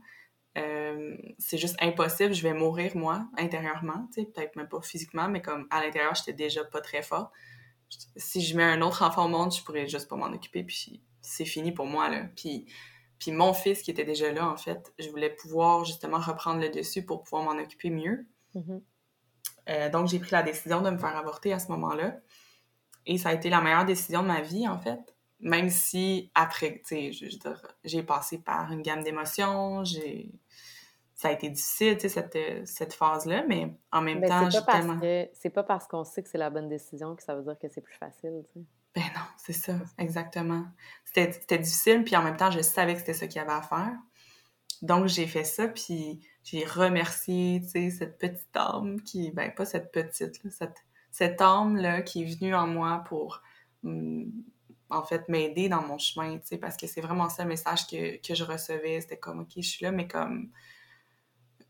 Euh, 0.58 1.16
c'est 1.38 1.58
juste 1.58 1.76
impossible. 1.80 2.34
Je 2.34 2.42
vais 2.42 2.52
mourir, 2.52 2.94
moi, 2.96 3.26
intérieurement. 3.38 4.08
Peut-être 4.14 4.54
même 4.54 4.68
pas 4.68 4.80
physiquement, 4.82 5.28
mais 5.28 5.40
comme 5.40 5.66
à 5.70 5.82
l'intérieur, 5.82 6.14
j'étais 6.14 6.34
déjà 6.34 6.64
pas 6.64 6.80
très 6.80 7.02
forte. 7.02 7.32
Si 8.16 8.42
je 8.42 8.56
mets 8.56 8.64
un 8.64 8.82
autre 8.82 9.02
enfant 9.02 9.24
au 9.24 9.28
monde, 9.28 9.54
je 9.54 9.62
pourrais 9.62 9.88
juste 9.88 10.08
pas 10.08 10.16
m'en 10.16 10.26
occuper, 10.26 10.62
puis 10.64 11.02
c'est 11.22 11.44
fini 11.44 11.72
pour 11.72 11.86
moi, 11.86 12.08
là. 12.08 12.24
Puis, 12.36 12.66
puis 13.18 13.32
mon 13.32 13.52
fils 13.52 13.82
qui 13.82 13.90
était 13.90 14.04
déjà 14.04 14.32
là, 14.32 14.48
en 14.48 14.56
fait, 14.56 14.92
je 14.98 15.08
voulais 15.08 15.30
pouvoir 15.30 15.84
justement 15.84 16.18
reprendre 16.18 16.60
le 16.60 16.68
dessus 16.68 17.04
pour 17.04 17.22
pouvoir 17.22 17.42
m'en 17.42 17.60
occuper 17.60 17.90
mieux. 17.90 18.26
Mm-hmm. 18.54 18.80
Euh, 19.68 19.90
donc, 19.90 20.08
j'ai 20.08 20.18
pris 20.18 20.32
la 20.32 20.42
décision 20.42 20.80
de 20.80 20.90
me 20.90 20.98
faire 20.98 21.16
avorter 21.16 21.52
à 21.52 21.58
ce 21.58 21.68
moment-là. 21.68 22.16
Et 23.06 23.18
ça 23.18 23.30
a 23.30 23.34
été 23.34 23.50
la 23.50 23.60
meilleure 23.60 23.84
décision 23.84 24.22
de 24.22 24.28
ma 24.28 24.40
vie, 24.40 24.68
en 24.68 24.78
fait. 24.78 25.00
Même 25.40 25.70
si, 25.70 26.30
après, 26.34 26.82
tu 26.86 27.12
sais, 27.12 27.28
j'ai 27.84 28.02
passé 28.02 28.38
par 28.38 28.72
une 28.72 28.82
gamme 28.82 29.02
d'émotions, 29.02 29.84
j'ai... 29.84 30.30
Ça 31.18 31.30
a 31.30 31.32
été 31.32 31.50
difficile, 31.50 31.96
tu 31.96 32.02
sais, 32.02 32.08
cette, 32.08 32.38
cette 32.64 32.94
phase-là, 32.94 33.44
mais 33.48 33.74
en 33.90 34.02
même 34.02 34.20
ben, 34.20 34.28
temps, 34.28 34.50
j'ai 34.50 34.64
tellement... 34.64 35.00
C'est 35.32 35.50
pas 35.50 35.64
parce 35.64 35.88
qu'on 35.88 36.04
sait 36.04 36.22
que 36.22 36.28
c'est 36.28 36.38
la 36.38 36.48
bonne 36.48 36.68
décision 36.68 37.16
que 37.16 37.24
ça 37.24 37.34
veut 37.34 37.42
dire 37.42 37.58
que 37.58 37.66
c'est 37.68 37.80
plus 37.80 37.96
facile, 37.96 38.44
tu 38.52 38.60
sais. 38.60 38.66
Ben 38.94 39.02
non, 39.14 39.22
c'est 39.36 39.52
ça, 39.52 39.74
exactement. 39.98 40.64
C'était 41.04 41.58
difficile, 41.58 42.04
puis 42.04 42.14
en 42.14 42.22
même 42.22 42.36
temps, 42.36 42.52
je 42.52 42.60
savais 42.60 42.94
que 42.94 43.00
c'était 43.00 43.14
ça 43.14 43.26
qu'il 43.26 43.36
y 43.36 43.40
avait 43.40 43.50
à 43.50 43.62
faire. 43.62 43.96
Donc, 44.82 45.06
j'ai 45.06 45.26
fait 45.26 45.42
ça, 45.42 45.66
puis 45.66 46.20
j'ai 46.44 46.64
remercié, 46.64 47.60
tu 47.62 47.68
sais, 47.68 47.90
cette 47.90 48.18
petite 48.18 48.56
âme 48.56 49.02
qui, 49.02 49.32
ben 49.32 49.52
pas 49.52 49.64
cette 49.64 49.90
petite, 49.90 50.40
cette, 50.52 50.84
cette 51.10 51.40
âme-là 51.40 52.02
qui 52.02 52.22
est 52.22 52.36
venue 52.38 52.54
en 52.54 52.68
moi 52.68 53.02
pour, 53.08 53.42
mm, 53.82 54.30
en 54.90 55.02
fait, 55.02 55.28
m'aider 55.28 55.68
dans 55.68 55.82
mon 55.82 55.98
chemin, 55.98 56.38
tu 56.38 56.46
sais, 56.46 56.58
parce 56.58 56.76
que 56.76 56.86
c'est 56.86 57.00
vraiment 57.00 57.28
ça 57.28 57.42
le 57.42 57.48
message 57.48 57.88
que, 57.88 58.16
que 58.24 58.34
je 58.34 58.44
recevais. 58.44 59.00
C'était 59.00 59.18
comme, 59.18 59.40
OK, 59.40 59.52
je 59.56 59.68
suis 59.68 59.84
là, 59.84 59.90
mais 59.90 60.06
comme, 60.06 60.44
euh, 60.44 60.56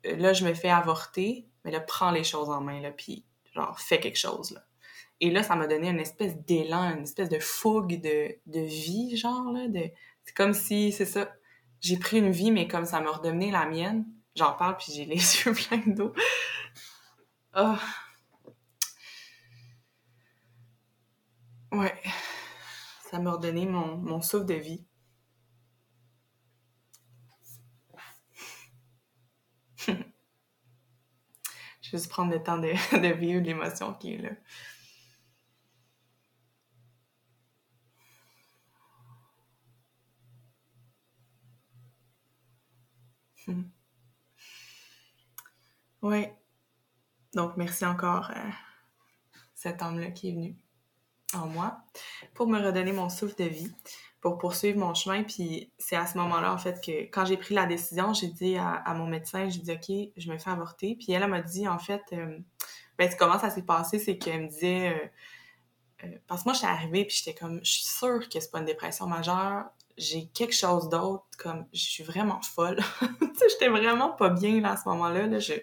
là, 0.04 0.32
je 0.32 0.44
me 0.44 0.54
fais 0.54 0.70
avorter, 0.70 1.46
mais 1.64 1.70
là, 1.70 1.80
prends 1.80 2.10
les 2.10 2.24
choses 2.24 2.50
en 2.50 2.60
main, 2.60 2.80
là, 2.80 2.90
puis, 2.90 3.24
genre, 3.54 3.78
fais 3.80 4.00
quelque 4.00 4.18
chose, 4.18 4.52
là. 4.52 4.62
Et 5.20 5.30
là, 5.30 5.42
ça 5.42 5.56
m'a 5.56 5.66
donné 5.66 5.88
une 5.88 5.98
espèce 5.98 6.36
d'élan, 6.36 6.96
une 6.96 7.02
espèce 7.02 7.28
de 7.28 7.40
fougue 7.40 8.00
de, 8.00 8.60
vie, 8.60 9.16
genre, 9.16 9.52
là. 9.52 9.66
C'est 10.24 10.34
comme 10.34 10.54
si, 10.54 10.92
c'est 10.92 11.06
ça, 11.06 11.32
j'ai 11.80 11.96
pris 11.96 12.18
une 12.18 12.30
vie, 12.30 12.50
mais 12.50 12.68
comme 12.68 12.84
ça 12.84 13.00
m'a 13.00 13.10
redonné 13.10 13.50
la 13.50 13.66
mienne, 13.66 14.04
J'en 14.38 14.52
parle, 14.52 14.76
puis 14.76 14.92
j'ai 14.92 15.04
les 15.04 15.16
yeux 15.44 15.52
pleins 15.52 15.82
d'eau. 15.84 16.12
Oh. 17.56 17.74
Ouais. 21.72 22.00
Ça 23.10 23.18
m'a 23.18 23.32
redonné 23.32 23.66
mon, 23.66 23.96
mon 23.96 24.20
souffle 24.20 24.46
de 24.46 24.54
vie. 24.54 24.86
Je 31.82 31.90
Juste 31.90 32.08
prendre 32.10 32.32
le 32.32 32.42
temps 32.42 32.58
de, 32.58 32.68
de 33.00 33.14
vivre 33.14 33.42
l'émotion 33.42 33.94
qui 33.94 34.14
est 34.14 34.18
là. 34.18 34.30
Hmm. 43.46 43.62
Oui. 46.02 46.26
Donc, 47.34 47.56
merci 47.56 47.84
encore 47.86 48.30
à 48.30 48.44
cet 49.54 49.82
homme-là 49.82 50.10
qui 50.10 50.28
est 50.28 50.32
venu 50.32 50.56
en 51.34 51.46
moi 51.46 51.82
pour 52.34 52.46
me 52.46 52.58
redonner 52.58 52.92
mon 52.92 53.08
souffle 53.08 53.36
de 53.36 53.48
vie 53.48 53.72
pour 54.20 54.38
poursuivre 54.38 54.78
mon 54.78 54.94
chemin. 54.94 55.22
Puis 55.22 55.72
c'est 55.78 55.96
à 55.96 56.06
ce 56.06 56.18
moment-là, 56.18 56.52
en 56.52 56.58
fait, 56.58 56.80
que 56.84 57.02
quand 57.10 57.24
j'ai 57.24 57.36
pris 57.36 57.54
la 57.54 57.66
décision, 57.66 58.12
j'ai 58.12 58.28
dit 58.28 58.56
à, 58.56 58.94
mon 58.94 59.06
médecin, 59.06 59.48
j'ai 59.48 59.60
dit, 59.60 59.72
OK, 59.72 60.12
je 60.16 60.30
me 60.30 60.38
fais 60.38 60.50
avorter. 60.50 60.96
Puis 60.96 61.12
elle, 61.12 61.26
m'a 61.28 61.40
dit, 61.40 61.68
en 61.68 61.78
fait, 61.78 62.02
euh, 62.12 62.38
ben, 62.98 63.10
comment 63.18 63.38
ça 63.38 63.50
s'est 63.50 63.64
passé, 63.64 63.98
c'est 63.98 64.18
qu'elle 64.18 64.42
me 64.42 64.48
disait, 64.48 64.88
euh, 64.88 66.06
euh, 66.06 66.18
parce 66.26 66.42
que 66.42 66.48
moi, 66.48 66.54
j'étais 66.54 66.66
arrivée, 66.66 67.04
puis 67.04 67.16
j'étais 67.16 67.38
comme, 67.38 67.60
je 67.62 67.70
suis 67.70 67.84
sûre 67.84 68.28
que 68.28 68.40
c'est 68.40 68.50
pas 68.50 68.58
une 68.58 68.64
dépression 68.64 69.06
majeure, 69.06 69.64
j'ai 69.96 70.28
quelque 70.28 70.54
chose 70.54 70.88
d'autre, 70.88 71.24
comme, 71.38 71.66
je 71.72 71.80
suis 71.80 72.04
vraiment 72.04 72.40
folle. 72.42 72.78
tu 73.00 73.26
sais, 73.34 73.46
j'étais 73.50 73.68
vraiment 73.68 74.10
pas 74.10 74.30
bien, 74.30 74.60
là, 74.60 74.72
à 74.72 74.76
ce 74.76 74.88
moment-là, 74.88 75.26
là, 75.26 75.38
je... 75.38 75.54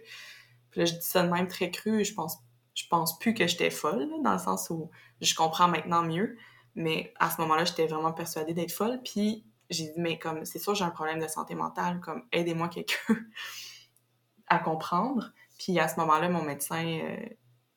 Puis 0.72 0.82
là, 0.82 0.86
je 0.86 0.94
dis 0.94 1.06
ça 1.06 1.24
de 1.24 1.30
même 1.30 1.48
très 1.48 1.72
cru, 1.72 2.04
je 2.04 2.14
pense 2.14 2.38
je 2.76 2.84
pense 2.90 3.18
plus 3.18 3.34
que 3.34 3.48
j'étais 3.48 3.72
folle, 3.72 4.08
dans 4.22 4.34
le 4.34 4.40
sens 4.40 4.70
où 4.70 4.92
je 5.22 5.34
comprends 5.34 5.68
maintenant 5.68 6.04
mieux. 6.04 6.38
Mais 6.76 7.14
à 7.20 7.30
ce 7.30 7.40
moment-là, 7.42 7.66
j'étais 7.66 7.88
vraiment 7.88 8.12
persuadée 8.12 8.54
d'être 8.54 8.72
folle. 8.72 9.02
Puis 9.04 9.46
j'ai 9.70 9.86
dit, 9.86 10.00
mais 10.00 10.20
comme, 10.20 10.46
c'est 10.46 10.60
sûr, 10.60 10.76
j'ai 10.76 10.84
un 10.84 10.92
problème 10.92 11.20
de 11.20 11.28
santé 11.28 11.56
mentale, 11.56 12.00
comme, 12.00 12.24
aidez-moi 12.32 12.68
quelqu'un 12.68 13.16
à 14.48 14.60
comprendre. 14.60 15.32
Puis 15.58 15.80
à 15.80 15.88
ce 15.88 16.00
moment-là, 16.00 16.30
mon 16.30 16.44
médecin, 16.44 16.86
euh, 16.86 17.26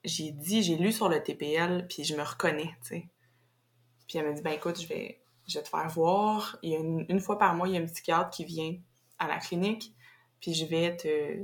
j'ai 0.05 0.33
dit, 0.33 0.63
j'ai 0.63 0.77
lu 0.77 0.93
sur 0.93 1.09
le 1.09 1.23
TPL, 1.23 1.87
puis 1.89 2.05
je 2.05 2.15
me 2.17 2.23
reconnais, 2.23 2.77
tu 2.83 2.89
sais. 2.89 3.09
Puis 4.07 4.19
elle 4.19 4.27
m'a 4.27 4.33
dit, 4.33 4.43
ben 4.43 4.53
écoute, 4.53 4.81
je 4.81 4.87
vais, 4.87 5.21
je 5.47 5.61
te 5.61 5.69
faire 5.69 5.89
voir. 5.89 6.59
Il 6.63 6.71
y 6.71 6.77
a 6.77 6.79
une, 6.79 7.05
une, 7.09 7.21
fois 7.21 7.39
par 7.39 7.55
mois, 7.55 7.69
il 7.69 7.75
y 7.75 7.79
a 7.79 7.81
un 7.81 7.87
psychiatre 7.87 8.31
qui 8.31 8.45
vient 8.45 8.75
à 9.19 9.29
la 9.29 9.39
clinique, 9.39 9.95
puis 10.41 10.55
je 10.55 10.65
vais 10.65 10.97
te, 10.97 11.37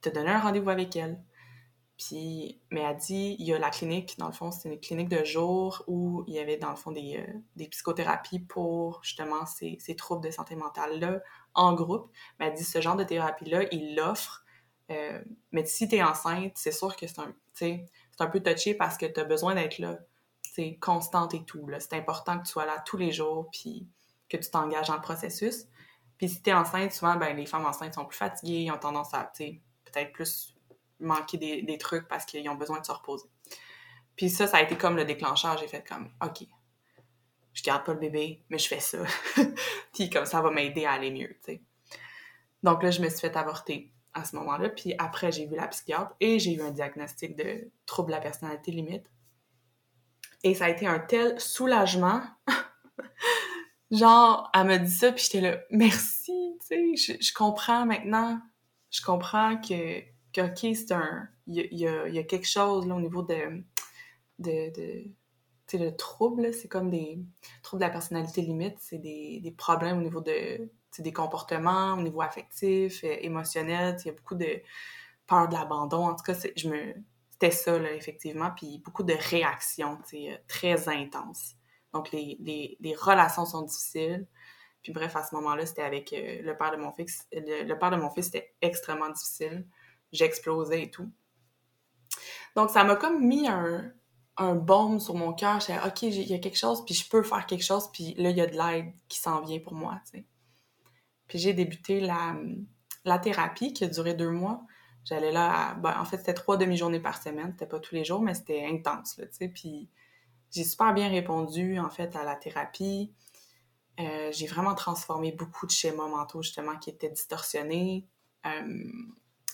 te 0.00 0.08
donner 0.08 0.30
un 0.30 0.40
rendez-vous 0.40 0.70
avec 0.70 0.94
elle. 0.96 1.20
Puis, 1.98 2.60
mais 2.70 2.80
elle 2.80 2.96
dit, 2.96 3.34
il 3.40 3.46
y 3.46 3.52
a 3.52 3.58
la 3.58 3.70
clinique, 3.70 4.16
dans 4.18 4.28
le 4.28 4.32
fond, 4.32 4.52
c'est 4.52 4.68
une 4.68 4.78
clinique 4.78 5.08
de 5.08 5.24
jour 5.24 5.82
où 5.88 6.22
il 6.28 6.34
y 6.34 6.38
avait, 6.38 6.56
dans 6.56 6.70
le 6.70 6.76
fond, 6.76 6.92
des, 6.92 7.26
euh, 7.58 7.66
psychothérapies 7.70 8.38
pour, 8.38 9.02
justement, 9.02 9.44
ces, 9.46 9.78
ces 9.80 9.96
troubles 9.96 10.24
de 10.24 10.30
santé 10.30 10.54
mentale-là, 10.54 11.20
en 11.54 11.74
groupe. 11.74 12.12
Mais 12.38 12.46
elle 12.46 12.54
dit, 12.54 12.62
ce 12.62 12.80
genre 12.80 12.94
de 12.94 13.02
thérapie-là, 13.02 13.64
il 13.72 13.96
l'offre. 13.96 14.44
Euh, 14.90 15.20
mais 15.50 15.66
si 15.66 15.88
tu 15.88 15.96
es 15.96 16.02
enceinte, 16.02 16.52
c'est 16.54 16.72
sûr 16.72 16.94
que 16.94 17.06
c'est 17.08 17.18
un, 17.18 17.34
un 18.20 18.26
peu 18.28 18.40
touché 18.40 18.74
parce 18.74 18.96
que 18.96 19.06
tu 19.06 19.18
as 19.18 19.24
besoin 19.24 19.56
d'être 19.56 19.78
là, 19.78 19.98
c'est 20.42 20.76
constante 20.76 21.34
et 21.34 21.44
tout. 21.44 21.68
C'est 21.80 21.94
important 21.94 22.38
que 22.38 22.44
tu 22.44 22.52
sois 22.52 22.64
là 22.64 22.80
tous 22.86 22.96
les 22.96 23.10
jours, 23.10 23.48
puis 23.52 23.88
que 24.28 24.36
tu 24.36 24.48
t'engages 24.50 24.86
dans 24.86 24.94
le 24.94 25.02
processus. 25.02 25.66
Puis 26.16 26.28
si 26.28 26.42
tu 26.42 26.50
es 26.50 26.52
enceinte, 26.52 26.92
souvent, 26.92 27.16
ben, 27.16 27.36
les 27.36 27.46
femmes 27.46 27.66
enceintes 27.66 27.94
sont 27.94 28.04
plus 28.04 28.16
fatiguées, 28.16 28.70
ont 28.70 28.78
tendance 28.78 29.12
à, 29.14 29.32
peut-être 29.36 30.12
plus 30.12 30.57
manquer 31.00 31.38
des, 31.38 31.78
trucs 31.78 32.08
parce 32.08 32.24
qu'ils 32.24 32.48
ont 32.48 32.54
besoin 32.54 32.80
de 32.80 32.86
se 32.86 32.92
reposer. 32.92 33.28
Puis 34.16 34.30
ça, 34.30 34.46
ça 34.46 34.58
a 34.58 34.62
été 34.62 34.76
comme 34.76 34.96
le 34.96 35.04
déclencheur. 35.04 35.56
J'ai 35.58 35.68
fait 35.68 35.86
comme, 35.86 36.10
OK, 36.24 36.46
je 37.52 37.62
garde 37.62 37.84
pas 37.84 37.92
le 37.92 38.00
bébé, 38.00 38.44
mais 38.50 38.58
je 38.58 38.68
fais 38.68 38.80
ça. 38.80 38.98
puis 39.92 40.10
comme 40.10 40.26
ça 40.26 40.40
va 40.40 40.50
m'aider 40.50 40.84
à 40.84 40.92
aller 40.92 41.10
mieux, 41.10 41.36
tu 41.44 41.52
sais. 41.52 41.62
Donc 42.62 42.82
là, 42.82 42.90
je 42.90 43.00
me 43.00 43.08
suis 43.08 43.20
fait 43.20 43.36
avorter 43.36 43.92
à 44.14 44.24
ce 44.24 44.36
moment-là. 44.36 44.68
Puis 44.70 44.94
après, 44.98 45.30
j'ai 45.32 45.46
vu 45.46 45.56
la 45.56 45.68
psychiatre 45.68 46.14
et 46.20 46.38
j'ai 46.38 46.54
eu 46.54 46.62
un 46.62 46.70
diagnostic 46.70 47.36
de 47.36 47.70
trouble 47.86 48.10
de 48.10 48.16
la 48.16 48.20
personnalité 48.20 48.72
limite. 48.72 49.10
Et 50.42 50.54
ça 50.54 50.66
a 50.66 50.68
été 50.68 50.86
un 50.86 50.98
tel 50.98 51.40
soulagement. 51.40 52.22
Genre, 53.90 54.50
elle 54.54 54.66
m'a 54.66 54.78
dit 54.78 54.90
ça, 54.90 55.12
puis 55.12 55.24
j'étais 55.24 55.40
là, 55.40 55.58
merci, 55.70 56.58
tu 56.68 56.96
sais, 56.96 57.18
je 57.20 57.32
comprends 57.32 57.86
maintenant. 57.86 58.40
Je 58.90 59.02
comprends 59.02 59.58
que 59.60 60.02
OK, 60.36 60.58
c'est 60.74 60.92
un. 60.92 61.28
Il 61.46 61.66
y 61.72 61.86
a, 61.86 62.22
quelque 62.24 62.46
chose 62.46 62.86
là, 62.86 62.94
au 62.94 63.00
niveau 63.00 63.22
de. 63.22 63.62
de, 64.38 64.70
de 64.70 65.04
le 65.76 65.94
trouble, 65.94 66.54
c'est 66.54 66.68
comme 66.68 66.88
des 66.88 67.18
troubles 67.62 67.82
de 67.82 67.86
la 67.86 67.92
personnalité 67.92 68.40
limite, 68.40 68.76
c'est 68.78 68.98
des, 68.98 69.54
problèmes 69.58 69.98
au 69.98 70.02
niveau 70.02 70.22
de, 70.22 70.70
des 70.98 71.12
comportements, 71.12 71.92
au 71.94 72.00
niveau 72.00 72.22
affectif, 72.22 73.04
euh, 73.04 73.16
émotionnel. 73.20 73.96
Il 74.00 74.06
y 74.06 74.10
a 74.10 74.14
beaucoup 74.14 74.34
de 74.34 74.62
peur 75.26 75.48
de 75.48 75.54
l'abandon. 75.54 76.08
En 76.08 76.14
tout 76.14 76.24
cas, 76.24 76.34
je 76.56 76.68
me, 76.68 76.94
c'était 77.30 77.50
ça, 77.50 77.78
là, 77.78 77.92
effectivement. 77.92 78.50
Puis 78.56 78.80
beaucoup 78.84 79.02
de 79.02 79.12
réactions 79.12 79.98
euh, 80.14 80.36
très 80.46 80.88
intenses. 80.88 81.54
Donc, 81.92 82.10
les, 82.12 82.78
relations 82.98 83.44
sont 83.44 83.62
difficiles. 83.62 84.26
Puis 84.82 84.92
bref, 84.92 85.16
à 85.16 85.22
ce 85.24 85.34
moment-là, 85.34 85.66
c'était 85.66 85.82
avec 85.82 86.12
euh, 86.12 86.40
le 86.42 86.56
père 86.56 86.70
de 86.70 86.76
mon 86.76 86.92
fils. 86.92 87.26
Le 87.32 87.74
père 87.74 87.90
de 87.90 87.96
mon 87.96 88.10
fils, 88.10 88.26
c'était 88.26 88.54
extrêmement 88.62 89.10
difficile 89.10 89.66
j'explosais 90.12 90.84
et 90.84 90.90
tout. 90.90 91.10
Donc, 92.56 92.70
ça 92.70 92.84
m'a 92.84 92.96
comme 92.96 93.24
mis 93.24 93.46
un, 93.48 93.92
un 94.36 94.54
baume 94.54 95.00
sur 95.00 95.14
mon 95.14 95.32
cœur. 95.32 95.60
J'étais, 95.60 95.78
OK, 95.86 96.02
il 96.02 96.28
y 96.28 96.34
a 96.34 96.38
quelque 96.38 96.58
chose, 96.58 96.84
puis 96.84 96.94
je 96.94 97.08
peux 97.08 97.22
faire 97.22 97.46
quelque 97.46 97.64
chose, 97.64 97.90
puis 97.92 98.14
là, 98.14 98.30
il 98.30 98.36
y 98.36 98.40
a 98.40 98.46
de 98.46 98.56
l'aide 98.56 98.92
qui 99.08 99.18
s'en 99.18 99.42
vient 99.42 99.58
pour 99.58 99.74
moi. 99.74 100.00
Puis 101.26 101.38
j'ai 101.38 101.52
débuté 101.52 102.00
la, 102.00 102.36
la 103.04 103.18
thérapie 103.18 103.72
qui 103.72 103.84
a 103.84 103.88
duré 103.88 104.14
deux 104.14 104.30
mois. 104.30 104.64
J'allais 105.04 105.32
là, 105.32 105.74
ben, 105.74 105.98
en 105.98 106.04
fait, 106.04 106.18
c'était 106.18 106.34
trois 106.34 106.56
demi-journées 106.56 107.00
par 107.00 107.22
semaine. 107.22 107.52
C'était 107.52 107.66
pas 107.66 107.80
tous 107.80 107.94
les 107.94 108.04
jours, 108.04 108.20
mais 108.20 108.34
c'était 108.34 108.66
intense, 108.66 109.16
là, 109.18 109.26
tu 109.26 109.34
sais. 109.34 109.48
Puis 109.48 109.88
j'ai 110.50 110.64
super 110.64 110.94
bien 110.94 111.08
répondu, 111.08 111.78
en 111.78 111.90
fait, 111.90 112.14
à 112.16 112.24
la 112.24 112.34
thérapie. 112.34 113.12
Euh, 114.00 114.30
j'ai 114.32 114.46
vraiment 114.46 114.74
transformé 114.74 115.32
beaucoup 115.32 115.66
de 115.66 115.70
schémas 115.70 116.08
mentaux, 116.08 116.42
justement, 116.42 116.76
qui 116.78 116.90
étaient 116.90 117.10
distorsionnés. 117.10 118.06
Euh, 118.46 118.84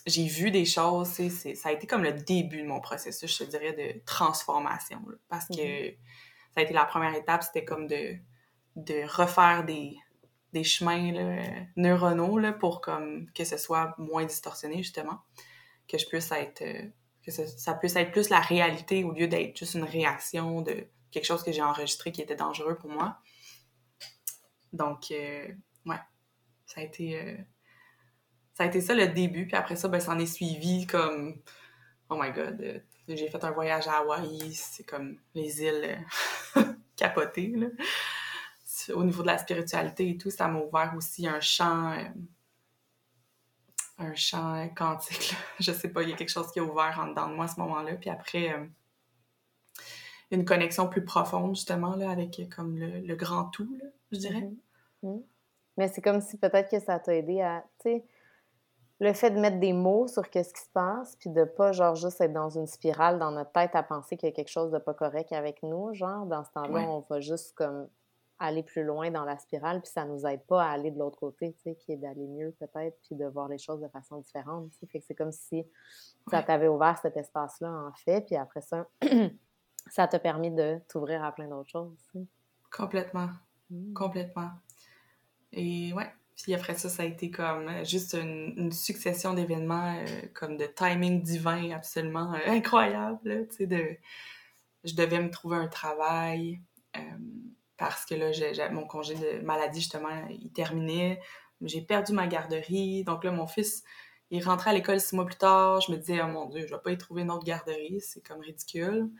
j'ai 0.06 0.26
vu 0.26 0.50
des 0.50 0.64
choses, 0.64 1.08
c'est, 1.08 1.54
ça 1.54 1.70
a 1.70 1.72
été 1.72 1.86
comme 1.86 2.02
le 2.02 2.12
début 2.12 2.62
de 2.62 2.66
mon 2.66 2.80
processus, 2.80 3.38
je 3.38 3.44
te 3.44 3.50
dirais, 3.50 3.72
de 3.72 4.00
transformation. 4.04 5.00
parce 5.28 5.46
que 5.48 5.90
ça 6.54 6.60
a 6.60 6.62
été 6.62 6.74
la 6.74 6.84
première 6.84 7.14
étape, 7.14 7.42
c'était 7.42 7.64
comme 7.64 7.86
de, 7.86 8.16
de 8.76 9.04
refaire 9.08 9.64
des, 9.64 9.96
des 10.54 10.64
chemins 10.64 11.12
là, 11.12 11.42
neuronaux 11.76 12.38
là, 12.38 12.52
pour 12.52 12.80
comme, 12.80 13.30
que 13.32 13.44
ce 13.44 13.58
soit 13.58 13.94
moins 13.98 14.24
distorsionné, 14.24 14.78
justement. 14.78 15.20
Que 15.88 15.98
je 15.98 16.06
puisse 16.06 16.30
être. 16.32 16.62
Euh, 16.62 16.88
que 17.22 17.30
ça, 17.30 17.74
puisse 17.74 17.96
être 17.96 18.12
plus 18.12 18.28
la 18.28 18.40
réalité 18.40 19.02
au 19.02 19.12
lieu 19.12 19.26
d'être 19.26 19.56
juste 19.58 19.74
une 19.74 19.84
réaction 19.84 20.60
de 20.60 20.86
quelque 21.10 21.24
chose 21.24 21.42
que 21.42 21.52
j'ai 21.52 21.62
enregistré 21.62 22.12
qui 22.12 22.20
était 22.20 22.36
dangereux 22.36 22.76
pour 22.76 22.90
moi. 22.90 23.18
Donc, 24.74 25.10
euh, 25.10 25.48
ouais, 25.86 26.00
ça 26.66 26.80
a 26.80 26.84
été. 26.84 27.18
Euh, 27.18 27.36
ça 28.54 28.62
a 28.62 28.66
été 28.66 28.80
ça 28.80 28.94
le 28.94 29.08
début. 29.08 29.46
Puis 29.46 29.56
après 29.56 29.76
ça, 29.76 29.88
ben, 29.88 30.00
ça 30.00 30.12
en 30.12 30.18
est 30.18 30.26
suivi 30.26 30.86
comme, 30.86 31.36
oh 32.08 32.16
my 32.18 32.32
god, 32.32 32.60
euh, 32.60 32.78
j'ai 33.08 33.28
fait 33.28 33.44
un 33.44 33.50
voyage 33.50 33.86
à 33.88 33.98
Hawaï, 33.98 34.54
c'est 34.54 34.84
comme 34.84 35.18
les 35.34 35.62
îles 35.62 35.98
euh, 36.56 36.62
capotées, 36.96 37.52
là. 37.54 37.66
Au 38.92 39.04
niveau 39.04 39.22
de 39.22 39.28
la 39.28 39.38
spiritualité 39.38 40.10
et 40.10 40.18
tout, 40.18 40.30
ça 40.30 40.46
m'a 40.48 40.58
ouvert 40.58 40.92
aussi 40.96 41.26
un 41.26 41.40
champ, 41.40 41.92
euh, 41.92 42.04
un 43.98 44.14
champ 44.14 44.68
quantique, 44.74 45.32
là. 45.32 45.38
Je 45.60 45.72
sais 45.72 45.88
pas, 45.88 46.02
il 46.02 46.10
y 46.10 46.12
a 46.12 46.16
quelque 46.16 46.30
chose 46.30 46.50
qui 46.52 46.60
a 46.60 46.64
ouvert 46.64 46.98
en 47.00 47.08
dedans 47.08 47.28
de 47.28 47.34
moi 47.34 47.46
à 47.46 47.48
ce 47.48 47.58
moment-là. 47.60 47.94
Puis 47.94 48.10
après, 48.10 48.54
une 50.30 50.44
connexion 50.44 50.88
plus 50.88 51.04
profonde, 51.04 51.56
justement, 51.56 51.96
là, 51.96 52.10
avec 52.10 52.40
comme 52.54 52.76
le, 52.76 53.14
grand 53.16 53.46
tout, 53.46 53.76
là, 53.80 53.88
je 54.12 54.18
dirais. 54.18 54.40
Mm-hmm. 54.40 54.56
Mm-hmm. 55.04 55.22
Mais 55.76 55.88
c'est 55.88 56.02
comme 56.02 56.20
si 56.20 56.38
peut-être 56.38 56.70
que 56.70 56.80
ça 56.80 56.98
t'a 57.00 57.14
aidé 57.14 57.40
à, 57.40 57.64
tu 57.80 57.90
sais, 57.90 58.04
le 59.04 59.12
fait 59.12 59.30
de 59.30 59.38
mettre 59.38 59.60
des 59.60 59.72
mots 59.72 60.06
sur 60.08 60.28
qu'est-ce 60.30 60.54
qui 60.54 60.62
se 60.62 60.70
passe, 60.72 61.16
puis 61.16 61.30
de 61.30 61.44
pas, 61.44 61.72
genre, 61.72 61.94
juste 61.94 62.20
être 62.20 62.32
dans 62.32 62.48
une 62.48 62.66
spirale 62.66 63.18
dans 63.18 63.30
notre 63.30 63.52
tête 63.52 63.74
à 63.74 63.82
penser 63.82 64.16
qu'il 64.16 64.28
y 64.28 64.32
a 64.32 64.34
quelque 64.34 64.50
chose 64.50 64.70
de 64.70 64.78
pas 64.78 64.94
correct 64.94 65.30
avec 65.32 65.62
nous, 65.62 65.92
genre, 65.92 66.26
dans 66.26 66.42
ce 66.42 66.50
temps-là, 66.52 66.80
on 66.88 67.00
va 67.00 67.20
juste, 67.20 67.54
comme, 67.54 67.86
aller 68.38 68.62
plus 68.62 68.82
loin 68.82 69.10
dans 69.10 69.24
la 69.24 69.38
spirale, 69.38 69.80
puis 69.82 69.90
ça 69.90 70.06
nous 70.06 70.26
aide 70.26 70.44
pas 70.46 70.64
à 70.64 70.70
aller 70.70 70.90
de 70.90 70.98
l'autre 70.98 71.18
côté, 71.18 71.52
tu 71.52 71.62
sais, 71.62 71.74
qui 71.76 71.92
est 71.92 71.96
d'aller 71.96 72.26
mieux, 72.26 72.54
peut-être, 72.58 72.98
puis 73.02 73.14
de 73.14 73.26
voir 73.26 73.48
les 73.48 73.58
choses 73.58 73.80
de 73.80 73.88
façon 73.88 74.18
différente, 74.18 74.70
tu 74.72 74.78
sais. 74.78 74.86
Fait 74.86 75.00
que 75.00 75.04
c'est 75.06 75.14
comme 75.14 75.32
si 75.32 75.64
ça 76.30 76.42
t'avait 76.42 76.68
ouvert 76.68 76.98
cet 76.98 77.16
espace-là, 77.16 77.70
en 77.70 77.92
fait, 77.92 78.22
puis 78.22 78.36
après 78.36 78.62
ça, 78.62 78.86
ça 79.90 80.08
t'a 80.08 80.18
permis 80.18 80.50
de 80.50 80.80
t'ouvrir 80.88 81.22
à 81.22 81.32
plein 81.32 81.48
d'autres 81.48 81.70
choses, 81.70 82.10
Complètement. 82.74 83.28
Mmh. 83.70 83.92
Complètement. 83.92 84.50
Et 85.52 85.92
ouais, 85.92 86.10
puis 86.42 86.54
après 86.54 86.74
ça, 86.74 86.88
ça 86.88 87.04
a 87.04 87.06
été 87.06 87.30
comme 87.30 87.68
euh, 87.68 87.84
juste 87.84 88.14
une, 88.14 88.72
succession 88.72 89.34
d'événements, 89.34 89.96
euh, 89.96 90.22
comme 90.34 90.56
de 90.56 90.66
timing 90.66 91.22
divin 91.22 91.70
absolument 91.70 92.34
euh, 92.34 92.38
incroyable. 92.46 93.46
Tu 93.56 93.66
de, 93.66 93.96
je 94.84 94.94
devais 94.94 95.20
me 95.20 95.30
trouver 95.30 95.56
un 95.56 95.68
travail 95.68 96.60
parce 97.76 98.06
que 98.06 98.14
là, 98.14 98.30
j'ai, 98.30 98.52
mon 98.70 98.86
congé 98.86 99.14
de 99.16 99.44
maladie, 99.44 99.80
justement, 99.80 100.26
il 100.30 100.52
terminait. 100.52 101.20
J'ai 101.60 101.80
perdu 101.80 102.12
ma 102.12 102.28
garderie. 102.28 103.02
Donc 103.02 103.24
là, 103.24 103.32
mon 103.32 103.48
fils, 103.48 103.82
il 104.30 104.44
rentrait 104.44 104.70
à 104.70 104.72
l'école 104.74 105.00
six 105.00 105.16
mois 105.16 105.26
plus 105.26 105.36
tard. 105.36 105.80
Je 105.80 105.90
me 105.90 105.96
disais, 105.96 106.20
oh 106.22 106.28
mon 106.28 106.46
Dieu, 106.46 106.66
je 106.66 106.72
vais 106.72 106.80
pas 106.80 106.92
y 106.92 106.98
trouver 106.98 107.22
une 107.22 107.32
autre 107.32 107.44
garderie. 107.44 108.00
C'est 108.00 108.24
comme 108.24 108.40
ridicule. 108.40 109.10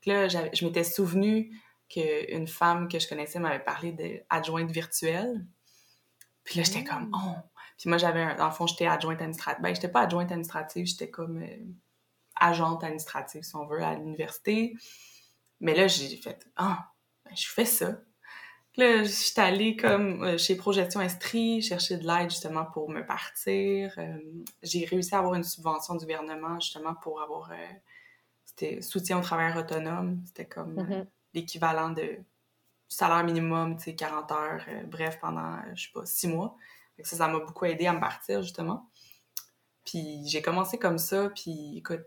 Puis 0.00 0.10
là, 0.10 0.28
je 0.28 0.64
m'étais 0.64 0.84
souvenu 0.84 1.50
qu'une 1.88 2.46
femme 2.46 2.88
que 2.88 3.00
je 3.00 3.08
connaissais 3.08 3.40
m'avait 3.40 3.64
parlé 3.64 3.92
d'adjointe 3.92 4.70
virtuelle. 4.70 5.44
Puis 6.46 6.58
là, 6.58 6.64
j'étais 6.64 6.84
comme, 6.84 7.08
mmh. 7.10 7.14
oh! 7.14 7.34
Puis 7.76 7.90
moi, 7.90 7.98
j'avais, 7.98 8.34
dans 8.36 8.46
le 8.46 8.52
fond, 8.52 8.66
j'étais 8.66 8.86
adjointe 8.86 9.20
administrative. 9.20 9.62
Ben, 9.62 9.74
j'étais 9.74 9.88
pas 9.88 10.00
adjointe 10.02 10.30
administrative, 10.30 10.86
j'étais 10.86 11.10
comme 11.10 11.42
euh, 11.42 11.56
agente 12.36 12.82
administrative, 12.82 13.42
si 13.42 13.54
on 13.54 13.66
veut, 13.66 13.82
à 13.82 13.94
l'université. 13.94 14.74
Mais 15.60 15.74
là, 15.74 15.86
j'ai 15.88 16.16
fait, 16.16 16.48
ah, 16.56 16.90
ben, 17.24 17.36
je 17.36 17.48
fais 17.48 17.66
ça. 17.66 17.98
Là, 18.76 19.04
je 19.04 19.08
suis 19.08 19.40
allée 19.40 19.74
comme 19.76 20.22
euh, 20.22 20.38
chez 20.38 20.54
Progestion 20.54 21.00
Estrie, 21.00 21.62
chercher 21.62 21.96
de 21.96 22.06
l'aide 22.06 22.30
justement 22.30 22.66
pour 22.66 22.90
me 22.90 23.04
partir. 23.04 23.94
Euh, 23.98 24.18
j'ai 24.62 24.84
réussi 24.84 25.14
à 25.14 25.18
avoir 25.18 25.34
une 25.34 25.44
subvention 25.44 25.94
du 25.94 26.04
gouvernement 26.04 26.60
justement 26.60 26.94
pour 26.94 27.22
avoir 27.22 27.50
euh, 27.52 27.56
c'était 28.44 28.82
soutien 28.82 29.18
au 29.18 29.22
travail 29.22 29.56
autonome. 29.56 30.22
C'était 30.26 30.44
comme 30.46 30.74
Mhm. 30.74 31.06
l'équivalent 31.32 31.90
de 31.90 32.18
salaire 32.88 33.24
minimum, 33.24 33.76
tu 33.76 33.84
sais, 33.84 33.94
40 33.94 34.32
heures, 34.32 34.66
bref, 34.86 35.18
pendant, 35.20 35.58
je 35.74 35.84
sais 35.84 35.92
pas, 35.92 36.06
six 36.06 36.28
mois. 36.28 36.56
Ça, 37.02 37.16
ça 37.16 37.28
m'a 37.28 37.40
beaucoup 37.40 37.64
aidé 37.66 37.86
à 37.86 37.92
me 37.92 38.00
partir 38.00 38.42
justement. 38.42 38.88
Puis 39.84 40.26
j'ai 40.26 40.42
commencé 40.42 40.78
comme 40.78 40.98
ça, 40.98 41.30
puis 41.30 41.78
écoute, 41.78 42.06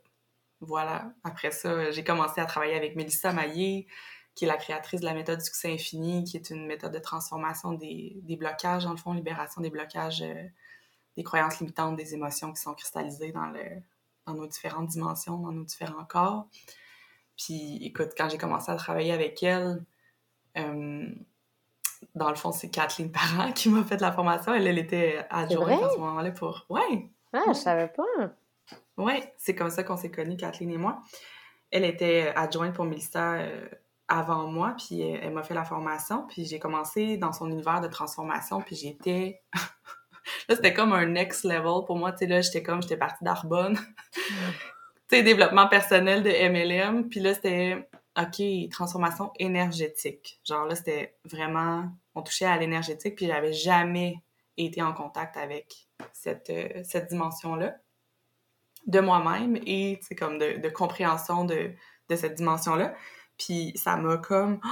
voilà. 0.61 1.13
Après 1.23 1.51
ça, 1.51 1.91
j'ai 1.91 2.03
commencé 2.03 2.41
à 2.41 2.45
travailler 2.45 2.75
avec 2.75 2.95
Mélissa 2.95 3.31
Maillé, 3.31 3.87
qui 4.35 4.45
est 4.45 4.47
la 4.47 4.57
créatrice 4.57 5.01
de 5.01 5.05
la 5.05 5.13
méthode 5.13 5.39
du 5.39 5.45
succès 5.45 5.73
infini, 5.73 6.23
qui 6.23 6.37
est 6.37 6.49
une 6.49 6.65
méthode 6.65 6.93
de 6.93 6.99
transformation 6.99 7.73
des, 7.73 8.21
blocages, 8.37 8.83
dans 8.83 8.91
le 8.91 8.97
fond, 8.97 9.13
libération 9.13 9.61
des 9.61 9.69
blocages, 9.69 10.21
euh, 10.21 10.43
des 11.15 11.23
croyances 11.23 11.59
limitantes, 11.59 11.95
des 11.95 12.13
émotions 12.13 12.51
qui 12.53 12.61
sont 12.61 12.73
cristallisées 12.73 13.31
dans, 13.31 13.51
dans 14.25 14.33
nos 14.33 14.47
différentes 14.47 14.87
dimensions, 14.87 15.37
dans 15.37 15.51
nos 15.51 15.63
différents 15.63 16.05
corps. 16.05 16.47
Puis, 17.37 17.79
écoute, 17.85 18.09
quand 18.17 18.29
j'ai 18.29 18.37
commencé 18.37 18.71
à 18.71 18.75
travailler 18.75 19.13
avec 19.13 19.41
elle, 19.43 19.63
euh, 19.63 19.79
dans 20.55 22.29
le 22.29 22.35
fond, 22.35 22.51
c'est 22.51 22.69
Kathleen 22.69 23.11
Parent 23.11 23.51
qui 23.55 23.69
m'a 23.69 23.83
fait 23.83 24.01
la 24.01 24.11
formation. 24.11 24.53
Elle, 24.53 24.67
elle 24.67 24.79
était 24.79 25.25
adjointe 25.29 25.83
à 25.83 25.89
ce 25.89 25.97
moment-là 25.97 26.31
pour... 26.31 26.65
Ouais! 26.69 27.09
Ah, 27.33 27.43
je 27.47 27.53
savais 27.53 27.87
pas. 27.87 28.03
Oui, 28.97 29.13
c'est 29.37 29.55
comme 29.55 29.69
ça 29.69 29.83
qu'on 29.83 29.97
s'est 29.97 30.11
connus, 30.11 30.37
Kathleen 30.37 30.71
et 30.71 30.77
moi. 30.77 30.99
Elle 31.71 31.85
était 31.85 32.33
adjointe 32.35 32.73
pour 32.73 32.85
Mélissa 32.85 33.35
euh, 33.35 33.67
avant 34.07 34.47
moi, 34.47 34.75
puis 34.77 35.01
elle, 35.01 35.19
elle 35.23 35.33
m'a 35.33 35.43
fait 35.43 35.53
la 35.53 35.63
formation, 35.63 36.25
puis 36.27 36.45
j'ai 36.45 36.59
commencé 36.59 37.17
dans 37.17 37.31
son 37.31 37.49
univers 37.49 37.79
de 37.81 37.87
transformation, 37.87 38.61
puis 38.61 38.75
j'étais... 38.75 39.41
là, 40.49 40.55
c'était 40.55 40.73
comme 40.73 40.93
un 40.93 41.05
next 41.05 41.43
level 41.43 41.85
pour 41.85 41.95
moi, 41.95 42.11
tu 42.11 42.19
sais, 42.19 42.27
là, 42.27 42.41
j'étais 42.41 42.63
comme, 42.63 42.81
j'étais 42.81 42.97
partie 42.97 43.23
d'Arbonne, 43.23 43.77
tu 44.13 44.21
sais, 45.09 45.23
développement 45.23 45.67
personnel 45.67 46.23
de 46.23 46.29
MLM, 46.29 47.07
puis 47.07 47.19
là, 47.19 47.35
c'était, 47.35 47.87
OK, 48.19 48.69
transformation 48.71 49.31
énergétique. 49.37 50.41
Genre 50.43 50.65
là, 50.65 50.75
c'était 50.75 51.15
vraiment, 51.23 51.89
on 52.15 52.21
touchait 52.21 52.45
à 52.45 52.57
l'énergétique, 52.57 53.15
puis 53.15 53.27
j'avais 53.27 53.53
jamais 53.53 54.21
été 54.57 54.81
en 54.81 54.93
contact 54.93 55.37
avec 55.37 55.87
cette, 56.11 56.49
euh, 56.49 56.83
cette 56.83 57.09
dimension-là 57.09 57.75
de 58.87 58.99
moi-même 58.99 59.57
et 59.65 59.99
c'est 60.01 60.15
comme 60.15 60.37
de, 60.37 60.69
compréhension 60.69 61.45
de, 61.45 61.71
de 62.09 62.15
cette 62.15 62.35
dimension-là. 62.35 62.95
Puis 63.37 63.73
ça 63.75 63.95
m'a 63.95 64.17
comme... 64.17 64.59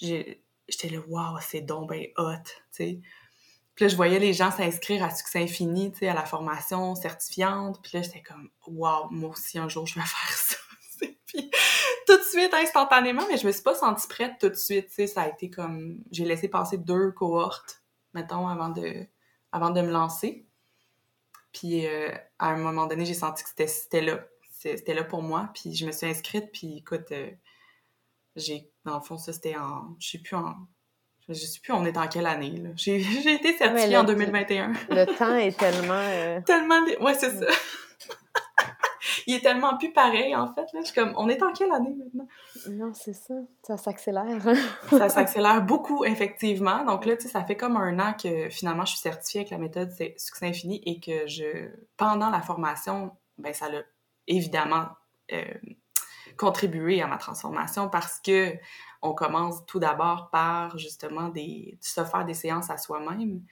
Oh! 0.00 0.28
J'étais 0.68 0.88
là, 0.88 1.00
waouh, 1.06 1.38
c'est 1.40 1.60
donc 1.60 1.90
ben 1.90 2.06
hot, 2.16 2.32
tu 2.44 2.52
sais. 2.70 3.00
Puis 3.74 3.84
là, 3.84 3.88
je 3.88 3.96
voyais 3.96 4.18
les 4.18 4.32
gens 4.32 4.50
s'inscrire 4.50 5.04
à 5.04 5.10
Succès 5.10 5.42
Infini, 5.42 5.92
tu 5.92 6.00
sais, 6.00 6.08
à 6.08 6.14
la 6.14 6.24
formation 6.24 6.94
certifiante. 6.94 7.80
Puis 7.82 7.92
là, 7.94 8.02
j'étais 8.02 8.22
comme, 8.22 8.50
waouh, 8.66 9.10
moi 9.10 9.30
aussi, 9.30 9.58
un 9.58 9.68
jour, 9.68 9.86
je 9.86 9.94
vais 9.94 10.00
faire 10.06 10.36
ça. 10.36 10.56
Puis 11.26 11.50
suite, 12.32 12.54
instantanément, 12.54 13.22
mais 13.30 13.36
je 13.38 13.46
me 13.46 13.52
suis 13.52 13.62
pas 13.62 13.74
sentie 13.74 14.06
prête 14.08 14.32
tout 14.40 14.48
de 14.48 14.54
suite. 14.54 14.88
Ça 15.08 15.22
a 15.22 15.28
été 15.28 15.48
comme... 15.50 15.98
J'ai 16.10 16.24
laissé 16.24 16.48
passer 16.48 16.78
deux 16.78 17.10
cohortes, 17.12 17.82
mettons, 18.14 18.48
avant 18.48 18.68
de, 18.70 19.06
avant 19.52 19.70
de 19.70 19.80
me 19.82 19.90
lancer. 19.90 20.46
Puis 21.52 21.86
euh, 21.86 22.10
à 22.38 22.48
un 22.48 22.56
moment 22.56 22.86
donné, 22.86 23.04
j'ai 23.04 23.14
senti 23.14 23.42
que 23.42 23.48
c'était- 23.50 23.66
c'était 23.66 24.00
là. 24.00 24.20
C'était 24.58 24.94
là 24.94 25.04
pour 25.04 25.22
moi. 25.22 25.50
Puis 25.54 25.74
je 25.74 25.84
me 25.86 25.92
suis 25.92 26.06
inscrite. 26.06 26.50
Puis 26.52 26.78
écoute, 26.78 27.10
euh, 27.12 27.30
j'ai, 28.36 28.70
dans 28.84 28.96
le 28.96 29.02
fond, 29.02 29.18
ça 29.18 29.32
c'était 29.32 29.56
en. 29.56 29.94
Je 29.98 30.08
sais 30.10 30.18
plus 30.18 30.36
en. 30.36 30.54
Je 31.28 31.34
sais 31.34 31.60
plus, 31.62 31.72
on 31.72 31.84
est 31.84 31.96
en 31.96 32.08
quelle 32.08 32.26
année, 32.26 32.56
là. 32.56 32.70
J'ai 32.76 33.00
j'ai 33.22 33.34
été 33.34 33.56
certifiée 33.56 33.90
là, 33.90 34.00
en 34.02 34.04
tu- 34.04 34.12
2021. 34.14 34.72
Le 34.90 35.04
temps 35.18 35.36
est 35.36 35.56
tellement. 35.58 35.92
euh, 35.94 36.40
tellement. 36.46 36.80
Ouais, 37.00 37.14
c'est 37.14 37.30
ça. 37.38 37.46
Il 39.26 39.34
est 39.34 39.40
tellement 39.40 39.76
plus 39.76 39.92
pareil, 39.92 40.34
en 40.34 40.52
fait. 40.52 40.66
Là. 40.72 40.80
Je 40.80 40.86
suis 40.86 40.94
comme, 40.94 41.12
on 41.16 41.28
est 41.28 41.42
en 41.42 41.52
quelle 41.52 41.72
année 41.72 41.94
maintenant? 41.96 42.26
Non, 42.70 42.92
c'est 42.94 43.12
ça. 43.12 43.34
Ça 43.62 43.76
s'accélère. 43.76 44.42
ça 44.90 45.08
s'accélère 45.08 45.62
beaucoup, 45.62 46.04
effectivement. 46.04 46.84
Donc 46.84 47.04
là, 47.04 47.16
tu 47.16 47.22
sais, 47.22 47.28
ça 47.28 47.44
fait 47.44 47.56
comme 47.56 47.76
un 47.76 47.98
an 47.98 48.14
que 48.14 48.48
finalement, 48.50 48.84
je 48.84 48.92
suis 48.92 49.00
certifiée 49.00 49.40
avec 49.40 49.50
la 49.50 49.58
méthode 49.58 49.90
c'est 49.90 50.14
Succès 50.18 50.46
Infini 50.46 50.82
et 50.84 51.00
que 51.00 51.26
je, 51.26 51.70
pendant 51.96 52.30
la 52.30 52.40
formation, 52.40 53.12
ben 53.38 53.52
ça 53.52 53.68
l'a 53.68 53.82
évidemment 54.26 54.86
euh, 55.32 55.44
contribué 56.36 57.02
à 57.02 57.06
ma 57.06 57.16
transformation 57.16 57.88
parce 57.88 58.20
que 58.20 58.54
on 59.02 59.14
commence 59.14 59.66
tout 59.66 59.80
d'abord 59.80 60.30
par 60.30 60.78
justement 60.78 61.28
des, 61.28 61.76
se 61.80 62.04
faire 62.04 62.24
des 62.24 62.34
séances 62.34 62.70
à 62.70 62.76
soi-même. 62.76 63.42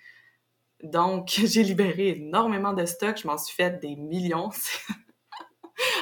Donc, 0.82 1.28
j'ai 1.44 1.62
libéré 1.62 2.10
énormément 2.10 2.72
de 2.72 2.84
stock. 2.86 3.16
Je 3.16 3.26
m'en 3.26 3.36
suis 3.36 3.54
fait 3.54 3.80
des 3.80 3.96
millions. 3.96 4.50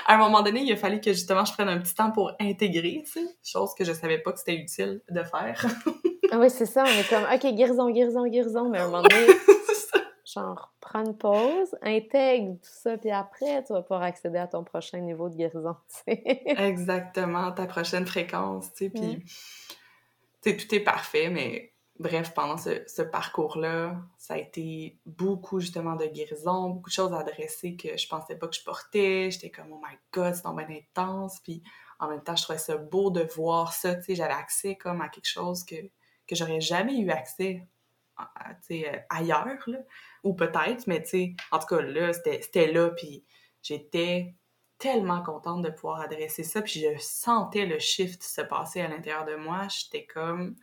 À 0.07 0.15
un 0.15 0.19
moment 0.19 0.43
donné, 0.43 0.63
il 0.63 0.73
a 0.73 0.77
fallu 0.77 1.01
que 1.01 1.13
justement 1.13 1.45
je 1.45 1.53
prenne 1.53 1.69
un 1.69 1.79
petit 1.79 1.95
temps 1.95 2.11
pour 2.11 2.33
intégrer, 2.41 3.03
tu 3.05 3.13
sais, 3.13 3.27
chose 3.45 3.75
que 3.77 3.85
je 3.85 3.93
savais 3.93 4.19
pas 4.19 4.33
que 4.33 4.39
c'était 4.39 4.57
utile 4.57 5.03
de 5.11 5.23
faire. 5.23 5.65
Ah 6.31 6.39
oui, 6.39 6.51
c'est 6.51 6.67
ça. 6.67 6.85
On 6.85 6.87
est 6.87 7.09
comme, 7.09 7.25
OK, 7.25 7.55
guérison, 7.55 7.91
guérison, 7.91 8.27
guérison. 8.27 8.69
Mais 8.69 8.79
à 8.79 8.85
un 8.85 8.91
moment 8.91 9.03
donné, 9.03 9.27
genre, 10.27 10.75
prends 10.81 11.05
une 11.05 11.17
pause, 11.17 11.75
intègre 11.83 12.55
tout 12.55 12.71
ça, 12.71 12.99
puis 12.99 13.11
après, 13.11 13.65
tu 13.65 13.73
vas 13.73 13.83
pouvoir 13.83 14.03
accéder 14.03 14.39
à 14.39 14.47
ton 14.47 14.63
prochain 14.63 14.99
niveau 14.99 15.29
de 15.29 15.37
guérison, 15.37 15.77
tu 15.89 16.13
sais. 16.13 16.43
Exactement, 16.47 17.53
ta 17.53 17.67
prochaine 17.67 18.07
fréquence, 18.07 18.73
tu 18.75 18.85
sais, 18.85 18.91
puis 18.91 19.23
tu 20.43 20.51
sais, 20.51 20.57
tout 20.57 20.75
est 20.75 20.81
parfait, 20.81 21.31
mais 21.31 21.73
bref, 21.99 22.33
pendant 22.35 22.57
ce, 22.57 23.03
parcours-là, 23.03 24.01
ça 24.17 24.35
a 24.35 24.39
été 24.39 24.99
beaucoup 25.07 25.61
justement 25.61 25.97
de 25.97 26.07
guérison, 26.07 26.71
beaucoup 26.71 26.91
de 26.91 26.95
choses 26.95 27.13
à 27.13 27.19
adresser 27.19 27.77
que 27.77 27.97
je 27.97 28.09
pensais 28.09 28.37
pas 28.37 28.47
que 28.47 28.57
je 28.57 28.63
portais, 28.63 29.31
j'étais 29.31 29.51
comme 29.51 29.67
«Oh 29.73 29.81
my 29.83 29.97
God, 30.13 30.35
c'est 30.35 30.43
bien 30.43 30.79
intense», 30.79 31.41
puis 31.43 31.63
en 31.99 32.09
même 32.09 32.23
temps, 32.23 32.37
je 32.37 32.45
trouvais 32.45 32.59
ça 32.59 32.77
beau 32.77 33.11
de 33.11 33.23
voir 33.23 33.73
ça, 33.73 33.97
tu 33.97 34.05
sais, 34.05 34.15
j'avais 34.15 34.33
accès 34.33 34.77
comme 34.77 35.01
à 35.01 35.09
quelque 35.09 35.29
chose 35.29 35.65
que, 35.65 35.75
que 36.27 36.37
j'aurais 36.37 36.61
jamais 36.61 36.99
eu 36.99 37.11
accès 37.11 37.67
à- 38.17 38.31
à, 38.37 38.53
euh, 38.71 38.99
ailleurs, 39.11 39.63
là, 39.67 39.79
ou 40.23 40.35
peut-être, 40.35 40.87
mais 40.87 41.03
tu 41.03 41.09
sais, 41.09 41.37
en 41.51 41.59
tout 41.59 41.67
cas, 41.67 41.81
là, 41.81 42.13
c'était 42.13 42.71
là, 42.71 42.91
puis 42.91 43.25
j'étais 43.63 44.35
tellement 44.79 45.23
contente 45.23 45.63
de 45.63 45.71
pouvoir 45.71 46.01
adresser 46.01 46.45
ça, 46.45 46.63
puis 46.63 46.81
je 46.81 46.97
sentais 47.01 47.67
le 47.67 47.81
shift 47.81 48.23
se 48.23 48.41
passer 48.41 48.81
à 48.81 48.89
l'intérieur 48.89 49.25
de 49.25 49.35
moi. 49.35 49.67
J'étais 49.69 50.07
comme 50.07 50.55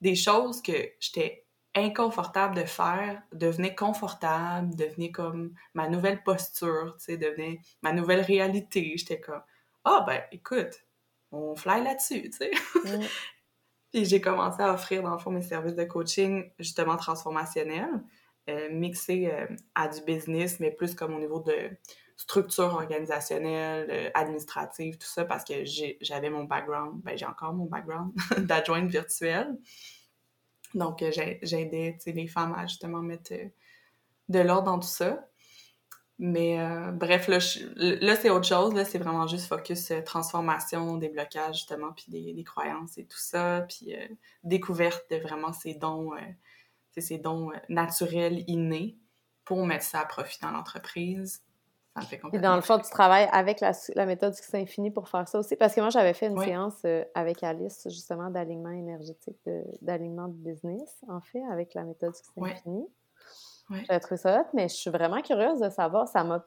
des 0.00 0.14
choses 0.14 0.62
que 0.62 0.72
j'étais 1.00 1.44
inconfortable 1.74 2.56
de 2.56 2.64
faire 2.64 3.22
devenaient 3.32 3.74
confortables, 3.74 4.74
devenaient 4.74 5.12
comme 5.12 5.54
ma 5.74 5.88
nouvelle 5.88 6.22
posture, 6.22 6.96
tu 6.98 7.04
sais, 7.04 7.16
devenaient 7.16 7.60
ma 7.82 7.92
nouvelle 7.92 8.20
réalité. 8.20 8.94
J'étais 8.96 9.20
comme 9.20 9.42
ah 9.84 10.04
ben 10.06 10.22
écoute, 10.32 10.84
on 11.30 11.56
fly 11.56 11.82
là-dessus, 11.82 12.30
tu 12.30 12.32
sais. 12.32 12.50
Mm. 12.84 13.04
Puis 13.92 14.04
j'ai 14.04 14.20
commencé 14.20 14.62
à 14.62 14.72
offrir 14.74 15.02
dans 15.02 15.12
le 15.12 15.18
fond 15.18 15.30
mes 15.30 15.42
services 15.42 15.74
de 15.74 15.84
coaching 15.84 16.50
justement 16.58 16.96
transformationnels, 16.96 18.02
euh, 18.50 18.68
mixés 18.70 19.30
euh, 19.32 19.46
à 19.74 19.88
du 19.88 20.02
business, 20.02 20.60
mais 20.60 20.70
plus 20.70 20.94
comme 20.94 21.14
au 21.14 21.18
niveau 21.18 21.40
de 21.40 21.70
structure 22.18 22.74
organisationnelle, 22.74 23.88
euh, 23.90 24.10
administrative, 24.12 24.98
tout 24.98 25.06
ça, 25.06 25.24
parce 25.24 25.44
que 25.44 25.64
j'avais 26.00 26.30
mon 26.30 26.44
background, 26.44 27.00
ben 27.02 27.16
j'ai 27.16 27.24
encore 27.24 27.54
mon 27.54 27.66
background 27.66 28.12
d'adjointe 28.38 28.90
virtuelle. 28.90 29.56
Donc 30.74 31.02
euh, 31.02 31.10
j'ai- 31.12 31.38
j'aidais 31.42 31.96
les 32.06 32.26
femmes 32.26 32.54
à 32.54 32.66
justement 32.66 33.00
mettre 33.00 33.32
euh, 33.32 33.48
de 34.28 34.40
l'ordre 34.40 34.64
dans 34.64 34.78
tout 34.78 34.88
ça. 34.88 35.24
Mais 36.20 36.58
bref, 36.94 37.28
là, 37.28 37.38
là 37.76 38.16
c'est 38.16 38.28
autre 38.28 38.46
chose. 38.46 38.74
Là, 38.74 38.84
c'est 38.84 38.98
vraiment 38.98 39.28
juste 39.28 39.46
focus 39.46 39.92
euh, 39.92 40.02
transformation, 40.02 40.96
déblocage, 40.96 41.58
justement, 41.58 41.92
puis 41.92 42.06
des, 42.08 42.42
croyances 42.42 42.98
et 42.98 43.06
tout 43.06 43.18
ça. 43.18 43.64
Puis 43.68 43.94
découverte 44.42 45.08
de 45.12 45.16
vraiment 45.18 45.52
ces 45.52 45.74
dons, 45.74 46.10
ces 46.96 47.18
dons 47.18 47.52
naturels, 47.68 48.42
innés, 48.48 48.98
pour 49.44 49.64
mettre 49.64 49.84
ça 49.84 50.00
à 50.00 50.06
profit 50.06 50.40
dans 50.42 50.50
l'entreprise. 50.50 51.44
Ça 51.98 52.04
me 52.04 52.10
fait 52.10 52.16
Puis 52.16 52.22
complètement 52.22 52.48
dans 52.50 52.56
le 52.56 52.62
fond, 52.62 52.78
tu 52.78 52.90
travailles 52.90 53.28
avec 53.32 53.60
la, 53.60 53.72
la 53.94 54.06
méthode 54.06 54.34
du 54.34 54.56
infini 54.56 54.90
pour 54.90 55.08
faire 55.08 55.26
ça 55.28 55.38
aussi. 55.38 55.56
Parce 55.56 55.74
que 55.74 55.80
moi, 55.80 55.90
j'avais 55.90 56.14
fait 56.14 56.26
une 56.26 56.38
Oui. 56.38 56.44
séance 56.44 56.80
euh, 56.84 57.04
avec 57.14 57.42
Alice, 57.42 57.86
justement, 57.90 58.30
d'alignement 58.30 58.70
énergétique, 58.70 59.38
d'alignement 59.82 60.28
de, 60.28 60.34
business, 60.34 61.02
en 61.08 61.20
fait, 61.20 61.42
avec 61.50 61.74
la 61.74 61.84
méthode 61.84 62.12
du 62.12 62.20
Oui. 62.36 62.50
infini. 62.50 62.86
Oui. 63.70 63.84
J'avais 63.86 64.00
trouvé 64.00 64.16
ça 64.16 64.40
hot, 64.40 64.46
mais 64.54 64.68
je 64.68 64.74
suis 64.74 64.90
vraiment 64.90 65.20
curieuse 65.20 65.60
de 65.60 65.68
savoir, 65.68 66.08
ça 66.08 66.24
m'a 66.24 66.44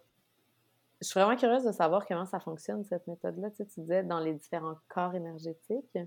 je 1.01 1.07
suis 1.07 1.19
vraiment 1.19 1.35
curieuse 1.35 1.63
de 1.63 1.71
savoir 1.71 2.05
comment 2.05 2.27
ça 2.27 2.39
fonctionne, 2.39 2.83
cette 2.83 3.07
méthode-là. 3.07 3.49
Tu, 3.49 3.57
sais, 3.57 3.65
tu 3.65 3.79
disais 3.81 4.03
dans 4.03 4.19
les 4.19 4.33
différents 4.33 4.75
corps 4.87 5.15
énergétiques. 5.15 5.97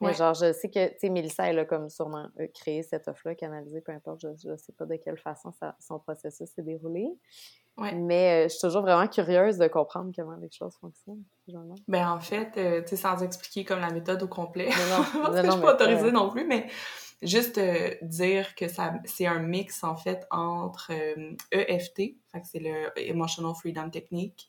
Genre, 0.00 0.32
je 0.32 0.52
sais 0.52 0.70
que, 0.70 0.88
tu 0.88 0.98
sais, 0.98 1.10
Mélissa, 1.10 1.46
elle 1.46 1.58
a 1.58 1.66
comme 1.66 1.90
sûrement 1.90 2.26
euh, 2.40 2.46
créé 2.54 2.82
cette 2.82 3.06
offre-là, 3.06 3.34
canalisée, 3.34 3.82
peu 3.82 3.92
importe, 3.92 4.22
je 4.22 4.48
ne 4.48 4.56
sais 4.56 4.72
pas 4.72 4.86
de 4.86 4.96
quelle 4.96 5.18
façon 5.18 5.52
ça, 5.52 5.76
son 5.78 5.98
processus 5.98 6.48
s'est 6.48 6.62
déroulé. 6.62 7.06
Mais 7.76 8.44
euh, 8.44 8.48
je 8.48 8.48
suis 8.48 8.60
toujours 8.60 8.82
vraiment 8.82 9.06
curieuse 9.06 9.56
de 9.56 9.66
comprendre 9.66 10.12
comment 10.14 10.36
les 10.36 10.50
choses 10.50 10.74
fonctionnent. 10.80 11.24
Ben 11.88 12.10
en 12.10 12.20
fait, 12.20 12.52
euh, 12.56 12.82
tu 12.82 12.88
sais, 12.88 12.96
sans 12.96 13.22
expliquer 13.22 13.64
comme 13.64 13.80
la 13.80 13.90
méthode 13.90 14.22
au 14.22 14.28
complet, 14.28 14.68
non, 14.68 15.22
non, 15.22 15.36
je 15.36 15.50
suis 15.50 15.60
pas 15.60 15.74
autorisée 15.74 16.12
non 16.12 16.30
plus, 16.30 16.46
mais 16.46 16.68
juste 17.22 17.58
euh, 17.58 17.94
dire 18.02 18.54
que 18.54 18.68
ça 18.68 18.94
c'est 19.04 19.26
un 19.26 19.40
mix 19.40 19.84
en 19.84 19.96
fait 19.96 20.26
entre 20.30 20.92
EFT, 21.52 21.98
e 22.00 22.14
fait 22.32 22.40
que 22.40 22.46
c'est 22.46 22.60
le 22.60 22.98
Emotional 22.98 23.54
Freedom 23.54 23.90
Technique, 23.90 24.48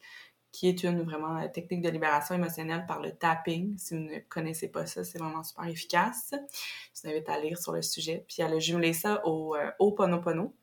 qui 0.52 0.68
est 0.68 0.84
une 0.84 1.04
vraiment 1.04 1.48
technique 1.50 1.82
de 1.82 1.90
libération 1.90 2.36
émotionnelle 2.36 2.86
par 2.86 3.02
le 3.02 3.12
tapping. 3.12 3.78
Si 3.78 3.96
vous 3.96 4.02
ne 4.02 4.20
connaissez 4.30 4.68
pas 4.68 4.86
ça, 4.86 5.04
c'est 5.04 5.18
vraiment 5.18 5.44
super 5.44 5.66
efficace. 5.66 6.34
Je 6.34 7.02
vous 7.02 7.10
invite 7.10 7.30
à 7.30 7.40
lire 7.40 7.58
sur 7.58 7.72
le 7.72 7.82
sujet. 7.82 8.26
Puis 8.28 8.38
elle 8.40 8.54
a 8.54 8.60
jumelé 8.60 8.92
ça 8.92 9.26
au 9.26 9.56
Ho'oponopono, 9.80 10.54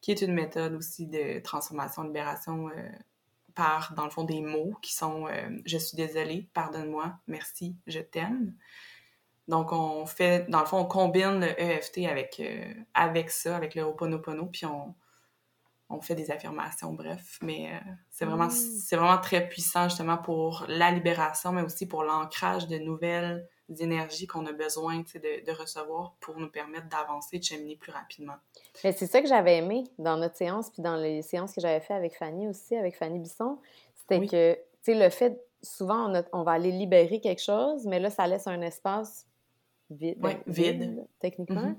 qui 0.00 0.10
est 0.10 0.22
une 0.22 0.32
méthode 0.32 0.74
aussi 0.74 1.06
de 1.06 1.40
transformation, 1.40 2.02
libération 2.02 2.68
euh, 2.68 2.88
par, 3.54 3.94
dans 3.94 4.04
le 4.04 4.10
fond, 4.10 4.24
des 4.24 4.40
mots 4.40 4.74
qui 4.82 4.94
sont 4.94 5.26
euh, 5.26 5.50
Je 5.64 5.78
suis 5.78 5.96
désolée, 5.96 6.48
pardonne-moi, 6.54 7.14
merci, 7.26 7.76
je 7.86 8.00
t'aime». 8.00 8.54
Donc, 9.48 9.72
on 9.72 10.06
fait, 10.06 10.48
dans 10.50 10.60
le 10.60 10.66
fond, 10.66 10.78
on 10.78 10.84
combine 10.84 11.40
le 11.40 11.60
EFT 11.60 12.06
avec, 12.08 12.38
euh, 12.40 12.72
avec 12.94 13.30
ça, 13.30 13.56
avec 13.56 13.74
le 13.74 13.82
Ho'oponopono, 13.82 14.46
puis 14.46 14.66
on, 14.66 14.94
on 15.88 16.00
fait 16.00 16.14
des 16.14 16.30
affirmations, 16.30 16.92
bref. 16.92 17.38
Mais 17.42 17.72
c'est 18.10 18.26
vraiment, 18.26 18.48
mmh. 18.48 18.96
vraiment 18.96 19.18
très 19.18 19.48
puissant, 19.48 19.88
justement, 19.88 20.18
pour 20.18 20.66
la 20.68 20.90
libération, 20.90 21.52
mais 21.52 21.62
aussi 21.62 21.88
pour 21.88 22.04
l'ancrage 22.04 22.68
de 22.68 22.78
nouvelles 22.78 23.48
d'énergie 23.68 24.26
qu'on 24.26 24.46
a 24.46 24.52
besoin 24.52 24.98
de, 24.98 25.44
de, 25.44 25.52
recevoir 25.52 26.14
pour 26.20 26.38
nous 26.38 26.50
permettre 26.50 26.88
d'avancer, 26.88 27.38
de 27.38 27.44
cheminer 27.44 27.76
plus 27.76 27.92
rapidement. 27.92 28.36
Mais 28.82 28.92
c'est 28.92 29.06
ça 29.06 29.20
que 29.20 29.28
j'avais 29.28 29.58
aimé 29.58 29.84
dans 29.98 30.16
notre 30.16 30.36
séance, 30.36 30.70
puis 30.70 30.82
dans 30.82 30.96
les 30.96 31.22
séances 31.22 31.52
que 31.54 31.60
j'avais 31.60 31.80
fait 31.80 31.94
avec 31.94 32.16
Fanny 32.16 32.48
aussi, 32.48 32.76
avec 32.76 32.96
Fanny 32.96 33.18
Bisson, 33.18 33.58
c'était 33.94 34.26
que, 34.26 34.54
tu 34.54 34.60
sais, 34.82 34.94
le 34.94 35.10
fait, 35.10 35.38
souvent, 35.62 36.10
on, 36.32 36.42
va 36.44 36.52
aller 36.52 36.72
libérer 36.72 37.20
quelque 37.20 37.42
chose, 37.42 37.86
mais 37.86 38.00
là, 38.00 38.08
ça 38.08 38.26
laisse 38.26 38.46
un 38.46 38.62
espace 38.62 39.27
vide, 39.90 40.18
vide. 40.46 41.06
techniquement. 41.20 41.74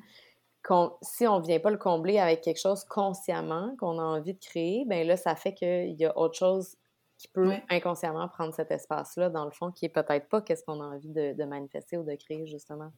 Mm-hmm. 0.67 0.93
si 1.01 1.27
on 1.27 1.39
ne 1.39 1.45
vient 1.45 1.59
pas 1.59 1.71
le 1.71 1.77
combler 1.77 2.19
avec 2.19 2.41
quelque 2.41 2.59
chose 2.59 2.83
consciemment 2.85 3.75
qu'on 3.79 3.99
a 3.99 4.03
envie 4.03 4.33
de 4.33 4.39
créer, 4.39 4.85
ben 4.87 5.07
là, 5.07 5.17
ça 5.17 5.35
fait 5.35 5.53
qu'il 5.53 5.95
y 5.99 6.05
a 6.05 6.17
autre 6.17 6.35
chose 6.35 6.75
qui 7.19 7.27
peut 7.27 7.51
inconsciemment 7.69 8.29
prendre 8.29 8.53
cet 8.53 8.71
espace-là, 8.71 9.29
dans 9.29 9.43
le 9.43 9.51
fond, 9.51 9.71
qui 9.71 9.85
est 9.85 9.89
peut-être 9.89 10.29
pas 10.29 10.41
qu'est-ce 10.41 10.63
qu'on 10.63 10.79
a 10.79 10.85
envie 10.85 11.09
de, 11.09 11.43
manifester 11.43 11.97
ou 11.97 12.03
de 12.03 12.15
créer, 12.15 12.47
justement. 12.47 12.93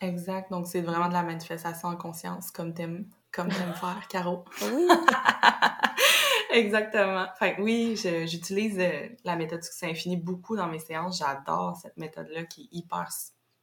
Exact. 0.00 0.50
Donc, 0.50 0.66
c'est 0.66 0.80
vraiment 0.80 1.08
de 1.08 1.12
la 1.12 1.22
manifestation 1.22 1.88
en 1.88 1.96
conscience, 1.96 2.50
comme 2.50 2.72
t'aimes, 2.72 3.06
comme 3.30 3.50
faire, 3.50 4.08
Caro. 4.08 4.44
Oui. 4.62 4.88
Exactement. 6.50 7.26
Enfin, 7.30 7.52
oui, 7.58 7.94
j'utilise 8.26 8.78
euh, 8.78 9.08
la 9.24 9.36
méthode 9.36 9.62
succès 9.62 9.90
infini 9.90 10.16
beaucoup 10.16 10.56
dans 10.56 10.68
mes 10.68 10.78
séances. 10.78 11.18
J'adore 11.18 11.76
cette 11.76 11.98
méthode-là 11.98 12.44
qui 12.44 12.62
est 12.62 12.76
hyper 12.78 13.08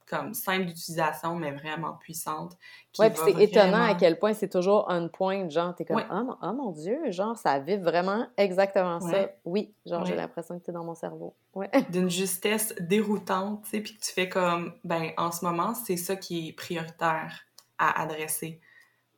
comme 0.07 0.33
simple 0.33 0.65
d'utilisation, 0.65 1.35
mais 1.35 1.51
vraiment 1.51 1.93
puissante. 1.93 2.57
Oui, 2.99 3.09
puis 3.09 3.19
c'est 3.25 3.43
étonnant 3.43 3.83
à 3.83 3.95
quel 3.95 4.19
point 4.19 4.33
c'est 4.33 4.49
toujours 4.49 4.89
un 4.89 5.07
point, 5.07 5.49
genre, 5.49 5.73
t'es 5.73 5.83
comme, 5.83 6.03
oh, 6.11 6.35
oh, 6.41 6.53
mon 6.53 6.71
Dieu, 6.71 7.11
genre, 7.11 7.37
ça 7.37 7.59
vive 7.59 7.81
vraiment 7.81 8.27
exactement 8.37 8.99
ça. 8.99 9.29
Oui, 9.45 9.73
genre, 9.85 10.05
j'ai 10.05 10.15
l'impression 10.15 10.59
que 10.59 10.65
t'es 10.65 10.71
dans 10.71 10.83
mon 10.83 10.95
cerveau. 10.95 11.35
Ouais. 11.53 11.69
D'une 11.89 12.09
justesse 12.09 12.75
déroutante, 12.79 13.63
tu 13.63 13.69
sais, 13.71 13.81
puis 13.81 13.95
que 13.95 14.01
tu 14.01 14.11
fais 14.11 14.29
comme, 14.29 14.73
ben, 14.83 15.11
en 15.17 15.31
ce 15.31 15.43
moment, 15.43 15.73
c'est 15.73 15.97
ça 15.97 16.15
qui 16.15 16.49
est 16.49 16.53
prioritaire 16.53 17.45
à 17.77 18.01
adresser. 18.01 18.61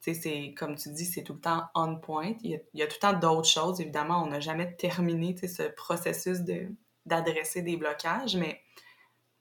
Tu 0.01 0.13
sais, 0.13 0.21
c'est, 0.21 0.53
comme 0.57 0.75
tu 0.75 0.89
dis, 0.91 1.05
c'est 1.05 1.23
tout 1.23 1.33
le 1.33 1.41
temps 1.41 1.63
on 1.75 1.97
point. 1.97 2.33
Il 2.43 2.51
y 2.51 2.55
a, 2.55 2.59
il 2.73 2.79
y 2.79 2.83
a 2.83 2.87
tout 2.87 2.97
le 3.01 3.11
temps 3.11 3.19
d'autres 3.19 3.49
choses, 3.49 3.81
évidemment, 3.81 4.23
on 4.23 4.27
n'a 4.27 4.39
jamais 4.39 4.73
terminé, 4.75 5.35
tu 5.35 5.47
sais, 5.47 5.47
ce 5.47 5.63
processus 5.69 6.41
de, 6.41 6.69
d'adresser 7.05 7.61
des 7.61 7.75
blocages, 7.75 8.35
mais 8.35 8.61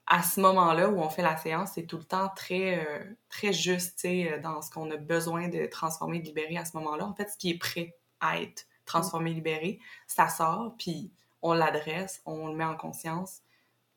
à 0.06 0.22
ce 0.22 0.40
moment-là 0.40 0.88
où 0.88 1.00
on 1.00 1.08
fait 1.08 1.22
la 1.22 1.36
séance, 1.36 1.72
c'est 1.74 1.86
tout 1.86 1.98
le 1.98 2.04
temps 2.04 2.28
très, 2.34 2.78
euh, 2.86 3.04
très 3.28 3.52
juste 3.52 4.04
euh, 4.04 4.40
dans 4.40 4.62
ce 4.62 4.70
qu'on 4.70 4.90
a 4.90 4.96
besoin 4.96 5.48
de 5.48 5.66
transformer, 5.66 6.20
de 6.20 6.26
libérer 6.26 6.56
à 6.58 6.64
ce 6.64 6.76
moment-là. 6.76 7.04
En 7.04 7.14
fait, 7.14 7.28
ce 7.28 7.36
qui 7.36 7.50
est 7.50 7.58
prêt 7.58 7.96
à 8.20 8.40
être 8.40 8.66
transformé, 8.84 9.34
libéré, 9.34 9.80
ça 10.06 10.28
sort, 10.28 10.74
puis 10.78 11.12
on 11.42 11.52
l'adresse, 11.54 12.22
on 12.24 12.46
le 12.46 12.54
met 12.54 12.64
en 12.64 12.76
conscience, 12.76 13.40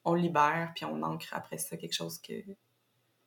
on 0.03 0.15
le 0.15 0.21
libère, 0.21 0.71
puis 0.75 0.85
on 0.85 1.03
ancre 1.03 1.29
après 1.31 1.59
ça 1.59 1.77
quelque 1.77 1.93
chose 1.93 2.19
que, 2.19 2.33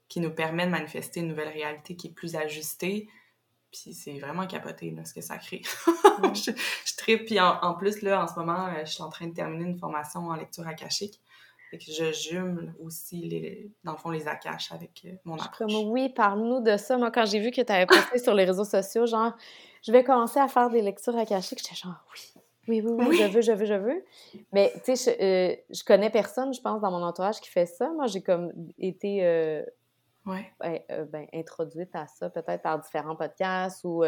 qui 0.08 0.18
nous 0.18 0.32
permet 0.32 0.66
de 0.66 0.72
manifester 0.72 1.20
une 1.20 1.28
nouvelle 1.28 1.48
réalité 1.48 1.94
qui 1.94 2.08
est 2.08 2.12
plus 2.12 2.34
ajustée. 2.34 3.08
Puis 3.70 3.94
c'est 3.94 4.18
vraiment 4.18 4.46
capoté, 4.46 4.90
là, 4.90 5.04
ce 5.04 5.14
que 5.14 5.20
ça 5.20 5.38
crée. 5.38 5.62
je, 6.34 6.50
je 6.50 6.96
tripe. 6.96 7.26
Puis 7.26 7.40
en, 7.40 7.58
en, 7.62 7.74
plus, 7.74 8.02
là, 8.02 8.24
en 8.24 8.26
ce 8.26 8.34
moment, 8.34 8.66
euh, 8.66 8.84
je 8.84 8.90
suis 8.90 9.02
en 9.02 9.08
train 9.08 9.28
de 9.28 9.34
terminer 9.34 9.64
une 9.64 9.78
formation 9.78 10.28
en 10.28 10.34
lecture 10.34 10.66
akashique 10.66 11.20
je 11.80 12.12
jume 12.12 12.74
aussi, 12.80 13.16
les, 13.16 13.70
dans 13.84 13.92
le 13.92 13.98
fond, 13.98 14.10
les 14.10 14.26
akash 14.28 14.72
avec 14.72 15.02
euh, 15.04 15.12
mon 15.24 15.36
approche. 15.36 15.72
oui, 15.86 16.08
parle-nous 16.10 16.60
de 16.60 16.76
ça. 16.76 16.96
Moi, 16.96 17.10
quand 17.10 17.24
j'ai 17.24 17.40
vu 17.40 17.50
que 17.50 17.60
tu 17.60 17.72
avais 17.72 17.86
posté 17.86 18.18
sur 18.18 18.34
les 18.34 18.44
réseaux 18.44 18.64
sociaux, 18.64 19.06
genre, 19.06 19.32
je 19.82 19.92
vais 19.92 20.04
commencer 20.04 20.40
à 20.40 20.48
faire 20.48 20.70
des 20.70 20.82
lectures 20.82 21.16
akashiques, 21.16 21.60
j'étais 21.62 21.74
genre, 21.74 22.04
oui, 22.68 22.80
oui, 22.80 22.80
oui, 22.84 23.06
oui, 23.08 23.16
je 23.16 23.26
veux, 23.26 23.40
je 23.40 23.52
veux, 23.52 23.64
je 23.66 23.74
veux. 23.74 24.04
Mais, 24.52 24.72
tu 24.84 24.96
sais, 24.96 25.16
je, 25.18 25.24
euh, 25.24 25.56
je, 25.70 25.84
connais 25.84 26.10
personne, 26.10 26.52
je 26.52 26.60
pense, 26.60 26.80
dans 26.80 26.90
mon 26.90 27.02
entourage 27.02 27.40
qui 27.40 27.48
fait 27.48 27.66
ça. 27.66 27.90
Moi, 27.90 28.06
j'ai 28.06 28.22
comme 28.22 28.52
été 28.78 29.24
euh, 29.24 29.62
ouais. 30.26 30.52
ben, 30.60 30.78
ben, 31.10 31.26
introduite 31.32 31.94
à 31.94 32.06
ça, 32.06 32.30
peut-être 32.30 32.62
par 32.62 32.78
différents 32.80 33.16
podcasts 33.16 33.84
ou 33.84 34.04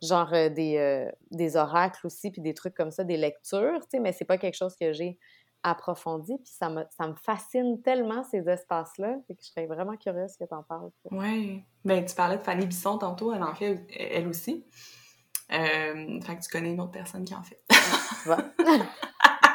genre 0.00 0.30
des, 0.30 1.08
des 1.30 1.56
oracles 1.56 2.06
aussi, 2.06 2.30
puis 2.30 2.42
des 2.42 2.54
trucs 2.54 2.74
comme 2.74 2.90
ça, 2.90 3.04
des 3.04 3.16
lectures, 3.16 3.80
tu 3.82 3.90
sais, 3.90 4.00
mais 4.00 4.12
c'est 4.12 4.24
pas 4.24 4.38
quelque 4.38 4.56
chose 4.56 4.74
que 4.74 4.92
j'ai 4.92 5.18
approfondie, 5.62 6.36
puis 6.38 6.52
ça 6.52 6.68
me, 6.68 6.84
ça 6.90 7.06
me 7.06 7.14
fascine 7.14 7.80
tellement 7.82 8.24
ces 8.24 8.48
espaces-là, 8.48 9.16
que 9.28 9.34
je 9.40 9.46
serais 9.46 9.66
vraiment 9.66 9.96
curieuse 9.96 10.36
que 10.36 10.44
tu 10.44 10.54
en 10.54 10.62
parles. 10.62 10.90
Oui. 11.10 11.62
Ben, 11.84 12.04
tu 12.04 12.14
parlais 12.14 12.36
de 12.36 12.42
Fanny 12.42 12.66
Bisson 12.66 12.98
tantôt, 12.98 13.32
elle 13.32 13.42
en 13.42 13.54
fait 13.54 13.86
elle 13.96 14.26
aussi. 14.28 14.64
Euh, 15.52 16.20
fait 16.20 16.36
que 16.36 16.42
tu 16.42 16.48
connais 16.50 16.72
une 16.72 16.80
autre 16.80 16.92
personne 16.92 17.24
qui 17.24 17.34
en 17.34 17.42
fait. 17.42 17.62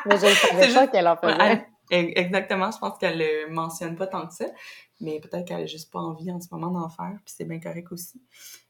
Mais 0.05 0.17
je 0.17 0.25
ne 0.25 0.31
savais 0.31 0.73
pas 0.73 0.87
qu'elle 0.87 1.07
en 1.07 1.17
faisait. 1.17 1.67
exactement, 1.89 2.71
je 2.71 2.77
pense 2.77 2.97
qu'elle 2.97 3.17
le 3.17 3.49
mentionne 3.51 3.95
pas 3.95 4.07
tant 4.07 4.27
que 4.27 4.33
ça, 4.33 4.45
mais 4.99 5.19
peut-être 5.19 5.47
qu'elle 5.47 5.63
a 5.63 5.65
juste 5.65 5.91
pas 5.91 5.99
envie 5.99 6.31
en 6.31 6.39
ce 6.39 6.47
moment 6.51 6.71
d'en 6.71 6.89
faire, 6.89 7.17
puis 7.25 7.33
c'est 7.35 7.45
bien 7.45 7.59
correct 7.59 7.91
aussi. 7.91 8.21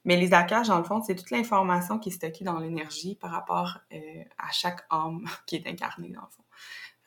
Mais 0.06 0.18
les 0.18 0.34
accages, 0.34 0.68
dans 0.68 0.78
le 0.78 0.84
fond, 0.84 1.02
c'est 1.02 1.16
toute 1.16 1.32
l'information 1.32 2.00
qui 2.00 2.10
est 2.10 2.14
stockée 2.14 2.44
dans 2.44 2.60
l'énergie 2.60 3.16
par 3.16 3.32
rapport 3.32 3.80
euh, 3.94 4.24
à 4.38 4.52
chaque 4.52 4.82
âme 4.90 5.26
qui 5.46 5.58
est 5.58 5.68
incarnée, 5.68 6.10
dans 6.10 6.22
le 6.22 6.28
fond. 6.28 6.44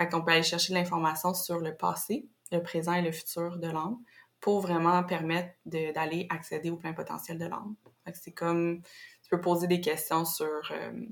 Fait 0.01 0.09
qu'on 0.09 0.23
peut 0.23 0.33
aller 0.33 0.43
chercher 0.43 0.73
l'information 0.73 1.35
sur 1.35 1.59
le 1.59 1.77
passé, 1.77 2.27
le 2.53 2.63
présent 2.63 2.95
et 2.95 3.03
le 3.03 3.13
futur 3.13 3.59
de 3.59 3.67
l'âme 3.67 3.99
pour 4.41 4.61
vraiment 4.61 5.05
permettre 5.05 5.51
d'aller 5.67 6.27
accéder 6.31 6.71
au 6.71 6.79
plein 6.79 6.95
potentiel 6.95 7.37
de 7.37 7.45
l'âme. 7.45 7.77
c'est 8.15 8.33
comme, 8.33 8.81
tu 9.23 9.29
peux 9.29 9.43
poser 9.43 9.67
des 9.67 9.83
questions 9.83 10.25
sur 10.25 10.47
euh, 10.71 11.05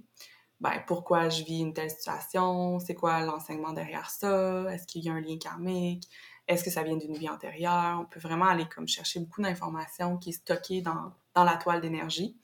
ben, 0.60 0.82
pourquoi 0.86 1.28
je 1.28 1.44
vis 1.44 1.60
une 1.60 1.74
telle 1.74 1.90
situation, 1.90 2.78
c'est 2.78 2.94
quoi 2.94 3.20
l'enseignement 3.20 3.74
derrière 3.74 4.08
ça, 4.08 4.64
est-ce 4.72 4.86
qu'il 4.86 5.04
y 5.04 5.10
a 5.10 5.12
un 5.12 5.20
lien 5.20 5.36
karmique, 5.36 6.08
est-ce 6.46 6.64
que 6.64 6.70
ça 6.70 6.82
vient 6.82 6.96
d'une 6.96 7.12
vie 7.12 7.28
antérieure? 7.28 7.98
On 8.00 8.06
peut 8.06 8.20
vraiment 8.20 8.46
aller 8.46 8.66
comme 8.74 8.88
chercher 8.88 9.20
beaucoup 9.20 9.42
d'informations 9.42 10.16
qui 10.16 10.30
est 10.30 10.32
stockée 10.32 10.80
dans, 10.80 11.12
la 11.34 11.58
toile 11.58 11.82
d'énergie. 11.82 12.38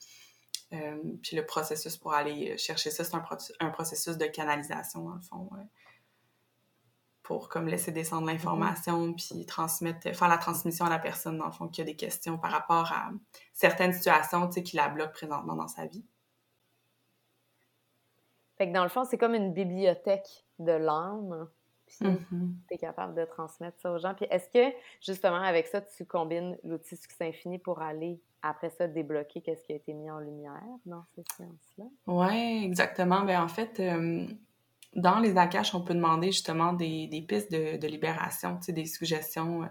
Euh, 0.74 0.98
puis 1.22 1.36
le 1.36 1.46
processus 1.46 1.96
pour 1.96 2.12
aller 2.12 2.58
chercher 2.58 2.90
ça, 2.90 3.02
c'est 3.02 3.14
un, 3.14 3.24
un, 3.60 3.70
processus 3.70 4.18
de 4.18 4.26
canalisation, 4.26 5.04
dans 5.08 5.14
le 5.14 5.22
fond 5.22 5.48
pour 7.24 7.48
comme 7.48 7.66
laisser 7.66 7.90
descendre 7.90 8.26
l'information 8.26 9.08
mm-hmm. 9.08 9.30
puis 9.30 9.46
transmettre 9.46 10.14
faire 10.14 10.28
la 10.28 10.38
transmission 10.38 10.84
à 10.84 10.90
la 10.90 10.98
personne 10.98 11.38
dans 11.38 11.46
le 11.46 11.52
fond 11.52 11.66
qui 11.66 11.80
a 11.80 11.84
des 11.84 11.96
questions 11.96 12.38
par 12.38 12.52
rapport 12.52 12.92
à 12.92 13.10
certaines 13.52 13.94
situations 13.94 14.46
tu 14.46 14.52
sais 14.52 14.62
qui 14.62 14.76
la 14.76 14.88
bloquent 14.88 15.12
présentement 15.12 15.56
dans 15.56 15.66
sa 15.66 15.86
vie. 15.86 16.04
Fait 18.56 18.68
que 18.68 18.72
dans 18.72 18.84
le 18.84 18.88
fond, 18.88 19.04
c'est 19.04 19.18
comme 19.18 19.34
une 19.34 19.52
bibliothèque 19.52 20.46
de 20.60 20.72
l'âme. 20.72 21.48
Puis 21.86 22.06
mm-hmm. 22.06 22.52
tu 22.68 22.74
es 22.74 22.78
capable 22.78 23.14
de 23.14 23.24
transmettre 23.24 23.80
ça 23.80 23.90
aux 23.90 23.98
gens. 23.98 24.14
Puis 24.14 24.26
est-ce 24.30 24.48
que 24.50 24.74
justement 25.00 25.40
avec 25.40 25.66
ça 25.66 25.80
tu 25.80 26.04
combines 26.04 26.56
l'outil 26.62 26.96
succès 26.96 27.28
infini 27.28 27.58
pour 27.58 27.80
aller 27.80 28.20
après 28.42 28.70
ça 28.70 28.86
débloquer 28.86 29.40
qu'est-ce 29.40 29.64
qui 29.64 29.72
a 29.72 29.76
été 29.76 29.94
mis 29.94 30.10
en 30.10 30.18
lumière 30.18 30.62
dans 30.84 31.04
ces 31.14 31.24
séances-là? 31.36 31.84
Oui, 32.06 32.64
exactement. 32.64 33.22
Ben 33.22 33.42
en 33.42 33.48
fait, 33.48 33.80
euh, 33.80 34.26
dans 34.94 35.18
les 35.18 35.36
Akash, 35.36 35.74
on 35.74 35.82
peut 35.82 35.94
demander 35.94 36.32
justement 36.32 36.72
des, 36.72 37.06
des 37.08 37.22
pistes 37.22 37.50
de, 37.50 37.86
libération, 37.86 38.58
des 38.68 38.86
suggestions 38.86 39.62
euh, 39.62 39.68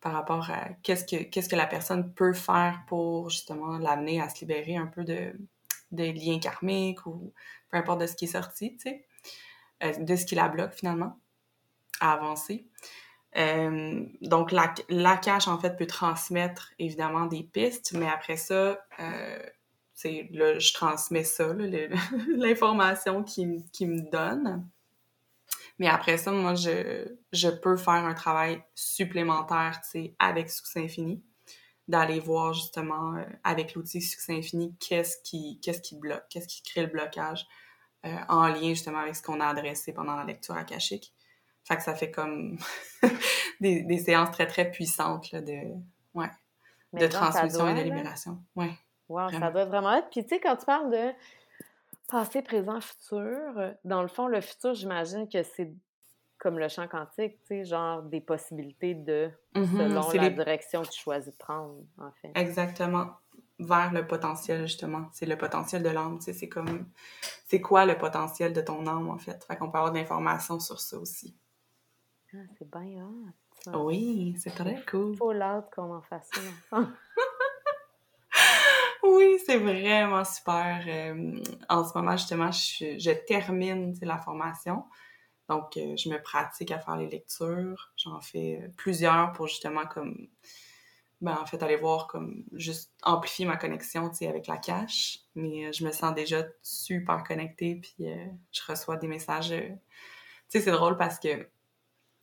par 0.00 0.12
rapport 0.12 0.50
à 0.50 0.68
qu'est-ce 0.82 1.04
que, 1.04 1.56
la 1.56 1.66
personne 1.66 2.12
peut 2.14 2.32
faire 2.32 2.82
pour 2.86 3.30
justement 3.30 3.78
l'amener 3.78 4.20
à 4.20 4.28
se 4.28 4.40
libérer 4.40 4.76
un 4.76 4.86
peu 4.86 5.04
de, 5.04 5.32
de 5.92 6.04
liens 6.04 6.38
karmiques 6.38 7.06
ou 7.06 7.32
peu 7.70 7.76
importe 7.76 8.00
de 8.02 8.06
ce 8.06 8.14
qui 8.14 8.26
est 8.26 8.28
sorti, 8.28 8.76
sais. 8.78 9.06
de 9.98 10.16
ce 10.16 10.26
qui 10.26 10.34
la 10.34 10.48
bloque 10.48 10.74
finalement 10.74 11.18
à 12.00 12.12
avancer. 12.12 12.66
Euh, 13.36 14.04
donc, 14.22 14.50
la, 14.52 15.16
cache, 15.16 15.48
en 15.48 15.58
fait, 15.58 15.76
peut 15.76 15.86
transmettre, 15.86 16.72
évidemment, 16.78 17.26
des 17.26 17.42
pistes, 17.42 17.92
mais 17.92 18.08
après 18.08 18.36
ça, 18.36 18.78
euh, 18.98 19.38
là, 20.04 20.58
je 20.58 20.72
transmets 20.74 21.24
ça, 21.24 21.52
l'information 22.28 23.22
qu'il 23.22 23.64
qui 23.72 23.86
me 23.86 24.10
donne. 24.10 24.68
Mais 25.78 25.88
après 25.88 26.16
ça, 26.16 26.32
moi, 26.32 26.54
je, 26.54 27.06
je 27.32 27.48
peux 27.48 27.76
faire 27.76 27.94
un 27.94 28.14
travail 28.14 28.62
supplémentaire, 28.74 29.80
tu 29.82 29.90
sais, 29.90 30.16
avec 30.18 30.50
Succès 30.50 30.80
Infini, 30.80 31.22
d'aller 31.86 32.18
voir, 32.18 32.54
justement, 32.54 33.16
euh, 33.16 33.24
avec 33.44 33.74
l'outil 33.74 34.00
Succès 34.00 34.34
Infini, 34.34 34.74
qu'est-ce 34.78 35.18
qui, 35.22 35.60
qu'est-ce 35.60 35.82
qui 35.82 35.96
bloque, 35.96 36.24
qu'est-ce 36.30 36.48
qui 36.48 36.62
crée 36.62 36.82
le 36.82 36.88
blocage, 36.88 37.46
euh, 38.06 38.16
en 38.28 38.48
lien, 38.48 38.70
justement, 38.70 38.98
avec 38.98 39.16
ce 39.16 39.22
qu'on 39.22 39.40
a 39.40 39.46
adressé 39.46 39.92
pendant 39.92 40.16
la 40.16 40.24
lecture 40.24 40.56
akashique. 40.56 41.12
Fait 41.64 41.76
que 41.76 41.82
ça 41.82 41.94
fait 41.94 42.10
comme 42.10 42.58
des, 43.60 43.82
des, 43.82 43.98
séances 43.98 44.30
très, 44.30 44.46
très 44.46 44.70
puissantes 44.70 45.32
là, 45.32 45.40
de, 45.40 45.74
ouais, 46.14 46.30
de 46.92 47.06
transmission 47.06 47.68
et 47.68 47.74
de 47.74 47.82
libération. 47.82 48.42
Ouais, 48.54 48.72
wow, 49.08 49.30
ça 49.30 49.50
doit 49.50 49.64
vraiment 49.64 49.94
être. 49.94 50.08
Puis 50.10 50.22
tu 50.22 50.30
sais, 50.30 50.40
quand 50.40 50.56
tu 50.56 50.66
parles 50.66 50.90
de 50.90 51.12
passé, 52.08 52.42
présent, 52.42 52.80
futur, 52.80 53.74
dans 53.84 54.02
le 54.02 54.08
fond, 54.08 54.26
le 54.28 54.40
futur, 54.40 54.74
j'imagine 54.74 55.28
que 55.28 55.42
c'est 55.42 55.72
comme 56.38 56.58
le 56.58 56.68
champ 56.68 56.86
quantique, 56.86 57.40
tu 57.40 57.46
sais, 57.48 57.64
genre 57.64 58.02
des 58.02 58.20
possibilités 58.20 58.94
de, 58.94 59.30
mm-hmm, 59.54 59.76
selon 59.76 60.22
la 60.22 60.30
direction 60.30 60.82
que 60.82 60.88
tu 60.88 61.00
choisis 61.00 61.32
de 61.32 61.38
prendre, 61.38 61.82
en 61.98 62.12
fait. 62.12 62.30
Exactement 62.34 63.10
vers 63.58 63.92
le 63.92 64.06
potentiel, 64.06 64.66
justement. 64.66 65.06
C'est 65.12 65.26
le 65.26 65.38
potentiel 65.38 65.82
de 65.82 65.88
l'âme, 65.88 66.18
tu 66.18 66.26
sais, 66.26 66.32
c'est 66.34 66.48
comme... 66.48 66.86
C'est 67.46 67.60
quoi 67.60 67.86
le 67.86 67.96
potentiel 67.96 68.52
de 68.52 68.60
ton 68.60 68.86
âme, 68.86 69.08
en 69.08 69.18
fait? 69.18 69.44
Fait 69.44 69.56
qu'on 69.56 69.70
peut 69.70 69.78
avoir 69.78 69.92
de 69.92 69.98
l'information 69.98 70.60
sur 70.60 70.78
ça 70.78 70.98
aussi. 70.98 71.34
Ah, 72.34 72.38
c'est 72.58 72.70
bien 72.70 73.06
hot. 73.06 73.78
Oui, 73.78 74.36
c'est 74.38 74.50
très 74.50 74.84
cool. 74.84 75.16
Faut 75.16 75.32
l'autre 75.32 75.70
qu'on 75.74 75.94
en 75.94 76.02
fasse 76.02 76.28
ça 76.70 76.86
oui, 79.16 79.38
c'est 79.44 79.58
vraiment 79.58 80.24
super. 80.24 80.84
Euh, 80.86 81.40
en 81.68 81.84
ce 81.84 81.96
moment, 81.96 82.16
justement, 82.16 82.50
je, 82.52 83.12
termine 83.26 83.94
la 84.02 84.18
formation. 84.18 84.84
Donc, 85.48 85.76
euh, 85.76 85.96
je 85.96 86.08
me 86.08 86.20
pratique 86.20 86.70
à 86.70 86.78
faire 86.78 86.96
les 86.96 87.08
lectures. 87.08 87.92
J'en 87.96 88.20
fais 88.20 88.60
euh, 88.62 88.68
plusieurs 88.76 89.32
pour 89.32 89.48
justement 89.48 89.86
comme 89.86 90.28
ben, 91.22 91.38
en 91.40 91.46
fait, 91.46 91.62
aller 91.62 91.76
voir 91.76 92.08
comme 92.08 92.44
juste 92.52 92.92
amplifier 93.02 93.46
ma 93.46 93.56
connexion, 93.56 94.10
tu 94.10 94.16
sais, 94.16 94.28
avec 94.28 94.46
la 94.46 94.58
cache. 94.58 95.20
Mais 95.34 95.72
je 95.72 95.84
me 95.84 95.92
sens 95.92 96.14
déjà 96.14 96.44
super 96.62 97.24
connectée, 97.24 97.76
puis 97.76 98.06
je 98.52 98.60
reçois 98.68 98.98
des 98.98 99.08
messages. 99.08 99.48
tu 99.48 99.78
sais, 100.48 100.60
c'est 100.60 100.70
drôle 100.70 100.98
parce 100.98 101.18
que 101.18 101.48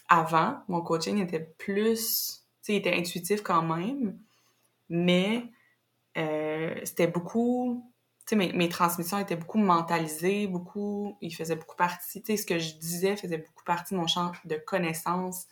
avant, 0.09 0.61
mon 0.67 0.81
coaching 0.81 1.17
était 1.23 1.39
plus, 1.39 2.43
tu 2.61 2.65
sais, 2.67 2.73
il 2.73 2.77
était 2.77 2.93
intuitif 2.93 3.41
quand 3.41 3.63
même, 3.63 4.19
mais 4.89 5.49
euh, 6.17 6.75
c'était 6.83 7.07
beaucoup, 7.07 7.91
tu 8.19 8.29
sais, 8.29 8.35
mes, 8.35 8.53
mes, 8.53 8.69
transmissions 8.69 9.19
étaient 9.19 9.35
beaucoup 9.35 9.57
mentalisées, 9.57 10.47
beaucoup, 10.47 11.17
il 11.21 11.33
faisait 11.35 11.55
beaucoup 11.55 11.75
partie, 11.75 12.21
tu 12.21 12.31
sais, 12.31 12.37
ce 12.37 12.45
que 12.45 12.59
je 12.59 12.75
disais 12.75 13.15
faisait 13.15 13.37
beaucoup 13.37 13.63
partie 13.63 13.93
de 13.93 13.99
mon 13.99 14.07
champ 14.07 14.31
de 14.45 14.55
connaissances 14.55 15.47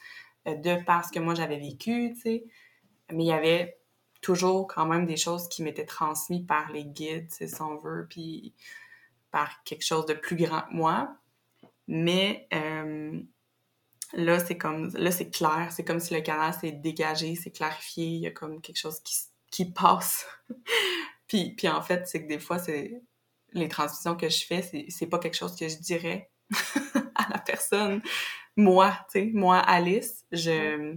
euh, 0.47 0.55
de 0.55 0.83
parce 0.85 1.11
que 1.11 1.19
moi 1.19 1.35
j'avais 1.35 1.59
vécu, 1.59 2.13
tu 2.15 2.21
sais, 2.21 2.43
mais 3.11 3.23
il 3.23 3.27
y 3.27 3.33
avait 3.33 3.79
toujours 4.21 4.67
quand 4.67 4.85
même 4.85 5.05
des 5.05 5.17
choses 5.17 5.49
qui 5.49 5.63
m'étaient 5.63 5.85
transmises 5.85 6.45
par 6.45 6.71
les 6.71 6.85
guides, 6.85 7.31
si 7.31 7.61
on 7.61 7.77
veut, 7.77 8.07
puis 8.09 8.53
par 9.31 9.63
quelque 9.63 9.83
chose 9.83 10.05
de 10.05 10.13
plus 10.13 10.35
grand 10.35 10.61
que 10.61 10.73
moi. 10.73 11.15
Mais 11.87 12.47
euh, 12.53 13.21
Là, 14.13 14.39
c'est 14.39 14.57
comme, 14.57 14.89
là, 14.95 15.11
c'est 15.11 15.29
clair. 15.29 15.69
C'est 15.71 15.85
comme 15.85 15.99
si 15.99 16.13
le 16.13 16.21
canal 16.21 16.53
s'est 16.53 16.71
dégagé, 16.71 17.35
c'est 17.35 17.51
clarifié. 17.51 18.05
Il 18.05 18.19
y 18.19 18.27
a 18.27 18.31
comme 18.31 18.61
quelque 18.61 18.77
chose 18.77 18.99
qui, 19.01 19.15
qui 19.51 19.71
passe. 19.71 20.25
puis, 21.27 21.53
puis 21.55 21.67
en 21.67 21.81
fait, 21.81 22.07
c'est 22.07 22.23
que 22.23 22.27
des 22.27 22.39
fois, 22.39 22.57
c'est 22.57 23.03
les 23.53 23.67
transmissions 23.67 24.15
que 24.15 24.29
je 24.29 24.45
fais, 24.45 24.61
c'est, 24.89 25.07
pas 25.07 25.19
quelque 25.19 25.35
chose 25.35 25.55
que 25.55 25.67
je 25.67 25.77
dirais 25.77 26.31
à 27.15 27.29
la 27.29 27.39
personne. 27.39 28.01
Moi, 28.55 28.91
tu 29.11 29.19
sais, 29.19 29.31
moi, 29.33 29.57
Alice, 29.57 30.25
je, 30.31 30.95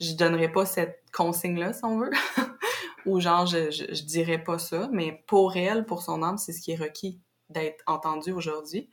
je 0.00 0.12
donnerais 0.14 0.50
pas 0.50 0.66
cette 0.66 1.04
consigne-là, 1.12 1.72
si 1.72 1.84
on 1.84 1.98
veut. 1.98 2.10
Ou 3.06 3.20
genre, 3.20 3.46
je, 3.46 3.70
je, 3.70 3.94
je, 3.94 4.02
dirais 4.04 4.42
pas 4.42 4.58
ça. 4.58 4.88
Mais 4.92 5.24
pour 5.26 5.56
elle, 5.56 5.84
pour 5.84 6.02
son 6.02 6.22
âme, 6.22 6.38
c'est 6.38 6.52
ce 6.52 6.60
qui 6.60 6.72
est 6.72 6.76
requis 6.76 7.20
d'être 7.50 7.82
entendu 7.86 8.32
aujourd'hui. 8.32 8.88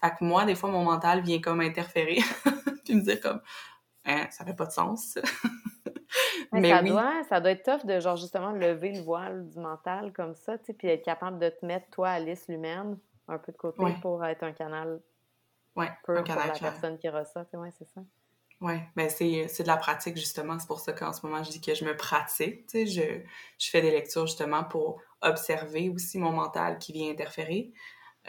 Fait 0.00 0.10
que 0.10 0.24
moi, 0.24 0.44
des 0.44 0.54
fois, 0.54 0.70
mon 0.70 0.84
mental 0.84 1.22
vient 1.22 1.40
comme 1.40 1.60
interférer, 1.60 2.18
puis 2.84 2.94
me 2.94 3.00
dire 3.00 3.20
comme, 3.20 3.40
hein, 4.04 4.26
ça 4.30 4.44
fait 4.44 4.54
pas 4.54 4.66
de 4.66 4.72
sens. 4.72 5.18
Mais, 6.60 6.70
ça, 6.70 6.82
doit, 6.82 7.24
ça 7.28 7.40
doit 7.40 7.50
être 7.50 7.64
tough 7.64 7.86
de, 7.86 8.00
genre, 8.00 8.16
justement, 8.16 8.52
lever 8.52 8.92
le 8.92 9.00
voile 9.00 9.48
du 9.48 9.58
mental 9.58 10.12
comme 10.12 10.34
ça, 10.34 10.58
tu 10.58 10.66
sais, 10.66 10.72
puis 10.72 10.88
être 10.88 11.04
capable 11.04 11.38
de 11.38 11.48
te 11.48 11.64
mettre, 11.64 11.88
toi, 11.90 12.10
Alice, 12.10 12.46
l'humaine, 12.48 12.98
un 13.28 13.38
peu 13.38 13.52
de 13.52 13.56
côté 13.56 13.84
pour 14.02 14.24
être 14.24 14.42
un 14.42 14.52
canal 14.52 15.00
ouais, 15.76 15.90
un 16.08 16.22
canal 16.22 16.52
pour 16.52 16.62
la 16.62 16.70
personne 16.70 16.98
qui 16.98 17.08
tu 17.08 17.14
sais, 17.14 17.70
c'est 17.78 17.88
ça. 17.88 18.00
Oui, 18.60 18.74
c'est, 19.10 19.48
c'est 19.48 19.62
de 19.62 19.68
la 19.68 19.76
pratique, 19.76 20.16
justement. 20.16 20.58
C'est 20.58 20.66
pour 20.66 20.80
ça 20.80 20.92
qu'en 20.92 21.12
ce 21.12 21.26
moment, 21.26 21.42
je 21.42 21.50
dis 21.50 21.60
que 21.60 21.74
je 21.74 21.84
me 21.84 21.96
pratique. 21.96 22.66
Tu 22.66 22.86
sais, 22.86 22.86
je, 22.86 23.02
je 23.58 23.70
fais 23.70 23.82
des 23.82 23.90
lectures, 23.90 24.26
justement, 24.26 24.64
pour 24.64 25.00
observer 25.20 25.90
aussi 25.90 26.18
mon 26.18 26.30
mental 26.30 26.78
qui 26.78 26.92
vient 26.92 27.10
interférer. 27.10 27.72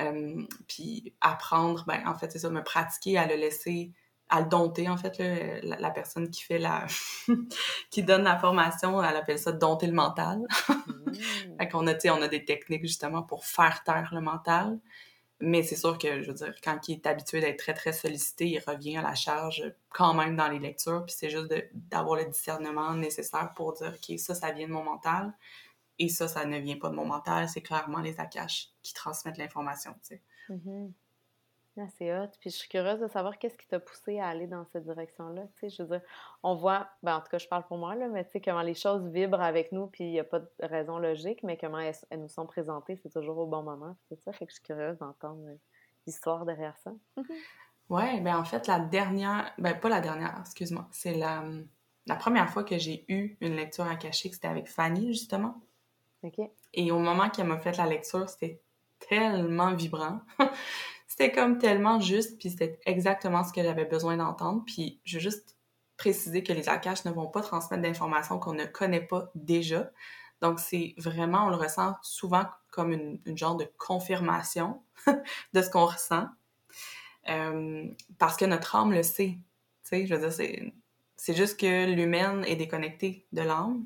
Euh, 0.02 0.44
puis 0.68 1.14
apprendre, 1.22 1.86
ben, 1.88 2.06
en 2.06 2.16
fait, 2.16 2.32
c'est 2.32 2.40
ça, 2.40 2.50
me 2.50 2.64
pratiquer 2.64 3.18
à 3.18 3.28
le 3.28 3.36
laisser, 3.36 3.94
à 4.30 4.42
le 4.42 4.48
dompter, 4.48 4.90
en 4.90 4.98
fait, 4.98 5.18
là, 5.20 5.78
la, 5.80 5.92
personne 5.92 6.30
qui 6.30 6.42
fait 6.44 6.58
la... 6.58 6.88
qui 7.92 8.04
donne 8.04 8.24
la 8.24 8.38
formation, 8.40 9.04
elle 9.04 9.16
appelle 9.16 9.40
ça 9.40 9.52
dompter 9.52 9.88
le 9.88 9.94
mental. 9.94 10.40
mmh. 10.70 11.58
fait 11.60 11.70
qu'on 11.70 11.88
a, 11.88 11.94
on 12.12 12.22
a 12.22 12.28
des 12.28 12.44
techniques, 12.44 12.84
justement, 12.84 13.24
pour 13.24 13.46
faire 13.46 13.84
taire 13.84 14.10
le 14.14 14.22
mental. 14.22 14.80
Mais 15.42 15.64
c'est 15.64 15.76
sûr 15.76 15.98
que, 15.98 16.22
je 16.22 16.28
veux 16.30 16.34
dire, 16.34 16.56
quand 16.64 16.88
il 16.88 16.94
est 16.94 17.06
habitué 17.08 17.42
d'être 17.42 17.60
très, 17.60 17.74
très 17.74 17.92
sollicité, 17.92 18.48
il 18.48 18.60
revient 18.60 18.98
à 18.98 19.02
la 19.02 19.16
charge 19.16 19.64
quand 19.90 20.14
même 20.14 20.36
dans 20.36 20.48
les 20.48 20.60
lectures. 20.60 21.04
Puis 21.06 21.16
c'est 21.18 21.30
juste 21.30 21.54
d'avoir 21.74 22.18
le 22.18 22.26
discernement 22.26 22.94
nécessaire 22.94 23.52
pour 23.54 23.74
dire, 23.74 23.94
OK, 23.94 24.18
ça, 24.18 24.34
ça 24.34 24.52
vient 24.52 24.68
de 24.68 24.74
mon 24.74 24.84
mental. 24.84 25.34
Et 26.00 26.10
ça, 26.10 26.28
ça 26.28 26.46
ne 26.46 26.58
vient 26.60 26.78
pas 26.78 26.90
de 26.90 26.96
mon 26.96 27.06
mental, 27.06 27.48
c'est 27.48 27.62
clairement 27.62 28.00
les 28.00 28.20
Akash 28.20 28.70
qui 28.82 28.94
transmettent 28.94 29.38
l'information, 29.38 29.94
tu 30.02 30.16
sais. 30.16 30.22
Mm-hmm. 30.50 30.92
Ah, 31.78 31.88
c'est 31.98 32.18
hot. 32.18 32.30
Puis 32.40 32.52
je 32.52 32.56
suis 32.56 32.70
curieuse 32.70 33.00
de 33.00 33.08
savoir 33.08 33.38
qu'est-ce 33.38 33.58
qui 33.58 33.68
t'a 33.68 33.80
poussé 33.80 34.20
à 34.20 34.30
aller 34.30 34.48
dans 34.48 34.66
cette 34.72 34.86
direction-là. 34.86 35.44
Tu 35.56 35.60
sais, 35.60 35.70
je 35.70 35.84
veux 35.84 35.90
dire, 35.90 36.02
on 36.42 36.56
voit, 36.56 36.88
ben, 37.04 37.18
en 37.18 37.22
tout 37.22 37.28
cas, 37.30 37.38
je 37.38 37.48
parle 37.48 37.66
pour 37.66 37.78
moi, 37.78 37.96
là, 37.96 38.08
mais 38.08 38.24
tu 38.24 38.32
sais, 38.32 38.42
comment 38.42 38.62
les 38.62 38.76
choses 38.76 39.06
vibrent 39.10 39.42
avec 39.42 39.74
nous, 39.74 39.88
puis 39.88 40.06
il 40.06 40.12
n'y 40.12 40.20
a 40.20 40.24
pas 40.24 40.40
de 40.40 40.50
raison 40.62 41.00
logique, 41.00 41.44
mais 41.44 41.58
comment 41.58 41.80
elles, 41.80 41.96
nous 42.18 42.30
sont 42.30 42.46
présentées, 42.46 42.96
c'est 43.04 43.12
toujours 43.12 43.38
au 43.40 43.46
bon 43.46 43.62
moment. 43.62 43.98
C'est 44.08 44.20
ça, 44.24 44.32
fait 44.32 44.46
que 44.46 44.52
je 44.52 44.56
suis 44.56 44.64
curieuse 44.64 44.98
d'entendre 45.00 45.46
euh, 45.48 45.56
l'histoire 46.08 46.46
derrière 46.46 46.78
ça. 46.78 46.94
ouais, 47.90 48.22
ben 48.22 48.38
en 48.38 48.46
fait, 48.46 48.68
la 48.68 48.80
dernière, 48.80 49.52
ben 49.58 49.78
pas 49.78 49.90
la 49.90 50.00
dernière, 50.00 50.38
excuse-moi, 50.40 50.88
c'est 50.92 51.16
la, 51.16 51.44
la 52.06 52.16
première 52.16 52.50
fois 52.50 52.64
que 52.64 52.78
j'ai 52.78 53.04
eu 53.10 53.36
une 53.42 53.56
lecture 53.56 53.86
akashique, 53.86 54.36
c'était 54.36 54.48
avec 54.48 54.70
Fanny, 54.70 55.08
justement. 55.08 55.62
Et 56.74 56.92
au 56.92 57.00
moment 57.00 57.30
qu'elle 57.30 57.48
m'a 57.48 57.58
fait 57.58 57.78
la 57.78 57.86
lecture, 57.86 58.28
c'était 58.30 58.62
tellement 59.00 59.74
vibrant. 59.74 60.22
c'était 61.18 61.32
comme 61.32 61.60
tellement 61.60 62.02
juste, 62.02 62.38
puis 62.40 62.50
c'était 62.50 62.78
exactement 62.86 63.46
ce 63.46 63.54
que 63.54 63.64
j'avais 63.64 63.86
besoin 63.86 64.18
d'entendre. 64.18 64.64
Puis 64.66 65.00
je 65.06 65.16
veux 65.16 65.22
juste 65.22 65.56
préciser 65.96 66.44
que 66.44 66.52
les 66.52 66.68
Akash 66.68 67.06
ne 67.06 67.12
vont 67.12 67.28
pas 67.28 67.42
transmettre 67.42 67.82
d'informations 67.82 68.38
qu'on 68.38 68.54
ne 68.54 68.66
connaît 68.66 69.06
pas 69.06 69.32
déjà. 69.34 69.92
Donc 70.42 70.60
c'est 70.60 70.94
vraiment, 70.98 71.46
on 71.46 71.50
le 71.50 71.56
ressent 71.56 71.96
souvent 72.02 72.44
comme 72.70 72.92
une, 72.92 73.38
genre 73.38 73.56
de 73.56 73.66
confirmation 73.78 74.84
de 75.54 75.62
ce 75.62 75.70
qu'on 75.70 75.86
ressent. 75.86 76.28
Euh, 77.30 77.88
parce 78.20 78.36
que 78.36 78.44
notre 78.44 78.76
âme 78.76 78.92
le 78.92 79.02
sait. 79.02 79.38
Tu 79.84 79.90
sais, 79.90 80.06
je 80.06 80.16
veux 80.16 80.30
dire, 80.30 80.74
c'est 81.16 81.34
juste 81.34 81.58
que 81.58 81.86
l'humaine 81.94 82.44
est 82.44 82.58
déconnectée 82.58 83.26
de 83.32 83.42
l'âme. 83.42 83.86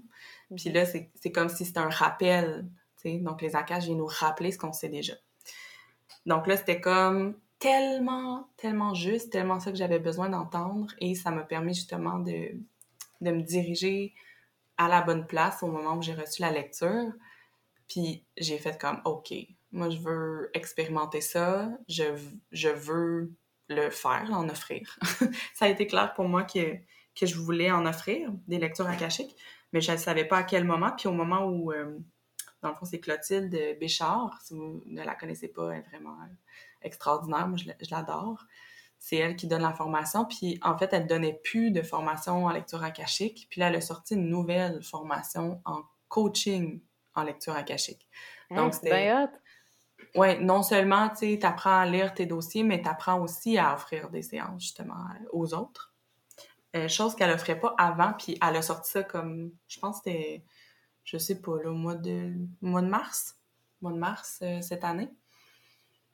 Puis 0.55 0.71
là, 0.71 0.83
c'est 0.87 1.31
comme 1.31 1.49
si 1.49 1.63
c'était 1.63 1.77
un 1.77 1.89
rappel, 1.89 2.67
tu 2.95 3.03
sais. 3.03 3.17
Donc, 3.19 3.43
les 3.43 3.55
akash 3.55 3.83
viennent 3.83 3.99
nous 3.99 4.07
rappeler 4.07 4.51
ce 4.51 4.57
qu'on 4.57 4.73
sait 4.73 4.89
déjà. 4.89 5.13
Donc 6.25 6.47
là, 6.47 6.57
c'était 6.57 6.81
comme 6.81 7.35
tellement, 7.59 8.49
tellement 8.57 8.93
juste, 8.93 9.31
tellement 9.31 9.59
ça 9.59 9.71
que 9.71 9.77
j'avais 9.77 9.99
besoin 9.99 10.29
d'entendre. 10.29 10.87
Et 10.99 11.15
ça 11.15 11.31
m'a 11.31 11.43
permis 11.43 11.73
justement 11.73 12.19
de, 12.19 12.53
me 13.21 13.41
diriger 13.41 14.13
à 14.77 14.87
la 14.87 15.01
bonne 15.01 15.27
place 15.27 15.61
au 15.63 15.67
moment 15.67 15.95
où 15.95 16.01
j'ai 16.01 16.13
reçu 16.13 16.41
la 16.41 16.51
lecture. 16.51 17.11
Puis 17.87 18.23
j'ai 18.37 18.57
fait 18.57 18.79
comme, 18.79 19.01
OK, 19.05 19.33
moi, 19.71 19.89
je 19.89 19.97
veux 19.99 20.51
expérimenter 20.53 21.21
ça. 21.21 21.69
Je, 21.87 22.69
veux 22.69 23.33
le 23.67 23.89
faire, 23.89 24.29
en 24.31 24.47
offrir. 24.49 24.97
ça 25.53 25.65
a 25.65 25.67
été 25.67 25.87
clair 25.87 26.13
pour 26.13 26.27
moi 26.27 26.43
que, 26.43 26.75
que 27.19 27.25
je 27.25 27.35
voulais 27.35 27.71
en 27.71 27.85
offrir 27.85 28.31
des 28.47 28.57
lectures 28.57 28.87
akashiques 28.87 29.35
mais 29.73 29.81
je 29.81 29.91
ne 29.91 29.97
savais 29.97 30.25
pas 30.25 30.37
à 30.37 30.43
quel 30.43 30.63
moment. 30.63 30.91
Puis 30.97 31.07
au 31.07 31.11
moment 31.11 31.45
où, 31.45 31.71
euh, 31.71 31.97
dans 32.61 32.69
le 32.69 32.75
fond, 32.75 32.85
c'est 32.85 32.99
Clotilde 32.99 33.55
Béchard, 33.79 34.39
si 34.43 34.53
vous 34.53 34.83
ne 34.85 35.03
la 35.03 35.15
connaissez 35.15 35.47
pas, 35.47 35.71
elle 35.71 35.79
est 35.79 35.89
vraiment 35.89 36.17
extraordinaire. 36.81 37.47
Moi, 37.47 37.57
je 37.57 37.91
l'adore. 37.91 38.45
C'est 38.97 39.15
elle 39.15 39.37
qui 39.37 39.47
donne 39.47 39.61
la 39.61 39.71
formation. 39.71 40.25
Puis, 40.25 40.59
en 40.61 40.77
fait, 40.77 40.91
elle 40.91 41.07
donnait 41.07 41.39
plus 41.43 41.71
de 41.71 41.81
formation 41.81 42.45
en 42.45 42.49
lecture 42.51 42.83
akashique. 42.83 43.47
Puis 43.49 43.61
là, 43.61 43.69
elle 43.69 43.75
a 43.75 43.81
sorti 43.81 44.15
une 44.15 44.27
nouvelle 44.27 44.83
formation 44.83 45.61
en 45.63 45.83
coaching 46.09 46.81
en 47.15 47.23
lecture 47.23 47.55
akashique. 47.55 48.07
Hein, 48.49 48.55
Donc, 48.57 48.73
c'était... 48.73 49.27
Oui, 50.15 50.39
non 50.39 50.63
seulement, 50.63 51.09
tu 51.09 51.35
sais, 51.35 51.45
apprends 51.45 51.77
à 51.77 51.85
lire 51.85 52.13
tes 52.13 52.25
dossiers, 52.25 52.63
mais 52.63 52.81
tu 52.81 52.87
apprends 52.87 53.21
aussi 53.21 53.57
à 53.57 53.73
offrir 53.73 54.09
des 54.09 54.21
séances, 54.21 54.63
justement, 54.63 55.05
aux 55.31 55.53
autres. 55.53 55.93
Euh, 56.75 56.87
chose 56.87 57.15
qu'elle 57.15 57.31
offrait 57.31 57.59
pas 57.59 57.75
avant, 57.77 58.13
puis 58.13 58.37
elle 58.41 58.55
a 58.55 58.61
sorti 58.61 58.91
ça 58.91 59.03
comme, 59.03 59.51
je 59.67 59.79
pense 59.79 60.01
que 60.01 60.09
c'était, 60.09 60.43
je 61.11 61.17
sais 61.17 61.41
pas, 61.41 61.57
là, 61.63 61.71
au 61.71 61.75
mois 61.75 61.95
de, 61.95 62.33
mois 62.61 62.81
de 62.81 62.87
mars, 62.87 63.37
mois 63.81 63.91
de 63.91 63.97
mars 63.97 64.39
euh, 64.43 64.61
cette 64.61 64.83
année. 64.83 65.09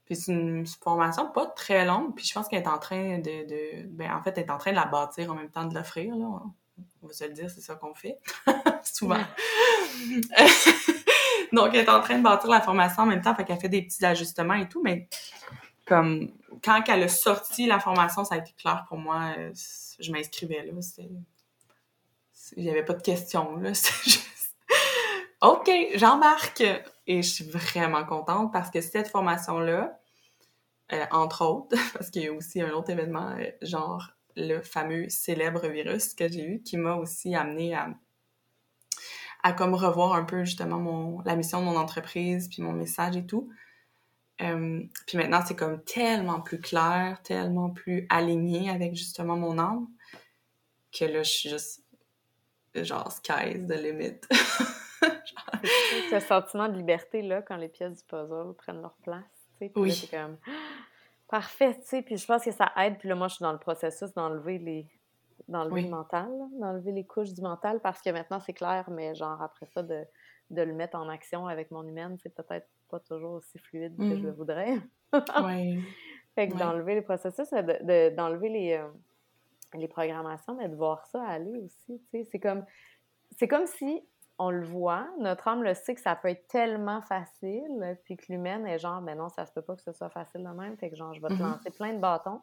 Puis 0.05 0.15
c'est 0.15 0.31
une 0.31 0.65
formation 0.65 1.29
pas 1.31 1.47
très 1.47 1.85
longue, 1.85 2.15
puis 2.15 2.25
je 2.25 2.33
pense 2.33 2.47
qu'elle 2.47 2.63
est 2.63 2.67
en 2.67 2.77
train 2.77 3.17
de, 3.17 3.47
de, 3.47 3.87
ben 3.87 4.13
en 4.13 4.21
fait, 4.21 4.37
elle 4.37 4.45
est 4.45 4.51
en 4.51 4.57
train 4.57 4.71
de 4.71 4.77
la 4.77 4.85
bâtir 4.85 5.31
en 5.31 5.35
même 5.35 5.49
temps 5.49 5.65
de 5.65 5.73
l'offrir, 5.73 6.15
là. 6.15 6.41
On 7.01 7.07
va 7.07 7.13
se 7.13 7.23
le 7.25 7.31
dire, 7.31 7.49
c'est 7.49 7.61
ça 7.61 7.75
qu'on 7.75 7.93
fait, 7.93 8.19
souvent. 8.83 9.19
Donc, 11.53 11.73
elle 11.73 11.81
est 11.81 11.89
en 11.89 12.01
train 12.01 12.17
de 12.17 12.23
bâtir 12.23 12.49
la 12.49 12.61
formation 12.61 13.03
en 13.03 13.05
même 13.05 13.21
temps, 13.21 13.35
fait 13.35 13.45
qu'elle 13.45 13.59
fait 13.59 13.69
des 13.69 13.81
petits 13.81 14.05
ajustements 14.05 14.55
et 14.55 14.69
tout, 14.69 14.81
mais 14.81 15.07
comme 15.85 16.31
quand 16.63 16.81
elle 16.87 17.03
a 17.03 17.07
sorti 17.07 17.65
la 17.65 17.79
formation, 17.79 18.23
ça 18.23 18.35
a 18.35 18.37
été 18.39 18.53
clair 18.57 18.85
pour 18.87 18.97
moi. 18.97 19.33
Euh, 19.37 19.51
je 19.99 20.11
m'inscrivais 20.11 20.65
là. 20.65 20.71
Il 22.57 22.63
n'y 22.63 22.69
avait 22.69 22.85
pas 22.85 22.93
de 22.93 23.01
questions. 23.01 23.57
Là. 23.57 23.71
OK, 25.41 25.69
j'embarque! 25.95 26.63
Et 27.07 27.21
je 27.21 27.29
suis 27.29 27.45
vraiment 27.45 28.05
contente 28.05 28.51
parce 28.51 28.71
que 28.71 28.81
cette 28.81 29.09
formation-là, 29.09 29.99
euh, 30.93 31.05
entre 31.11 31.45
autres, 31.45 31.75
parce 31.93 32.09
qu'il 32.09 32.23
y 32.23 32.27
a 32.27 32.33
aussi 32.33 32.61
un 32.61 32.71
autre 32.71 32.89
événement, 32.89 33.31
euh, 33.37 33.51
genre 33.61 34.11
le 34.35 34.61
fameux 34.61 35.09
célèbre 35.09 35.67
virus 35.67 36.13
que 36.13 36.27
j'ai 36.27 36.45
eu, 36.45 36.61
qui 36.61 36.77
m'a 36.77 36.95
aussi 36.95 37.35
amené 37.35 37.73
à, 37.73 37.89
à 39.43 39.53
comme 39.53 39.75
revoir 39.75 40.13
un 40.13 40.23
peu 40.23 40.43
justement 40.43 40.79
mon, 40.79 41.21
la 41.21 41.35
mission 41.35 41.59
de 41.59 41.65
mon 41.65 41.77
entreprise, 41.77 42.49
puis 42.49 42.61
mon 42.61 42.73
message 42.73 43.17
et 43.17 43.25
tout. 43.25 43.49
Euh, 44.41 44.83
puis 45.07 45.17
maintenant, 45.17 45.41
c'est 45.45 45.55
comme 45.55 45.83
tellement 45.83 46.41
plus 46.41 46.59
clair, 46.59 47.21
tellement 47.23 47.69
plus 47.69 48.05
aligné 48.09 48.69
avec 48.69 48.95
justement 48.95 49.37
mon 49.37 49.57
âme, 49.57 49.87
que 50.91 51.05
là, 51.05 51.23
je 51.23 51.29
suis 51.29 51.49
juste 51.49 51.83
genre 52.75 53.11
sky's 53.11 53.65
the 53.67 53.81
limit. 53.81 54.21
Ce 56.11 56.19
sentiment 56.19 56.67
de 56.67 56.77
liberté, 56.77 57.21
là, 57.21 57.41
quand 57.41 57.57
les 57.57 57.69
pièces 57.69 57.97
du 57.97 58.03
puzzle 58.05 58.53
prennent 58.57 58.81
leur 58.81 58.95
place, 59.03 59.23
tu 59.59 59.67
sais, 59.67 59.71
oui. 59.75 59.91
c'est 59.91 60.15
comme 60.15 60.37
parfait, 61.29 61.75
tu 61.75 61.87
sais, 61.87 62.01
puis 62.01 62.17
je 62.17 62.25
pense 62.25 62.43
que 62.43 62.51
ça 62.51 62.71
aide, 62.77 62.97
puis 62.97 63.09
là, 63.09 63.15
moi, 63.15 63.27
je 63.27 63.35
suis 63.35 63.43
dans 63.43 63.51
le 63.51 63.59
processus 63.59 64.13
d'enlever 64.13 64.57
les 64.59 64.87
d'enlever 65.47 65.83
le 65.83 65.89
mental, 65.89 66.31
d'enlever 66.59 66.91
les 66.91 67.03
couches 67.03 67.33
du 67.33 67.41
mental, 67.41 67.79
parce 67.79 68.01
que 68.01 68.09
maintenant, 68.09 68.39
c'est 68.39 68.53
clair, 68.53 68.89
mais 68.89 69.13
genre, 69.13 69.39
après 69.41 69.67
ça, 69.67 69.83
de, 69.83 70.03
de 70.49 70.61
le 70.61 70.73
mettre 70.73 70.97
en 70.97 71.07
action 71.07 71.45
avec 71.47 71.69
mon 71.71 71.85
humaine, 71.85 72.17
c'est 72.21 72.33
peut-être 72.33 72.67
pas 72.89 72.99
toujours 72.99 73.33
aussi 73.33 73.59
fluide 73.59 73.95
que 73.97 74.15
je 74.15 74.23
le 74.23 74.31
mm. 74.31 74.35
voudrais. 74.35 74.75
oui. 75.43 75.83
Fait 76.35 76.49
que 76.49 76.57
d'enlever 76.57 76.95
les 76.95 77.01
processus, 77.01 77.49
d'enlever 77.51 78.49
les, 78.49 78.73
euh, 78.73 78.87
les 79.73 79.87
programmations, 79.87 80.53
mais 80.55 80.67
de 80.67 80.75
voir 80.75 81.05
ça 81.05 81.23
aller 81.23 81.57
aussi, 81.59 81.97
tu 81.97 82.05
sais. 82.11 82.27
C'est 82.29 82.39
comme, 82.39 82.65
c'est 83.37 83.47
comme 83.47 83.65
si 83.65 84.03
on 84.37 84.49
le 84.51 84.65
voit, 84.65 85.07
notre 85.19 85.47
âme 85.47 85.63
le 85.63 85.73
sait 85.73 85.95
que 85.95 86.01
ça 86.01 86.15
peut 86.15 86.27
être 86.27 86.47
tellement 86.47 87.01
facile, 87.01 87.97
puis 88.03 88.17
que 88.17 88.25
l'humaine 88.29 88.67
est 88.67 88.79
genre, 88.79 89.01
mais 89.01 89.15
non, 89.15 89.29
ça 89.29 89.45
se 89.45 89.53
peut 89.53 89.61
pas 89.61 89.75
que 89.75 89.81
ce 89.81 89.93
soit 89.93 90.09
facile 90.09 90.43
de 90.43 90.49
même, 90.49 90.77
fait 90.77 90.89
que 90.89 90.95
genre, 90.95 91.13
je 91.13 91.21
vais 91.21 91.29
te 91.29 91.33
mm-hmm. 91.33 91.39
lancer 91.39 91.71
plein 91.71 91.93
de 91.93 91.99
bâtons 91.99 92.41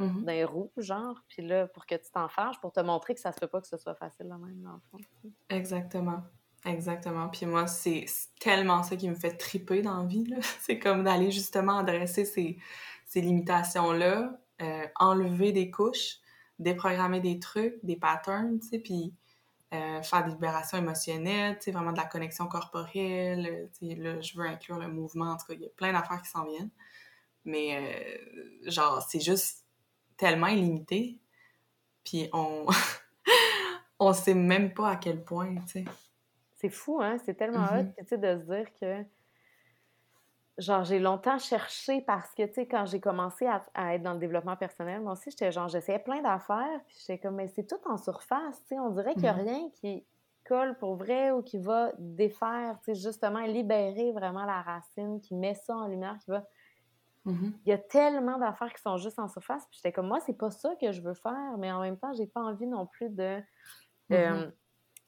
mm-hmm. 0.00 0.24
dans 0.24 0.32
les 0.32 0.44
roues, 0.44 0.72
genre, 0.76 1.22
puis 1.28 1.46
là, 1.46 1.68
pour 1.68 1.86
que 1.86 1.94
tu 1.94 2.10
t'en 2.12 2.28
fâches, 2.28 2.60
pour 2.60 2.72
te 2.72 2.80
montrer 2.80 3.14
que 3.14 3.20
ça 3.20 3.32
se 3.32 3.38
peut 3.38 3.46
pas 3.46 3.60
que 3.60 3.68
ce 3.68 3.76
soit 3.76 3.94
facile 3.94 4.26
de 4.26 4.34
même, 4.34 4.62
dans 4.62 4.72
le 4.72 4.80
fond. 4.90 4.98
Exactement. 5.48 6.22
Exactement. 6.64 7.28
Puis 7.28 7.46
moi, 7.46 7.68
c'est 7.68 8.06
tellement 8.40 8.82
ça 8.82 8.96
qui 8.96 9.08
me 9.08 9.14
fait 9.14 9.36
triper 9.36 9.80
dans 9.80 10.02
la 10.02 10.06
vie. 10.06 10.28
C'est 10.60 10.80
comme 10.80 11.04
d'aller 11.04 11.30
justement 11.30 11.78
adresser 11.78 12.24
ces, 12.24 12.58
ces 13.06 13.20
limitations-là, 13.20 14.36
euh, 14.60 14.86
enlever 14.96 15.52
des 15.52 15.70
couches, 15.70 16.18
déprogrammer 16.58 17.20
des 17.20 17.38
trucs, 17.38 17.78
des 17.84 17.94
patterns, 17.94 18.58
tu 18.58 18.68
sais, 18.68 18.78
puis 18.80 19.14
euh, 19.74 20.02
faire 20.02 20.24
des 20.24 20.30
libérations 20.30 20.78
émotionnelles, 20.78 21.58
vraiment 21.66 21.92
de 21.92 21.98
la 21.98 22.06
connexion 22.06 22.46
corporelle. 22.46 23.68
Sais, 23.72 23.94
là, 23.94 24.20
je 24.20 24.36
veux 24.36 24.46
inclure 24.46 24.78
le 24.78 24.88
mouvement. 24.88 25.32
En 25.32 25.36
tout 25.36 25.46
cas, 25.46 25.54
il 25.54 25.60
y 25.62 25.66
a 25.66 25.70
plein 25.70 25.92
d'affaires 25.92 26.22
qui 26.22 26.30
s'en 26.30 26.44
viennent. 26.44 26.70
Mais, 27.44 27.76
euh, 27.76 28.70
genre, 28.70 29.02
c'est 29.02 29.20
juste 29.20 29.64
tellement 30.16 30.48
illimité. 30.48 31.18
Puis 32.04 32.28
on... 32.32 32.66
on 33.98 34.12
sait 34.12 34.34
même 34.34 34.72
pas 34.72 34.90
à 34.90 34.96
quel 34.96 35.22
point, 35.22 35.54
tu 35.66 35.84
sais. 35.84 35.84
C'est 36.56 36.70
fou, 36.70 37.00
hein? 37.00 37.18
C'est 37.24 37.34
tellement 37.34 37.64
hot, 37.64 37.82
mm-hmm. 37.82 37.94
tu 37.98 38.06
sais, 38.06 38.18
de 38.18 38.38
se 38.38 38.44
dire 38.44 38.66
que. 38.80 39.04
Genre, 40.58 40.82
j'ai 40.84 40.98
longtemps 40.98 41.38
cherché 41.38 42.00
parce 42.00 42.34
que, 42.34 42.44
tu 42.44 42.54
sais, 42.54 42.66
quand 42.66 42.84
j'ai 42.84 43.00
commencé 43.00 43.46
à, 43.46 43.94
être 43.94 44.02
dans 44.02 44.14
le 44.14 44.18
développement 44.18 44.56
personnel, 44.56 45.00
moi 45.00 45.12
aussi, 45.12 45.30
j'étais 45.30 45.52
genre, 45.52 45.68
j'essayais 45.68 46.00
plein 46.00 46.20
d'affaires, 46.20 46.80
puis 46.86 46.96
j'étais 46.98 47.18
comme, 47.18 47.36
mais 47.36 47.46
c'est 47.48 47.64
tout 47.64 47.78
en 47.88 47.96
surface, 47.96 48.60
tu 48.62 48.74
sais, 48.74 48.78
on 48.80 48.90
dirait 48.90 49.12
qu'il 49.12 49.22
n'y 49.22 49.28
a 49.28 49.34
mm-hmm. 49.34 49.48
rien 49.48 49.70
qui 49.70 50.04
colle 50.44 50.76
pour 50.78 50.96
vrai 50.96 51.30
ou 51.30 51.42
qui 51.42 51.58
va 51.58 51.92
défaire, 51.98 52.76
tu 52.82 52.86
sais, 52.86 52.94
justement, 53.00 53.40
libérer 53.40 54.10
vraiment 54.10 54.44
la 54.44 54.60
racine, 54.62 55.20
qui 55.20 55.36
met 55.36 55.54
ça 55.54 55.76
en 55.76 55.86
lumière, 55.86 56.16
qui 56.24 56.30
va. 56.30 56.44
Mm-hmm. 57.26 57.52
Il 57.64 57.68
y 57.68 57.72
a 57.72 57.78
tellement 57.78 58.38
d'affaires 58.38 58.74
qui 58.74 58.82
sont 58.82 58.96
juste 58.96 59.20
en 59.20 59.28
surface, 59.28 59.64
puis 59.70 59.76
j'étais 59.76 59.92
comme, 59.92 60.08
moi, 60.08 60.18
c'est 60.26 60.36
pas 60.36 60.50
ça 60.50 60.74
que 60.80 60.90
je 60.90 61.00
veux 61.00 61.14
faire, 61.14 61.56
mais 61.58 61.70
en 61.70 61.82
même 61.82 61.98
temps, 61.98 62.12
j'ai 62.14 62.26
pas 62.26 62.40
envie 62.40 62.66
non 62.66 62.86
plus 62.86 63.10
de. 63.10 63.40
Euh, 64.10 64.50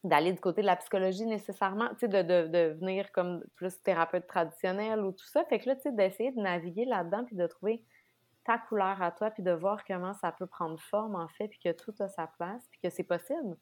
d'aller 0.03 0.32
du 0.32 0.40
côté 0.40 0.62
de 0.62 0.66
la 0.66 0.76
psychologie 0.76 1.26
nécessairement, 1.26 1.88
tu 1.90 2.01
sais, 2.01 2.09
de, 2.09 2.22
de, 2.22 2.48
de, 2.48 2.74
venir 2.80 3.12
comme 3.12 3.44
plus 3.55 3.82
thérapeute 3.82 4.26
traditionnel 4.26 5.01
ou 5.01 5.12
tout 5.12 5.26
ça. 5.26 5.44
Fait 5.44 5.59
que 5.59 5.68
là, 5.68 5.76
tu 5.76 5.82
sais, 5.82 5.92
d'essayer 5.92 6.32
de 6.32 6.40
naviguer 6.40 6.86
là-dedans 6.86 7.24
puis 7.24 7.36
de 7.36 7.46
trouver 7.46 7.84
ta 8.44 8.57
couleur 8.59 9.03
à 9.03 9.11
toi 9.11 9.30
puis 9.30 9.42
de 9.42 9.53
voir 9.53 9.84
comment 9.84 10.14
ça 10.14 10.32
peut 10.32 10.46
prendre 10.46 10.80
forme, 10.80 11.16
en 11.16 11.28
fait, 11.28 11.48
puis 11.48 11.59
que 11.62 11.72
tout 11.72 11.94
a 12.01 12.09
sa 12.09 12.26
place 12.26 12.66
puis 12.70 12.80
que 12.82 12.88
c'est 12.88 13.05
possible 13.05 13.57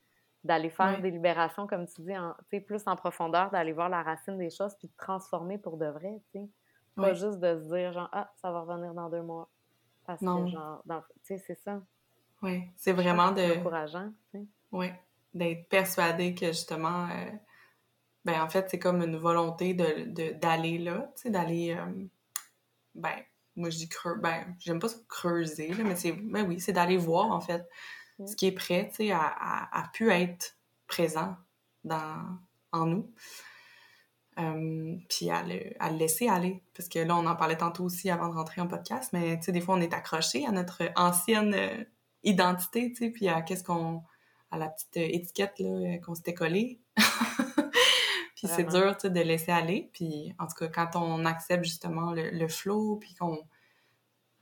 d'aller 0.44 0.70
faire 0.70 1.02
des 1.02 1.10
libérations, 1.10 1.66
comme 1.66 1.86
tu 1.86 2.02
dis, 2.02 2.12
tu 2.12 2.44
sais, 2.50 2.60
plus 2.60 2.82
en 2.86 2.94
profondeur, 2.94 3.50
d'aller 3.50 3.72
voir 3.72 3.88
la 3.88 4.02
racine 4.02 4.38
des 4.38 4.50
choses 4.50 4.76
puis 4.78 4.86
de 4.86 4.94
transformer 4.96 5.58
pour 5.58 5.76
de 5.76 5.86
vrai, 5.86 6.22
tu 6.32 6.40
sais. 6.40 6.48
Pas 6.94 7.14
juste 7.14 7.38
de 7.38 7.56
se 7.60 7.68
dire, 7.68 7.92
genre, 7.92 8.08
ah, 8.12 8.28
ça 8.36 8.50
va 8.50 8.62
revenir 8.62 8.92
dans 8.92 9.08
deux 9.08 9.22
mois. 9.22 9.48
Parce 10.04 10.20
que, 10.20 10.26
genre, 10.26 10.82
tu 10.86 10.94
sais, 11.22 11.38
c'est 11.38 11.54
ça. 11.54 11.80
Oui, 12.42 12.64
c'est 12.76 12.92
vraiment 12.92 13.30
de... 13.30 13.58
encourageant, 13.58 14.10
tu 14.30 14.38
sais. 14.38 14.46
Oui, 14.72 14.90
d'être 15.34 15.68
persuadé 15.68 16.34
que 16.34 16.48
justement, 16.48 17.08
euh, 17.10 17.30
ben 18.24 18.42
en 18.42 18.48
fait, 18.48 18.68
c'est 18.70 18.78
comme 18.78 19.02
une 19.02 19.16
volonté 19.16 19.74
de, 19.74 20.32
d'aller 20.32 20.78
là, 20.78 21.10
tu 21.16 21.22
sais, 21.22 21.30
d'aller, 21.30 21.76
euh, 21.78 22.04
ben, 22.94 23.14
moi 23.56 23.70
je 23.70 23.76
dis 23.76 23.88
creux, 23.88 24.16
ben, 24.16 24.54
j'aime 24.58 24.80
pas 24.80 24.88
creuser, 25.08 25.68
là, 25.68 25.84
mais 25.84 25.96
c'est, 25.96 26.12
ben 26.12 26.46
oui, 26.46 26.60
c'est 26.60 26.72
d'aller 26.72 26.96
voir 26.96 27.30
en 27.30 27.40
fait 27.40 27.68
mm. 28.18 28.26
ce 28.26 28.36
qui 28.36 28.46
est 28.46 28.52
prêt, 28.52 28.88
tu 28.90 28.96
sais, 28.96 29.12
à, 29.12 29.68
à, 29.72 29.88
pu 29.92 30.10
être 30.10 30.56
présent 30.86 31.36
dans, 31.84 32.38
en 32.72 32.86
nous. 32.86 33.12
Euh, 34.38 34.96
puis 35.08 35.30
à 35.30 35.42
le, 35.42 35.58
à 35.80 35.90
le, 35.90 35.96
laisser 35.98 36.28
aller. 36.28 36.62
Parce 36.76 36.88
que 36.88 37.00
là, 37.00 37.16
on 37.16 37.26
en 37.26 37.34
parlait 37.34 37.56
tantôt 37.56 37.82
aussi 37.82 38.08
avant 38.08 38.28
de 38.28 38.34
rentrer 38.34 38.60
en 38.60 38.68
podcast, 38.68 39.10
mais 39.12 39.36
tu 39.38 39.46
sais, 39.46 39.52
des 39.52 39.60
fois, 39.60 39.74
on 39.74 39.80
est 39.80 39.92
accroché 39.92 40.46
à 40.46 40.52
notre 40.52 40.84
ancienne 40.94 41.86
identité, 42.22 42.92
tu 42.92 43.06
sais, 43.06 43.10
puis 43.10 43.28
à 43.28 43.42
qu'est-ce 43.42 43.64
qu'on 43.64 44.02
à 44.50 44.58
la 44.58 44.68
petite 44.68 44.96
étiquette 44.96 45.58
là, 45.58 45.98
qu'on 45.98 46.14
s'était 46.14 46.34
collée. 46.34 46.80
puis 48.36 48.46
c'est 48.46 48.64
dur 48.64 48.96
de 49.02 49.20
laisser 49.20 49.52
aller. 49.52 49.90
Puis 49.92 50.34
en 50.38 50.46
tout 50.46 50.54
cas, 50.54 50.68
quand 50.68 50.96
on 50.96 51.24
accepte 51.24 51.64
justement 51.64 52.12
le, 52.12 52.30
le 52.30 52.48
flow, 52.48 52.96
puis 52.96 53.14
qu'on 53.14 53.46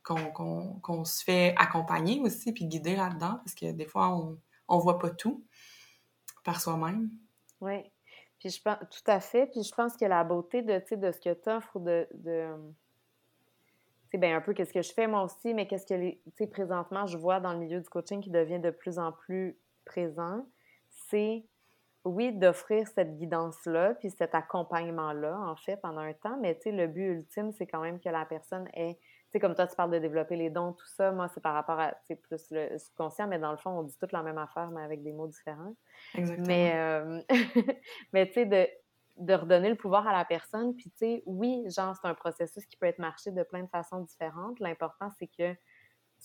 qu'on 0.02 1.04
se 1.04 1.24
fait 1.24 1.54
accompagner 1.57 2.20
aussi, 2.20 2.52
puis 2.52 2.66
guider 2.66 2.94
là-dedans, 2.94 3.40
parce 3.44 3.54
que 3.54 3.72
des 3.72 3.86
fois, 3.86 4.14
on 4.14 4.38
on 4.68 4.78
voit 4.78 4.98
pas 4.98 5.11
tout 5.11 5.44
par 6.44 6.61
soi-même. 6.61 7.11
Oui. 7.61 7.82
Puis 8.38 8.50
je 8.50 8.62
pense, 8.62 8.78
tout 8.78 9.11
à 9.11 9.20
fait. 9.20 9.46
Puis 9.46 9.62
je 9.62 9.74
pense 9.74 9.96
que 9.96 10.04
la 10.04 10.22
beauté 10.24 10.62
de, 10.62 10.74
de 10.96 11.12
ce 11.12 11.20
que 11.20 11.34
tu 11.34 11.50
offres, 11.50 11.80
de, 11.80 12.07
de 12.14 12.48
c'est 14.11 14.18
bien 14.18 14.36
un 14.36 14.40
peu 14.40 14.54
qu'est-ce 14.54 14.72
que 14.72 14.82
je 14.82 14.92
fais 14.92 15.07
moi 15.07 15.22
aussi, 15.24 15.54
mais 15.54 15.66
qu'est-ce 15.66 15.86
que, 15.86 16.11
tu 16.11 16.18
sais, 16.38 16.46
présentement, 16.46 17.07
je 17.07 17.18
vois 17.18 17.40
dans 17.40 17.52
le 17.52 17.59
milieu 17.59 17.80
du 17.80 17.88
coaching 17.88 18.20
qui 18.20 18.30
devient 18.30 18.61
de 18.61 18.70
plus 18.70 18.98
en 18.98 19.12
plus 19.12 19.59
présent, 19.87 20.47
c'est 20.91 21.47
oui, 22.07 22.32
d'offrir 22.32 22.87
cette 22.87 23.16
guidance-là, 23.16 23.95
puis 23.95 24.11
cet 24.11 24.34
accompagnement-là, 24.34 25.39
en 25.41 25.57
fait, 25.57 25.76
pendant 25.78 26.01
un 26.01 26.12
temps, 26.12 26.39
mais 26.41 26.55
tu 26.55 26.62
sais, 26.62 26.72
le 26.72 26.87
but 26.87 27.07
ultime, 27.07 27.53
c'est 27.53 27.66
quand 27.66 27.80
même 27.80 27.99
que 27.99 28.09
la 28.09 28.24
personne 28.24 28.68
ait, 28.74 28.95
tu 28.95 29.32
sais, 29.32 29.41
comme 29.41 29.57
toi, 29.57 29.66
tu 29.66 29.74
parles 29.74 29.91
de 29.91 29.99
développer 29.99 30.37
les 30.37 30.49
dons, 30.49 30.72
tout 30.72 30.87
ça, 30.87 31.11
moi, 31.11 31.28
c'est 31.34 31.41
par 31.41 31.55
rapport 31.55 31.80
à, 31.80 31.95
tu 32.07 32.14
plus 32.14 32.47
le 32.53 32.78
subconscient, 32.78 33.26
mais 33.26 33.41
dans 33.41 33.51
le 33.51 33.57
fond, 33.57 33.70
on 33.70 33.82
dit 33.82 33.97
toute 33.99 34.12
la 34.12 34.22
même 34.22 34.39
affaire, 34.39 34.70
mais 34.70 34.82
avec 34.82 35.03
des 35.03 35.12
mots 35.12 35.26
différents. 35.26 35.74
Exactement. 36.14 36.47
Mais, 36.47 36.72
euh, 36.76 37.20
mais 38.12 38.28
tu 38.28 38.34
sais, 38.34 38.47
de, 38.47 38.68
de 39.16 39.34
redonner 39.34 39.68
le 39.68 39.76
pouvoir 39.76 40.07
à 40.07 40.12
la 40.12 40.24
personne. 40.24 40.76
Puis, 40.76 40.91
tu 40.91 40.99
sais, 40.99 41.22
oui, 41.26 41.64
genre, 41.70 41.97
c'est 42.01 42.07
un 42.07 42.14
processus 42.14 42.64
qui 42.66 42.76
peut 42.76 42.87
être 42.87 43.01
marché 43.01 43.32
de 43.32 43.43
plein 43.43 43.62
de 43.62 43.68
façons 43.68 44.01
différentes. 44.01 44.61
L'important, 44.61 45.11
c'est 45.18 45.26
que 45.26 45.57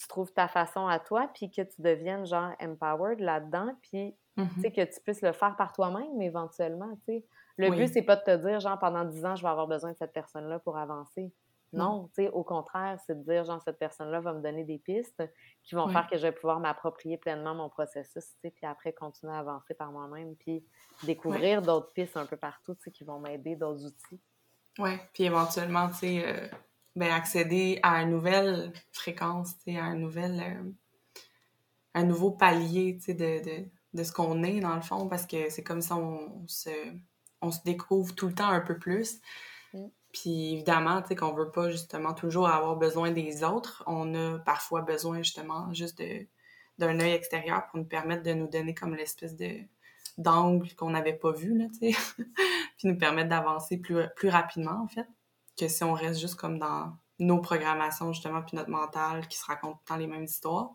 tu 0.01 0.07
trouves 0.07 0.33
ta 0.33 0.47
façon 0.47 0.87
à 0.87 0.97
toi, 0.99 1.29
puis 1.33 1.51
que 1.51 1.61
tu 1.61 1.81
deviennes, 1.81 2.25
genre, 2.25 2.51
empowered 2.59 3.19
là-dedans, 3.19 3.75
puis, 3.83 4.17
Mhm. 4.37 4.63
que 4.63 4.83
tu 4.85 4.99
puisses 5.01 5.21
le 5.21 5.33
faire 5.33 5.55
par 5.55 5.73
toi-même, 5.73 6.19
éventuellement. 6.21 6.97
Le 7.57 7.69
Oui. 7.69 7.77
but, 7.77 7.87
c'est 7.87 8.01
pas 8.01 8.15
de 8.15 8.23
te 8.23 8.35
dire, 8.37 8.59
genre, 8.59 8.79
pendant 8.79 9.05
10 9.05 9.23
ans, 9.25 9.35
je 9.35 9.43
vais 9.43 9.49
avoir 9.49 9.67
besoin 9.67 9.91
de 9.91 9.97
cette 9.97 10.13
personne-là 10.13 10.59
pour 10.59 10.77
avancer. 10.77 11.31
Non. 11.73 11.83
Non, 11.85 12.07
tu 12.07 12.23
sais, 12.23 12.29
au 12.29 12.43
contraire, 12.43 12.99
c'est 13.05 13.17
de 13.17 13.23
dire, 13.23 13.43
genre, 13.45 13.61
cette 13.61 13.77
personne-là 13.77 14.19
va 14.19 14.33
me 14.33 14.41
donner 14.41 14.63
des 14.65 14.77
pistes 14.79 15.23
qui 15.63 15.75
vont 15.75 15.87
faire 15.87 16.07
que 16.09 16.17
je 16.17 16.23
vais 16.23 16.31
pouvoir 16.33 16.59
m'approprier 16.59 17.17
pleinement 17.17 17.53
mon 17.55 17.69
processus, 17.69 18.25
tu 18.25 18.39
sais, 18.41 18.51
puis 18.51 18.65
après 18.65 18.91
continuer 18.93 19.33
à 19.33 19.39
avancer 19.39 19.73
par 19.73 19.91
moi-même, 19.91 20.35
puis 20.35 20.65
découvrir 21.03 21.61
d'autres 21.61 21.93
pistes 21.93 22.17
un 22.17 22.25
peu 22.25 22.35
partout, 22.37 22.73
tu 22.75 22.81
sais, 22.83 22.91
qui 22.91 23.03
vont 23.05 23.19
m'aider, 23.19 23.55
d'autres 23.55 23.85
outils. 23.85 24.19
Ouais, 24.79 24.99
puis 25.13 25.23
éventuellement, 25.23 25.87
tu 25.89 25.93
sais, 25.95 26.23
euh, 26.25 26.47
ben, 26.95 27.11
accéder 27.11 27.79
à 27.83 28.01
une 28.01 28.11
nouvelle 28.11 28.73
fréquence, 28.91 29.55
à 29.67 29.83
un 29.83 29.95
nouvel, 29.95 30.41
euh, 30.41 30.71
un 31.93 32.03
nouveau 32.03 32.31
palier, 32.31 32.99
de, 33.07 33.13
de, 33.13 33.65
de 33.93 34.03
ce 34.03 34.11
qu'on 34.11 34.43
est, 34.43 34.59
dans 34.59 34.75
le 34.75 34.81
fond, 34.81 35.07
parce 35.07 35.25
que 35.25 35.49
c'est 35.49 35.63
comme 35.63 35.81
ça 35.81 35.95
on, 35.95 36.45
se, 36.47 36.69
on 37.41 37.51
se 37.51 37.61
découvre 37.63 38.13
tout 38.15 38.27
le 38.27 38.33
temps 38.33 38.49
un 38.49 38.61
peu 38.61 38.77
plus. 38.77 39.21
Mm. 39.73 39.87
Puis 40.13 40.53
évidemment, 40.53 41.01
tu 41.01 41.09
sais, 41.09 41.15
qu'on 41.15 41.33
veut 41.33 41.51
pas 41.51 41.69
justement 41.69 42.13
toujours 42.13 42.49
avoir 42.49 42.75
besoin 42.75 43.11
des 43.11 43.43
autres. 43.43 43.83
On 43.87 44.13
a 44.15 44.39
parfois 44.39 44.81
besoin 44.81 45.19
justement 45.19 45.73
juste 45.73 45.99
de 45.99 46.27
d'un 46.77 46.99
œil 46.99 47.11
extérieur 47.11 47.67
pour 47.67 47.79
nous 47.79 47.85
permettre 47.85 48.23
de 48.23 48.33
nous 48.33 48.47
donner 48.47 48.73
comme 48.73 48.95
l'espèce 48.95 49.35
de 49.35 49.59
d'angle 50.17 50.73
qu'on 50.75 50.89
n'avait 50.89 51.13
pas 51.13 51.31
vu, 51.31 51.57
là, 51.57 51.65
tu 51.69 51.91
sais. 51.91 51.97
puis 52.77 52.87
nous 52.87 52.97
permettre 52.97 53.29
d'avancer 53.29 53.77
plus, 53.77 53.97
plus 54.15 54.29
rapidement, 54.29 54.81
en 54.83 54.87
fait, 54.87 55.07
que 55.57 55.67
si 55.67 55.83
on 55.83 55.93
reste 55.93 56.19
juste 56.19 56.35
comme 56.35 56.59
dans 56.59 56.93
nos 57.19 57.39
programmations, 57.39 58.13
justement, 58.13 58.41
puis 58.41 58.57
notre 58.57 58.69
mental 58.69 59.27
qui 59.27 59.37
se 59.37 59.45
raconte 59.45 59.73
tout 59.73 59.79
le 59.85 59.87
temps 59.89 59.97
les 59.97 60.07
mêmes 60.07 60.23
histoires. 60.23 60.71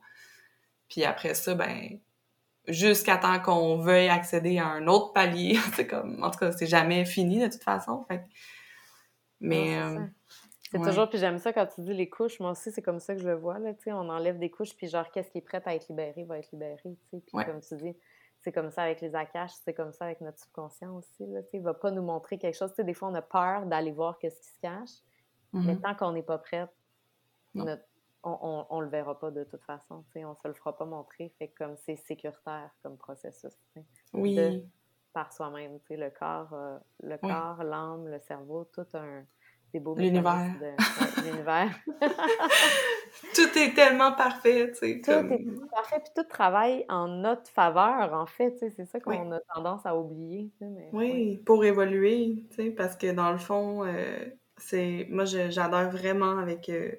Puis 0.89 1.05
après 1.05 1.35
ça, 1.35 1.55
ben, 1.55 1.99
jusqu'à 2.69 3.17
temps 3.17 3.41
qu'on 3.41 3.79
veuille 3.79 4.09
accéder 4.09 4.59
à 4.59 4.67
un 4.67 4.87
autre 4.87 5.13
palier, 5.13 5.57
c'est 5.75 5.87
comme, 5.87 6.23
en 6.23 6.31
tout 6.31 6.39
cas, 6.39 6.53
c'est 6.53 6.67
jamais 6.67 7.05
fini 7.05 7.41
de 7.41 7.49
toute 7.49 7.63
façon, 7.63 8.05
fait 8.09 8.25
Mais, 9.41 9.81
Non, 9.81 10.09
c'est 10.71 10.77
euh, 10.77 10.81
ouais. 10.81 10.89
toujours, 10.89 11.09
puis 11.09 11.19
j'aime 11.19 11.39
ça 11.39 11.53
quand 11.53 11.67
tu 11.67 11.81
dis 11.81 11.95
les 11.95 12.09
couches, 12.09 12.39
moi 12.41 12.53
aussi, 12.53 12.71
c'est 12.71 12.83
comme 12.83 13.01
ça 13.01 13.15
que 13.15 13.21
je 13.21 13.29
le 13.29 13.35
vois, 13.35 13.59
là, 13.59 13.75
tu 13.75 13.85
sais, 13.85 13.93
on 13.93 14.09
enlève 14.09 14.39
des 14.39 14.51
couches, 14.51 14.75
puis 14.77 14.89
genre, 14.89 15.11
qu'est-ce 15.11 15.31
qui 15.31 15.39
est 15.39 15.43
prêt 15.43 15.63
à 15.65 15.75
être 15.75 15.89
libéré 15.89 16.25
va 16.25 16.39
être 16.39 16.51
libéré, 16.53 16.77
tu 16.83 16.91
sais, 17.11 17.21
puis 17.27 17.35
Ouais. 17.37 17.45
comme 17.45 17.61
tu 17.61 17.75
dis, 17.77 17.97
c'est 18.47 18.53
comme 18.53 18.71
ça 18.71 18.85
avec 18.85 19.01
les 19.01 19.13
akash, 19.17 19.51
c'est 19.65 19.75
comme 19.75 19.93
ça 19.93 20.05
avec 20.05 20.21
notre 20.21 20.39
subconscient 20.39 20.95
aussi, 20.95 21.27
là, 21.27 21.41
il 21.53 21.63
va 21.63 21.75
pas 21.75 21.91
nous 21.91 22.03
montrer 22.03 22.39
quelque 22.39 22.55
chose, 22.57 22.73
des 22.77 22.95
fois, 22.95 23.09
on 23.09 23.15
a 23.15 23.21
peur 23.23 23.67
d'aller 23.67 23.91
voir 23.91 24.19
qu'est-ce 24.21 24.41
qui 24.41 24.47
se 24.55 24.61
cache, 24.61 25.03
mais 25.53 25.75
mhm. 25.75 25.81
tant 25.81 25.97
qu'on 25.97 26.13
n'est 26.13 26.23
pas 26.23 26.39
prête, 26.39 26.71
notre- 27.55 27.83
on, 28.23 28.65
on 28.71 28.81
le 28.81 28.89
verra 28.89 29.19
pas 29.19 29.33
de 29.33 29.43
toute 29.43 29.65
façon, 29.65 30.05
on 30.15 30.35
se 30.37 30.47
le 30.47 30.55
fera 30.55 30.77
pas 30.77 30.85
montrer, 30.85 31.33
fait 31.41 31.49
que 31.49 31.65
comme 31.65 31.77
c'est 31.77 31.97
sécuritaire 31.97 32.71
comme 32.85 32.97
processus, 32.97 33.59
oui, 34.13 34.37
de- 34.37 34.63
par 35.13 35.33
soi-même, 35.33 35.81
le 35.91 36.11
corps, 36.11 36.53
euh, 36.53 36.79
le 37.03 37.19
Oui. 37.25 37.29
corps, 37.29 37.65
l'âme, 37.65 38.07
le 38.07 38.21
cerveau, 38.21 38.65
tout 38.73 38.87
un 38.95 39.25
L'univers. 39.75 40.23
mécanismes 40.37 40.59
de- 40.61 41.25
ouais, 41.25 41.31
l'univers. 41.33 41.75
tout 43.35 43.59
est 43.59 43.75
tellement 43.75 44.13
parfait, 44.13 44.71
tu 44.73 44.79
sais, 44.79 45.01
Tout 45.05 45.11
comme... 45.13 45.33
est 45.33 45.45
parfait, 45.71 46.01
puis 46.01 46.13
tout 46.15 46.29
travaille 46.29 46.85
en 46.89 47.09
notre 47.09 47.51
faveur, 47.51 48.13
en 48.15 48.27
fait, 48.27 48.53
tu 48.53 48.59
sais, 48.59 48.71
c'est 48.71 48.87
ça 48.87 48.99
Oui. 49.07 49.17
qu'on 49.17 49.33
a 49.33 49.41
tendance 49.55 49.85
à 49.87 49.97
oublier, 49.97 50.51
ouais. 50.61 50.89
Oui, 50.93 51.37
pour 51.45 51.65
évoluer, 51.65 52.45
tu 52.51 52.57
sais, 52.57 52.71
parce 52.71 52.97
que 52.97 53.13
dans 53.13 53.33
le 53.33 53.39
fond, 53.39 53.85
euh, 53.85 54.25
c'est... 54.57 55.07
Moi, 55.11 55.25
je- 55.25 55.51
j'adore 55.51 55.91
vraiment 55.91 56.39
avec... 56.39 56.69
euh, 56.69 56.93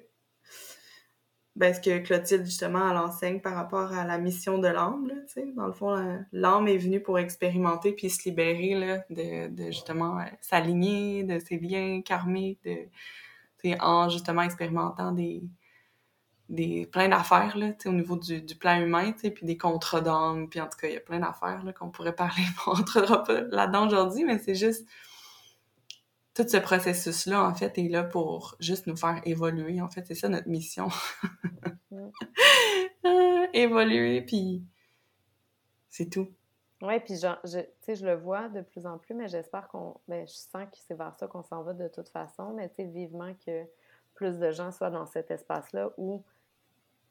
ben, 1.56 1.74
ce 1.74 1.80
que 1.80 1.98
Clotilde, 1.98 2.44
justement, 2.44 2.88
elle 2.88 2.98
enseigne 2.98 3.40
par 3.40 3.54
rapport 3.54 3.92
à 3.92 4.04
la 4.04 4.18
mission 4.18 4.58
de 4.58 4.68
l'âme, 4.68 5.08
tu 5.26 5.32
sais. 5.32 5.52
Dans 5.56 5.66
le 5.66 5.72
fond, 5.72 5.96
l'âme 6.30 6.68
est 6.68 6.78
venue 6.78 7.00
pour 7.02 7.18
expérimenter 7.18 7.92
puis 7.92 8.10
se 8.10 8.28
libérer, 8.28 8.74
là, 8.74 9.04
de, 9.10 9.48
de 9.48 9.64
justement, 9.66 10.20
euh, 10.20 10.24
s'aligner 10.40 11.24
de 11.24 11.40
ses 11.40 11.58
liens 11.58 12.00
karmiques, 12.02 12.62
de... 12.64 12.76
En, 13.80 14.08
justement, 14.08 14.42
expérimentant 14.42 15.10
des... 15.10 15.42
des 16.48 16.86
plein 16.86 17.08
d'affaires, 17.08 17.56
là, 17.56 17.72
au 17.84 17.92
niveau 17.92 18.16
du, 18.16 18.40
du 18.40 18.56
plan 18.56 18.80
humain, 18.80 19.12
tu 19.12 19.20
sais, 19.20 19.30
puis 19.30 19.44
des 19.44 19.58
contrats 19.58 20.00
d'âme, 20.00 20.48
puis 20.48 20.60
en 20.60 20.66
tout 20.66 20.78
cas, 20.78 20.88
il 20.88 20.94
y 20.94 20.96
a 20.96 21.00
plein 21.00 21.18
d'affaires, 21.18 21.62
là, 21.62 21.72
qu'on 21.72 21.90
pourrait 21.90 22.14
parler, 22.14 22.42
on 22.66 22.72
rentrera 22.72 23.22
pas 23.22 23.42
là-dedans 23.42 23.86
aujourd'hui, 23.86 24.24
mais 24.24 24.38
c'est 24.38 24.54
juste... 24.54 24.86
Tout 26.34 26.46
ce 26.48 26.56
processus-là, 26.56 27.44
en 27.44 27.52
fait, 27.52 27.76
est 27.78 27.88
là 27.88 28.04
pour 28.04 28.54
juste 28.60 28.86
nous 28.86 28.96
faire 28.96 29.20
évoluer. 29.24 29.80
En 29.80 29.88
fait, 29.88 30.06
c'est 30.06 30.14
ça 30.14 30.28
notre 30.28 30.48
mission. 30.48 30.88
Euh, 31.92 33.46
évoluer, 33.52 34.22
puis 34.22 34.62
c'est 35.88 36.08
tout. 36.08 36.28
Ouais, 36.80 37.00
puis 37.00 37.16
je, 37.16 37.26
tu 37.60 37.66
sais, 37.80 37.96
je 37.96 38.06
le 38.06 38.14
vois 38.14 38.48
de 38.48 38.60
plus 38.60 38.86
en 38.86 38.98
plus, 38.98 39.14
mais 39.14 39.26
j'espère 39.26 39.66
qu'on, 39.66 39.96
ben, 40.06 40.28
je 40.28 40.32
sens 40.32 40.64
que 40.70 40.78
c'est 40.86 40.94
vers 40.94 41.12
ça 41.18 41.26
qu'on 41.26 41.42
s'en 41.42 41.62
va 41.64 41.72
de 41.72 41.88
toute 41.88 42.08
façon, 42.08 42.52
mais 42.54 42.68
tu 42.68 42.76
sais, 42.76 42.84
vivement 42.84 43.34
que 43.44 43.64
plus 44.14 44.38
de 44.38 44.52
gens 44.52 44.70
soient 44.70 44.90
dans 44.90 45.06
cet 45.06 45.32
espace-là 45.32 45.90
où 45.96 46.22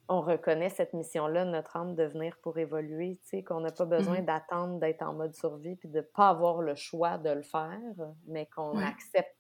on 0.10 0.22
reconnaît 0.22 0.70
cette 0.70 0.94
mission-là, 0.94 1.46
notre 1.46 1.78
âme, 1.78 1.96
de 1.96 2.04
venir 2.06 2.38
pour 2.42 2.58
évoluer, 2.58 3.20
tu 3.24 3.30
sais, 3.30 3.44
qu'on 3.44 3.60
n'a 3.62 3.72
pas 3.72 3.86
besoin 3.86 4.20
Mhm. 4.20 4.26
d'attendre 4.26 4.80
d'être 4.80 5.02
en 5.04 5.14
mode 5.14 5.34
survie 5.36 5.76
puis 5.76 5.90
de 5.90 6.02
pas 6.02 6.30
avoir 6.30 6.62
le 6.62 6.76
choix 6.76 7.18
de 7.18 7.30
le 7.32 7.44
faire, 7.44 7.80
mais 8.28 8.48
qu'on 8.48 8.78
Ouais. 8.78 8.84
accepte 8.84 9.36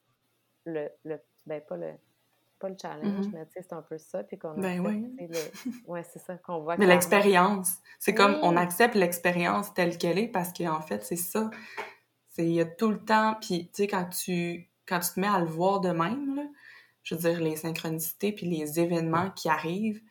le, 0.65 0.89
le, 1.05 1.19
ben 1.47 1.61
pas 1.67 1.77
le, 1.77 1.93
pas 2.59 2.69
le 2.69 2.77
challenge, 2.81 3.27
Mhm. 3.27 3.33
mais 3.33 3.45
tu 3.47 3.53
sais, 3.53 3.61
c'est 3.63 3.73
un 3.73 3.83
peu 3.83 3.97
ça, 3.99 4.23
puis 4.23 4.37
qu'on 4.39 4.57
Ben 4.57 4.63
accepte, 4.63 4.85
oui. 4.85 5.17
le, 5.19 5.53
ouais, 5.85 6.03
c'est 6.03 6.19
ça, 6.19 6.37
qu'on 6.37 6.61
voit 6.61 6.77
Mais 6.77 6.85
l'expérience, 6.85 7.77
c'est 7.99 8.13
comme 8.13 8.37
Oui. 8.37 8.41
on 8.43 8.55
accepte 8.55 8.95
l'expérience 8.95 9.73
telle 9.73 9.97
qu'elle 9.97 10.19
est 10.19 10.27
parce 10.27 10.53
qu'en 10.53 10.81
fait, 10.81 11.03
c'est 11.03 11.15
ça. 11.15 11.49
Il 12.37 12.51
y 12.51 12.61
a 12.61 12.65
tout 12.65 12.91
le 12.91 13.03
temps, 13.03 13.35
puis 13.41 13.67
tu 13.73 13.83
sais, 13.83 13.87
quand 13.87 14.05
tu, 14.09 14.69
quand 14.87 14.99
tu 14.99 15.13
te 15.13 15.19
mets 15.19 15.27
à 15.27 15.39
le 15.39 15.47
voir 15.47 15.81
de 15.81 15.89
même, 15.89 16.35
là, 16.35 16.43
je 17.03 17.15
veux 17.15 17.21
dire, 17.21 17.41
les 17.41 17.55
synchronicités 17.55 18.31
puis 18.31 18.47
les 18.47 18.79
événements 18.79 19.31
qui 19.31 19.49
arrivent 19.49 20.01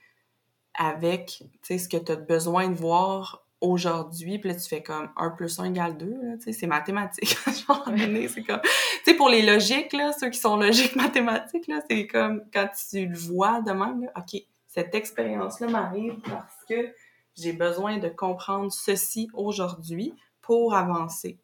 avec, 0.77 1.43
ce 1.63 1.89
que 1.89 1.97
tu 1.97 2.13
as 2.13 2.17
besoin 2.17 2.69
de 2.69 2.75
voir 2.75 3.47
aujourd'hui, 3.61 4.39
puis 4.39 4.51
là, 4.51 4.55
tu 4.55 4.69
fais 4.69 4.83
comme 4.83 5.11
1 5.17 5.31
plus 5.31 5.59
1 5.59 5.65
égale 5.65 5.97
2, 5.97 6.07
là, 6.07 6.37
tu 6.37 6.43
sais, 6.43 6.53
c'est 6.53 6.67
mathématique. 6.67 7.37
C'est 7.47 8.43
comme... 8.43 8.61
Tu 8.61 8.71
sais, 9.05 9.15
pour 9.15 9.29
les 9.29 9.43
logiques, 9.43 9.93
là, 9.93 10.13
ceux 10.13 10.31
qui 10.31 10.39
sont 10.39 10.57
logiques 10.57 10.95
mathématiques, 10.97 11.67
là, 11.67 11.81
c'est 11.89 12.07
comme 12.07 12.45
quand 12.53 12.69
tu 12.91 13.07
le 13.07 13.17
vois 13.17 13.61
de 13.63 13.73
même, 13.73 14.05
là, 14.05 14.13
OK, 14.17 14.41
cette 14.67 14.95
expérience-là 14.95 15.69
m'arrive 15.69 16.21
parce 16.29 16.65
que 16.69 16.93
j'ai 17.35 17.53
besoin 17.53 17.99
de 17.99 18.09
comprendre 18.09 18.71
ceci 18.71 19.29
aujourd'hui 19.33 20.15
pour 20.43 20.75
avancer. 20.75 21.39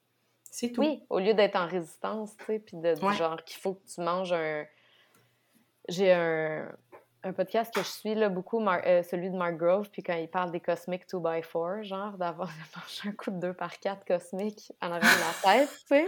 C'est 0.51 0.70
tout. 0.70 0.83
Oui, 0.83 1.03
au 1.09 1.18
lieu 1.18 1.33
d'être 1.33 1.57
en 1.57 1.66
résistance, 1.66 2.37
tu 2.37 2.45
sais, 2.45 2.59
puis 2.59 2.76
de 2.76 2.95
dire 2.95 3.03
Ouais. 3.03 3.14
genre 3.14 3.43
qu'il 3.43 3.59
faut 3.59 3.74
que 3.74 3.87
tu 3.87 4.01
manges 4.03 4.33
un. 4.33 4.64
J'ai 5.89 6.12
un, 6.12 6.68
un 7.25 7.33
podcast 7.33 7.73
que 7.73 7.81
je 7.83 7.87
suis 7.89 8.14
là 8.14 8.29
beaucoup, 8.29 8.59
Mar- 8.59 8.83
euh, 8.85 9.03
celui 9.03 9.31
de 9.31 9.37
Mark 9.37 9.57
Grove, 9.57 9.89
puis 9.91 10.03
quand 10.03 10.14
il 10.14 10.29
parle 10.29 10.51
des 10.51 10.61
cosmiques 10.61 11.07
2x4, 11.09 11.83
genre 11.85 12.18
d'avoir 12.18 12.49
un 13.05 13.12
coup 13.12 13.31
de 13.31 13.39
2 13.39 13.55
par 13.55 13.79
4 13.79 14.05
cosmique 14.05 14.73
en 14.83 14.91
arrière 14.91 15.09
de 15.11 15.49
la 15.49 15.59
tête, 15.59 15.68
tu 15.70 15.87
sais. 15.87 16.07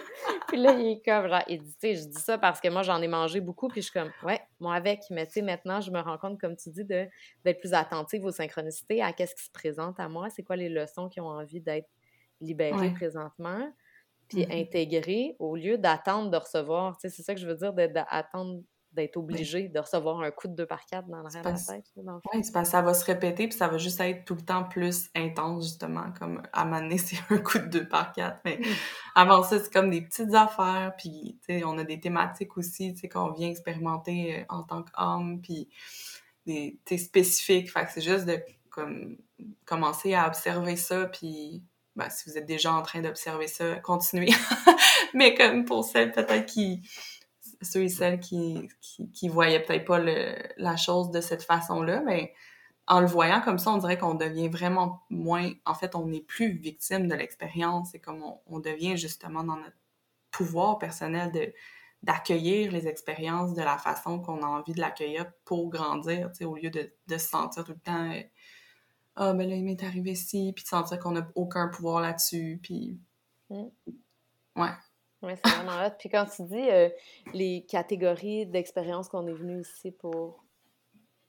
Puis 0.49 0.57
là, 0.57 0.73
il 0.73 0.93
est 0.93 1.05
comme, 1.05 1.29
genre, 1.29 1.43
il 1.49 1.62
dit, 1.62 1.73
tu 1.75 1.79
sais, 1.81 1.95
je 1.97 2.09
dis 2.09 2.21
ça 2.21 2.37
parce 2.39 2.61
que 2.61 2.69
moi, 2.69 2.83
j'en 2.83 3.01
ai 3.01 3.07
mangé 3.09 3.41
beaucoup, 3.41 3.69
puis 3.69 3.81
je 3.81 3.91
suis 3.91 3.93
comme, 3.99 4.11
ouais, 4.25 4.41
moi 4.59 4.75
avec, 4.75 5.01
mais 5.11 5.27
tu 5.27 5.35
sais, 5.35 5.43
maintenant, 5.43 5.81
je 5.81 5.91
me 5.91 6.01
rends 6.01 6.19
compte, 6.19 6.41
comme 6.41 6.57
tu 6.57 6.71
dis, 6.71 6.85
d'être 6.85 7.61
plus 7.61 7.75
attentive 7.75 8.25
aux 8.25 8.33
synchronicités, 8.33 9.01
à 9.03 9.12
qu'est-ce 9.12 9.35
qui 9.37 9.45
se 9.45 9.53
présente 9.53 10.01
à 10.01 10.09
moi, 10.09 10.31
c'est 10.31 10.43
quoi 10.43 10.57
les 10.57 10.69
leçons 10.69 11.09
qui 11.09 11.21
ont 11.21 11.29
envie 11.29 11.61
d'être 11.61 11.89
libérées 12.41 12.77
Ouais. 12.89 12.91
présentement 12.93 13.73
puis 14.27 14.47
Mhm. 14.47 14.53
intégrer 14.53 15.37
au 15.39 15.55
lieu 15.55 15.77
d'attendre 15.77 16.31
de 16.31 16.37
recevoir. 16.39 16.97
Tu 16.97 17.03
sais, 17.09 17.15
c'est 17.17 17.23
ça 17.23 17.35
que 17.35 17.41
je 17.41 17.47
veux 17.47 17.55
dire, 17.57 17.73
d'attendre 17.75 18.62
d'être 18.95 19.16
obligé 19.16 19.68
de 19.68 19.78
recevoir 19.78 20.20
un 20.20 20.30
coup 20.30 20.49
de 20.49 20.55
2 20.55 20.66
par 20.66 20.86
4 20.86 21.09
dans 21.09 21.22
l'arrière 21.22 21.42
de 21.42 21.49
la 21.49 21.55
tête. 21.55 21.92
Oui, 21.97 22.45
c'est 22.45 22.53
parce 22.53 22.68
que 22.68 22.72
ça 22.72 22.82
va 22.82 22.95
se 22.95 23.05
répéter, 23.05 23.49
puis 23.49 23.57
ça 23.57 23.68
va 23.68 23.78
juste 23.78 24.01
être 24.01 24.24
tout 24.24 24.34
le 24.34 24.42
temps 24.42 24.64
plus 24.64 25.11
intense, 25.14 25.64
justement, 25.64 26.12
comme 26.18 26.42
à 26.53 26.62
un 26.62 26.64
moment 26.64 26.80
donné, 26.80 26.99
c'est 26.99 27.18
un 27.30 27.38
coup 27.38 27.59
de 27.59 27.66
deux 27.66 27.88
par 27.88 28.12
quatre, 28.12 28.40
mais 28.45 28.61
avant 29.14 29.42
ça, 29.42 29.59
c'est 29.61 29.72
comme 29.72 29.90
des 29.90 30.03
petites 30.03 30.34
affaires, 30.34 30.95
puis, 30.97 31.38
on 31.64 31.78
a 31.78 31.84
des 31.84 32.01
thématiques 32.01 32.57
aussi, 32.57 32.95
qu'on 33.09 33.32
vient 33.32 33.49
expérimenter 33.49 34.40
euh, 34.40 34.45
en 34.49 34.62
tant 34.62 34.82
qu'homme, 34.82 35.40
puis 35.40 35.68
des, 36.47 36.78
spécifiques, 36.99 37.72
fait 37.72 37.84
que 37.84 37.92
c'est 37.92 38.01
juste 38.01 38.26
de, 38.26 38.38
comme, 38.70 39.16
commencer 39.64 40.14
à 40.14 40.26
observer 40.26 40.76
ça, 40.76 41.07
puis, 41.07 41.62
ben, 41.97 42.11
si 42.11 42.28
vous 42.28 42.36
êtes 42.36 42.47
déjà 42.47 42.72
en 42.72 42.82
train 42.82 43.03
d'observer 43.03 43.47
ça, 43.47 43.76
continuez, 43.76 44.30
mais 45.14 45.34
comme 45.34 45.64
pour 45.64 45.84
celles, 45.84 46.12
peut-être, 46.12 46.47
qui 46.47 46.82
ceux 47.62 47.84
et 47.84 47.88
celles 47.88 48.20
qui, 48.20 48.68
qui, 48.80 49.11
qui 49.11 49.28
voyaient 49.28 49.62
peut-être 49.62 49.84
pas 49.84 49.98
le, 49.98 50.34
la 50.57 50.76
chose 50.76 51.11
de 51.11 51.20
cette 51.20 51.42
façon-là, 51.42 52.02
mais 52.05 52.34
en 52.86 53.00
le 53.00 53.07
voyant 53.07 53.40
comme 53.40 53.59
ça, 53.59 53.70
on 53.72 53.78
dirait 53.78 53.98
qu'on 53.98 54.14
devient 54.14 54.48
vraiment 54.48 55.02
moins... 55.09 55.50
En 55.64 55.74
fait, 55.74 55.94
on 55.94 56.07
n'est 56.07 56.20
plus 56.20 56.52
victime 56.52 57.09
de 57.09 57.14
l'expérience. 57.14 57.90
C'est 57.92 57.98
comme 57.98 58.22
on, 58.22 58.40
on 58.46 58.61
devient 58.61 58.96
justement 58.98 59.42
dans 59.42 59.57
notre 59.57 59.76
pouvoir 60.30 60.78
personnel 60.78 61.32
de 61.32 61.52
d'accueillir 62.05 62.70
les 62.70 62.86
expériences 62.86 63.55
de 63.55 63.62
la 63.62 63.78
façon 63.78 64.20
qu'on 64.20 64.42
a 64.42 64.46
envie 64.46 64.74
de 64.74 64.80
l'accueillir 64.80 65.32
pour 65.46 65.70
grandir, 65.70 66.30
tu 66.32 66.38
sais, 66.38 66.44
au 66.44 66.55
lieu 66.55 66.68
de, 66.68 66.92
de 67.07 67.18
se 67.18 67.28
sentir 67.28 67.64
tout 67.64 67.72
le 67.72 67.78
temps 67.78 68.11
euh, 68.12 68.20
ah 69.16 69.32
ben 69.32 69.48
là 69.48 69.55
il 69.55 69.64
m'est 69.64 69.82
arrivé 69.82 70.14
ci 70.14 70.52
puis 70.55 70.64
de 70.64 70.68
sentir 70.68 70.98
qu'on 70.98 71.12
n'a 71.12 71.26
aucun 71.34 71.68
pouvoir 71.68 72.00
là-dessus 72.00 72.61
puis 72.62 72.98
mm. 73.48 73.64
ouais 74.57 74.70
oui, 75.25 75.33
c'est 75.43 75.51
vraiment 75.51 75.85
hot. 75.85 75.93
Puis 75.99 76.09
quand 76.09 76.27
tu 76.27 76.43
dis 76.43 76.70
euh, 76.70 76.89
les 77.33 77.64
catégories 77.68 78.47
d'expériences 78.47 79.09
qu'on 79.09 79.27
est 79.27 79.33
venu 79.33 79.61
ici 79.61 79.91
pour. 79.91 80.45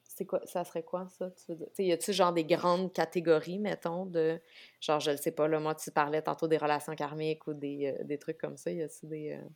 C'est 0.03 0.25
quoi, 0.25 0.39
ça 0.45 0.63
serait 0.63 0.83
quoi, 0.83 1.07
ça? 1.09 1.29
Tu 1.31 1.43
veux 1.49 1.55
dire? 1.55 1.67
y 1.77 1.91
a-tu 1.91 2.13
genre 2.13 2.31
des 2.31 2.45
grandes 2.45 2.93
catégories, 2.93 3.59
mettons, 3.59 4.05
de. 4.05 4.39
Genre, 4.79 4.99
je 4.99 5.11
ne 5.11 5.17
sais 5.17 5.31
pas, 5.31 5.47
là, 5.47 5.59
moi, 5.59 5.75
tu 5.75 5.91
parlais 5.91 6.21
tantôt 6.21 6.47
des 6.47 6.57
relations 6.57 6.95
karmiques 6.95 7.47
ou 7.47 7.53
des, 7.53 7.95
euh, 7.99 8.03
des 8.05 8.17
trucs 8.17 8.37
comme 8.37 8.55
ça. 8.55 8.71
Y 8.71 8.83
a-tu 8.83 9.07
des. 9.07 9.33
Euh, 9.33 9.47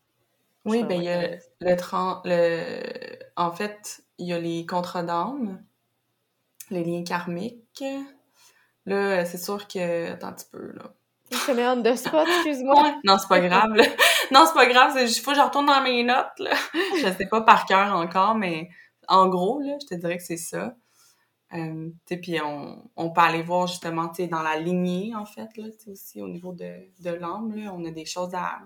oui, 0.66 0.84
ben 0.84 1.00
il 1.00 1.06
y 1.06 1.10
a 1.10 1.38
le, 1.62 2.18
le. 2.26 3.20
En 3.38 3.52
fait, 3.52 4.02
il 4.18 4.28
y 4.28 4.34
a 4.34 4.40
les 4.40 4.66
contrats 4.66 5.04
d'âme, 5.04 5.64
les 6.70 6.84
liens 6.84 7.04
karmiques. 7.04 7.84
Là, 8.86 9.24
c'est 9.24 9.38
sûr 9.38 9.66
que. 9.68 10.12
Attends 10.12 10.28
un 10.28 10.34
petit 10.34 10.48
peu, 10.52 10.74
là. 10.74 10.94
Je 11.32 11.52
mets 11.52 11.68
on 11.68 11.82
the 11.82 11.96
spot, 11.96 12.28
excuse-moi. 12.28 12.96
non, 13.04 13.18
c'est 13.18 13.28
pas 13.28 13.40
grave. 13.40 13.78
Non, 14.32 14.46
c'est 14.46 14.54
pas 14.54 14.68
grave, 14.68 14.96
il 15.00 15.22
faut 15.22 15.32
que 15.32 15.38
je 15.38 15.42
retourne 15.42 15.66
dans 15.66 15.82
mes 15.82 16.04
notes, 16.04 16.38
là. 16.40 16.52
Je 17.02 17.12
sais 17.18 17.26
pas 17.26 17.42
par 17.42 17.66
cœur 17.66 17.96
encore, 17.96 18.36
mais 18.36 18.70
en 19.08 19.28
gros, 19.28 19.60
là, 19.60 19.78
je 19.82 19.88
te 19.88 19.96
dirais 19.96 20.18
que 20.18 20.24
c'est 20.24 20.38
ça. 20.38 20.76
Euh, 21.54 21.90
puis 22.06 22.40
on, 22.44 22.88
on 22.96 23.10
peut 23.10 23.22
aller 23.22 23.42
voir 23.42 23.66
justement, 23.66 24.12
dans 24.30 24.44
la 24.44 24.58
lignée, 24.58 25.16
en 25.16 25.26
fait, 25.26 25.50
là, 25.58 25.66
aussi 25.88 26.22
au 26.22 26.28
niveau 26.28 26.54
de, 26.54 26.72
de 27.00 27.10
l'âme, 27.10 27.54
on 27.74 27.84
a 27.86 27.92
des 27.92 28.06
choses 28.06 28.36
à, 28.36 28.60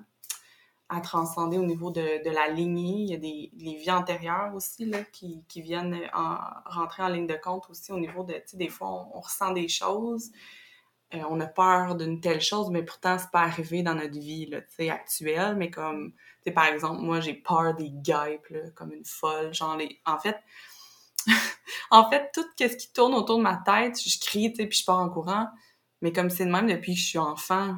à 0.90 1.00
transcender 1.00 1.58
au 1.58 1.66
niveau 1.66 1.92
de, 1.92 2.24
de 2.24 2.30
la 2.30 2.50
lignée. 2.50 3.04
Il 3.04 3.10
y 3.10 3.14
a 3.14 3.18
des 3.18 3.52
vies 3.54 3.92
antérieures 3.92 4.54
aussi, 4.54 4.86
là, 4.86 5.02
qui, 5.14 5.46
qui 5.48 5.62
viennent 5.62 5.98
en, 6.14 6.38
rentrer 6.66 7.04
en 7.04 7.08
ligne 7.08 7.28
de 7.28 7.38
compte 7.42 7.70
aussi 7.70 7.94
au 7.94 8.00
niveau 8.00 8.24
de, 8.24 8.36
des 8.54 8.70
fois, 8.70 9.08
on 9.16 9.22
ressent 9.22 9.52
des 9.54 9.70
choses, 9.70 10.32
euh, 11.14 11.24
on 11.30 11.40
a 11.40 11.48
peur 11.48 11.96
d'une 11.96 12.20
telle 12.22 12.42
chose, 12.42 12.70
mais 12.70 12.84
pourtant, 12.84 13.18
c'est 13.18 13.32
pas 13.32 13.42
arrivé 13.42 13.84
dans 13.84 13.96
notre 13.96 14.18
vie, 14.18 14.50
actuelle, 14.90 15.56
mais 15.56 15.70
comme, 15.70 16.14
par 16.54 16.66
exemple, 16.66 17.02
moi, 17.02 17.20
j'ai 17.20 17.34
peur 17.34 17.76
des 17.76 17.90
guêpes, 17.90 18.54
comme 18.76 18.94
une 18.94 19.06
folle, 19.06 19.54
genre, 19.54 19.78
les... 19.78 20.02
en 20.06 20.20
fait, 20.20 20.38
en 21.92 22.10
fait, 22.10 22.32
tout 22.34 22.46
ce 22.58 22.76
qui 22.76 22.92
tourne 22.94 23.14
autour 23.14 23.38
de 23.38 23.44
ma 23.44 23.58
tête, 23.58 24.00
je 24.02 24.20
crie, 24.20 24.52
tu 24.52 24.58
sais, 24.58 24.68
puis 24.68 24.80
je 24.80 24.86
pars 24.86 25.00
en 25.00 25.10
courant, 25.10 25.48
mais 26.02 26.12
comme 26.12 26.30
c'est 26.30 26.46
de 26.46 26.52
même 26.52 26.68
depuis 26.68 26.94
que 26.94 27.00
je 27.00 27.06
suis 27.06 27.20
enfant. 27.20 27.76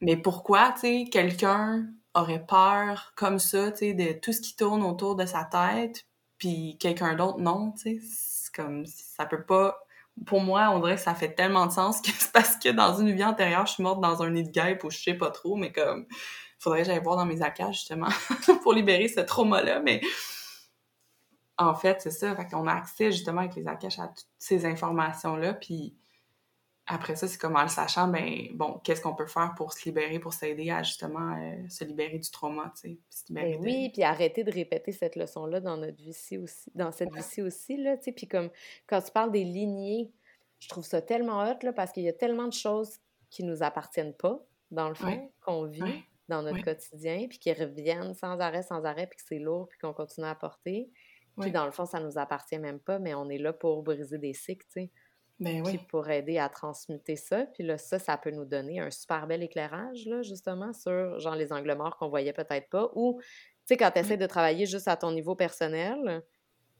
Mais 0.00 0.16
pourquoi, 0.16 0.72
tu 0.72 0.80
sais, 0.80 1.04
quelqu'un 1.10 1.86
aurait 2.14 2.44
peur 2.46 3.12
comme 3.16 3.38
ça, 3.38 3.72
tu 3.72 3.94
de 3.94 4.12
tout 4.12 4.32
ce 4.32 4.40
qui 4.40 4.56
tourne 4.56 4.82
autour 4.82 5.16
de 5.16 5.26
sa 5.26 5.44
tête, 5.44 6.06
puis 6.38 6.76
quelqu'un 6.78 7.14
d'autre, 7.14 7.40
non, 7.40 7.72
tu 7.72 8.00
sais, 8.00 8.50
comme, 8.54 8.86
ça 8.86 9.26
peut 9.26 9.44
pas 9.44 9.83
pour 10.26 10.40
moi, 10.40 10.70
on 10.70 10.80
dirait 10.80 10.96
que 10.96 11.00
ça 11.00 11.14
fait 11.14 11.34
tellement 11.34 11.66
de 11.66 11.72
sens 11.72 12.00
que 12.00 12.10
c'est 12.18 12.32
parce 12.32 12.56
que 12.56 12.68
dans 12.70 12.94
une 12.94 13.12
vie 13.12 13.24
antérieure, 13.24 13.66
je 13.66 13.74
suis 13.74 13.82
morte 13.82 14.00
dans 14.00 14.22
un 14.22 14.30
nid 14.30 14.44
de 14.44 14.50
guêpe 14.50 14.84
ou 14.84 14.90
je 14.90 14.98
sais 14.98 15.14
pas 15.14 15.30
trop, 15.30 15.56
mais 15.56 15.72
comme, 15.72 16.06
faudrait 16.58 16.80
que 16.80 16.86
j'aille 16.86 17.02
voir 17.02 17.16
dans 17.16 17.26
mes 17.26 17.42
accages, 17.42 17.76
justement, 17.76 18.08
pour 18.62 18.72
libérer 18.72 19.08
ce 19.08 19.20
trauma-là, 19.20 19.80
mais 19.80 20.00
en 21.56 21.74
fait, 21.74 22.00
c'est 22.00 22.10
ça, 22.10 22.34
fait 22.34 22.46
qu'on 22.46 22.66
a 22.66 22.72
accès, 22.72 23.12
justement, 23.12 23.42
avec 23.42 23.54
les 23.54 23.66
accages 23.68 23.98
à 23.98 24.08
toutes 24.08 24.26
ces 24.38 24.66
informations-là, 24.66 25.54
puis 25.54 25.96
après 26.86 27.16
ça, 27.16 27.26
c'est 27.26 27.38
comme 27.38 27.56
en 27.56 27.62
le 27.62 27.68
sachant, 27.68 28.08
ben 28.08 28.48
bon, 28.52 28.78
qu'est-ce 28.84 29.00
qu'on 29.00 29.14
peut 29.14 29.26
faire 29.26 29.54
pour 29.56 29.72
se 29.72 29.86
libérer, 29.86 30.18
pour 30.18 30.34
s'aider 30.34 30.70
à 30.70 30.82
justement 30.82 31.34
euh, 31.34 31.68
se 31.68 31.82
libérer 31.84 32.18
du 32.18 32.30
trauma, 32.30 32.72
tu 32.80 32.98
sais. 33.08 33.30
Ben 33.30 33.56
oui, 33.58 33.90
puis 33.90 34.02
arrêter 34.02 34.44
de 34.44 34.52
répéter 34.52 34.92
cette 34.92 35.16
leçon-là 35.16 35.60
dans 35.60 35.78
notre 35.78 35.96
vie 35.96 36.36
aussi, 36.36 36.70
dans 36.74 36.92
cette 36.92 37.12
vie-ci 37.14 37.40
aussi, 37.40 37.78
là, 37.78 37.96
tu 37.96 38.04
sais. 38.04 38.12
Puis 38.12 38.28
comme 38.28 38.50
quand 38.86 39.00
tu 39.00 39.10
parles 39.12 39.32
des 39.32 39.44
lignées, 39.44 40.12
je 40.58 40.68
trouve 40.68 40.84
ça 40.84 41.00
tellement 41.00 41.42
hot, 41.42 41.56
là, 41.62 41.72
parce 41.72 41.90
qu'il 41.90 42.02
y 42.02 42.08
a 42.08 42.12
tellement 42.12 42.48
de 42.48 42.52
choses 42.52 42.98
qui 43.30 43.44
nous 43.44 43.62
appartiennent 43.62 44.14
pas, 44.14 44.44
dans 44.70 44.88
le 44.88 44.94
fond, 44.94 45.30
qu'on 45.40 45.64
vit 45.64 46.04
dans 46.28 46.42
notre 46.42 46.62
quotidien, 46.62 47.26
puis 47.28 47.38
qui 47.38 47.52
reviennent 47.52 48.14
sans 48.14 48.38
arrêt, 48.40 48.62
sans 48.62 48.84
arrêt, 48.84 49.06
puis 49.06 49.16
que 49.16 49.24
c'est 49.26 49.38
lourd, 49.38 49.68
puis 49.68 49.78
qu'on 49.78 49.92
continue 49.92 50.26
à 50.26 50.34
porter. 50.34 50.90
Puis 51.40 51.50
dans 51.50 51.64
le 51.64 51.72
fond, 51.72 51.86
ça 51.86 52.00
nous 52.00 52.18
appartient 52.18 52.58
même 52.58 52.78
pas, 52.78 52.98
mais 52.98 53.14
on 53.14 53.28
est 53.28 53.38
là 53.38 53.52
pour 53.52 53.82
briser 53.82 54.18
des 54.18 54.34
cycles, 54.34 54.66
tu 54.66 54.82
sais. 54.82 54.90
Ben 55.40 55.62
puis 55.64 55.78
pour 55.78 56.08
aider 56.08 56.38
à 56.38 56.48
transmuter 56.48 57.16
ça. 57.16 57.46
Puis 57.46 57.64
là, 57.64 57.76
ça, 57.76 57.98
ça 57.98 58.16
peut 58.16 58.30
nous 58.30 58.44
donner 58.44 58.80
un 58.80 58.90
super 58.90 59.26
bel 59.26 59.42
éclairage, 59.42 60.06
là, 60.06 60.22
justement, 60.22 60.72
sur 60.72 61.18
genre 61.18 61.34
les 61.34 61.52
angles 61.52 61.74
morts 61.74 61.96
qu'on 61.96 62.08
voyait 62.08 62.32
peut-être 62.32 62.68
pas. 62.68 62.90
Ou, 62.94 63.20
tu 63.20 63.26
sais, 63.66 63.76
quand 63.76 63.90
tu 63.90 63.98
essaies 63.98 64.16
de 64.16 64.26
travailler 64.26 64.66
juste 64.66 64.86
à 64.86 64.96
ton 64.96 65.10
niveau 65.10 65.34
personnel, 65.34 66.22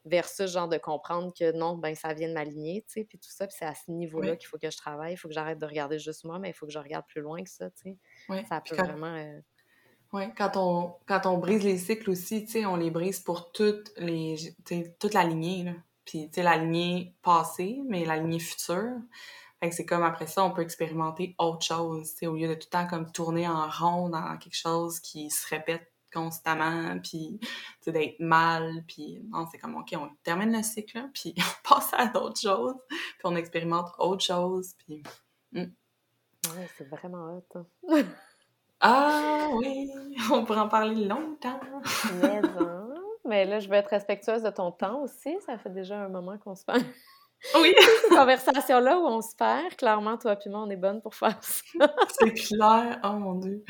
versus 0.05 0.53
genre 0.53 0.69
de 0.69 0.77
comprendre 0.77 1.33
que 1.33 1.53
non, 1.53 1.79
ben 1.79 1.95
ça 1.95 2.13
vient 2.13 2.29
de 2.29 2.35
m'aligner, 2.35 2.85
tu 2.87 3.01
sais, 3.01 3.05
puis 3.05 3.19
tout 3.19 3.31
ça, 3.31 3.47
puis 3.47 3.57
c'est 3.59 3.65
à 3.65 3.75
ce 3.75 3.91
niveau-là 3.91 4.37
qu'il 4.37 4.47
faut 4.47 4.59
que 4.59 4.71
je 4.71 4.77
travaille, 4.77 5.15
il 5.15 5.17
faut 5.17 5.29
que 5.29 5.35
j'arrête 5.35 5.59
de 5.59 5.67
regarder 5.67 5.99
juste 5.99 6.25
moi, 6.25 6.39
mais 6.39 6.51
il 6.51 6.53
faut 6.53 6.67
que 6.67 6.73
je 6.73 6.79
regarde 6.79 7.07
plus 7.07 7.23
loin 7.23 7.43
que 7.43 7.49
ça, 7.49 7.71
tu 7.71 7.97
sais. 8.29 8.45
Ça 8.49 8.61
peut 8.61 8.77
vraiment... 8.77 9.17
Euh 9.17 9.41
oui, 10.13 10.33
quand 10.37 10.53
on, 10.57 10.95
quand 11.07 11.27
on 11.27 11.39
brise 11.39 11.65
les 11.65 11.77
cycles 11.77 12.09
aussi, 12.11 12.45
tu 12.45 12.53
sais, 12.53 12.67
on 12.67 12.77
les 12.77 12.91
brise 12.91 13.19
pour 13.19 13.51
toutes 13.51 13.93
les, 13.97 14.37
toute 15.01 15.13
la 15.13 15.25
lignée, 15.25 15.65
là 15.65 15.73
puis 16.05 16.29
tu 16.29 16.35
sais, 16.35 16.43
la 16.43 16.57
lignée 16.57 17.15
passée, 17.23 17.81
mais 17.87 18.05
la 18.05 18.17
lignée 18.17 18.39
future. 18.39 18.99
Fait 19.61 19.71
que 19.71 19.75
c'est 19.75 19.87
comme 19.87 20.03
après 20.03 20.27
ça, 20.27 20.45
on 20.45 20.51
peut 20.51 20.63
expérimenter 20.63 21.35
autre 21.39 21.65
chose, 21.65 22.13
tu 22.13 22.19
sais, 22.19 22.27
au 22.27 22.35
lieu 22.35 22.49
de 22.49 22.55
tout 22.55 22.67
le 22.67 22.71
temps 22.71 22.87
comme 22.87 23.11
tourner 23.11 23.49
en 23.49 23.69
rond 23.69 24.09
dans 24.09 24.37
quelque 24.39 24.57
chose 24.57 25.01
qui 25.01 25.31
se 25.31 25.49
répète 25.49 25.91
constamment, 26.13 26.99
puis 27.01 27.39
tu 27.41 27.49
sais, 27.81 27.93
d'être 27.93 28.21
mal, 28.21 28.85
puis 28.87 29.21
non, 29.31 29.47
c'est 29.51 29.59
comme, 29.59 29.77
OK, 29.77 29.93
on 29.97 30.09
termine 30.23 30.53
le 30.53 30.63
cycle, 30.63 31.11
puis 31.13 31.35
on 31.67 31.69
passe 31.69 31.93
à 31.95 32.07
d'autres 32.07 32.41
choses, 32.41 32.77
puis 32.89 33.25
on 33.25 33.37
expérimente 33.37 33.91
autre 33.99 34.25
chose, 34.25 34.75
puis... 34.79 35.03
Hmm. 35.53 35.71
Ouais, 36.55 36.69
c'est 36.77 36.89
vraiment 36.89 37.39
hot. 37.39 37.59
Hein. 37.89 38.05
ah 38.81 39.49
oui, 39.55 39.91
on 40.31 40.45
pourrait 40.45 40.61
en 40.61 40.69
parler 40.69 41.07
longtemps. 41.07 41.59
Mais, 42.21 42.43
mais 43.27 43.45
là, 43.45 43.59
je 43.59 43.69
veux 43.69 43.75
être 43.75 43.89
respectueuse 43.89 44.43
de 44.43 44.51
ton 44.51 44.73
temps 44.73 45.01
aussi. 45.03 45.37
Ça 45.47 45.59
fait 45.59 45.71
déjà 45.71 45.99
un 45.99 46.09
moment 46.09 46.39
qu'on 46.39 46.55
se 46.55 46.65
perd. 46.65 46.85
Oui! 47.55 47.75
Cette 48.03 48.11
conversation-là 48.11 48.99
où 48.99 49.07
on 49.07 49.21
se 49.21 49.37
perd, 49.37 49.75
clairement, 49.77 50.17
toi 50.17 50.37
et 50.45 50.49
moi, 50.49 50.61
on 50.61 50.71
est 50.71 50.77
bonnes 50.77 51.03
pour 51.03 51.15
faire 51.15 51.39
ça. 51.43 51.63
C'est 52.19 52.33
clair! 52.33 53.01
Oh 53.05 53.13
mon 53.13 53.35
Dieu! 53.35 53.65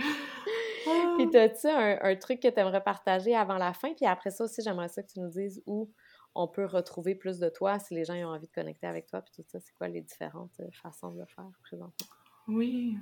Puis, 1.17 1.37
as-tu 1.37 1.69
un, 1.69 1.99
un, 2.03 2.17
truc 2.17 2.41
que 2.41 2.49
tu 2.49 2.61
aimerais 2.61 2.83
partager 2.83 3.35
avant 3.35 3.57
la 3.57 3.73
fin? 3.73 3.95
Puis 3.95 4.05
après 4.05 4.31
ça 4.31 4.45
aussi, 4.45 4.61
j'aimerais 4.63 4.89
ça 4.89 5.03
que 5.03 5.11
tu 5.11 5.21
nous 5.21 5.31
dises 5.31 5.63
où 5.67 5.91
on 6.35 6.49
peut 6.49 6.67
retrouver 6.67 7.15
plus 7.15 7.39
de 7.39 7.49
toi 7.49 7.79
si 7.79 7.95
les 7.95 8.05
gens 8.05 8.15
ont 8.15 8.35
envie 8.35 8.47
de 8.47 8.53
connecter 8.53 8.87
avec 8.87 9.07
toi. 9.07 9.23
Puis 9.23 9.33
tout 9.35 9.45
ça, 9.49 9.61
c'est 9.61 9.73
quoi 9.73 9.89
les 9.89 10.03
différentes 10.03 10.59
euh, 10.61 10.69
façons 10.83 11.11
de 11.11 11.21
le 11.21 11.27
faire 11.27 11.51
présentement? 11.63 12.09
Oui. 12.49 12.99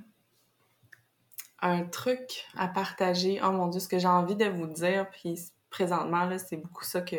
Un 1.59 1.85
truc 1.85 2.45
à 2.55 2.67
partager. 2.67 3.39
Oh 3.43 3.51
mon 3.51 3.67
Dieu, 3.67 3.79
ce 3.79 3.87
que 3.87 3.97
j'ai 3.97 4.07
envie 4.07 4.35
de 4.35 4.45
vous 4.45 4.67
dire, 4.67 5.09
puis 5.09 5.39
présentement, 5.73 6.29
c'est 6.37 6.57
beaucoup 6.57 6.83
ça 6.83 7.01
que, 7.01 7.17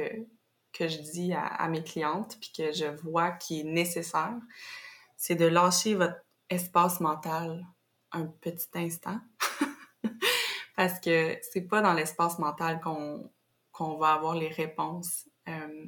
que 0.73 0.87
je 0.87 0.99
dis 0.99 1.35
à, 1.35 1.69
mes 1.69 1.83
clientes, 1.83 2.39
puis 2.41 2.53
que 2.57 2.73
je 2.73 2.87
vois 3.03 3.33
qui 3.33 3.61
est 3.61 3.65
nécessaire, 3.65 4.39
c'est 5.17 5.35
de 5.35 5.45
lâcher 5.45 5.97
votre 5.97 6.25
espace 6.49 7.01
mental 7.01 7.67
un 8.13 8.27
petit 8.27 8.69
instant. 8.77 9.19
Parce 10.77 11.01
que 11.01 11.37
c'est 11.43 11.63
pas 11.63 11.81
dans 11.81 11.93
l'espace 11.93 12.39
mental 12.39 12.81
qu'on 12.81 13.31
qu'on 13.73 13.97
va 13.97 14.13
avoir 14.13 14.37
les 14.37 14.51
réponses 14.51 15.29
euh, 15.49 15.87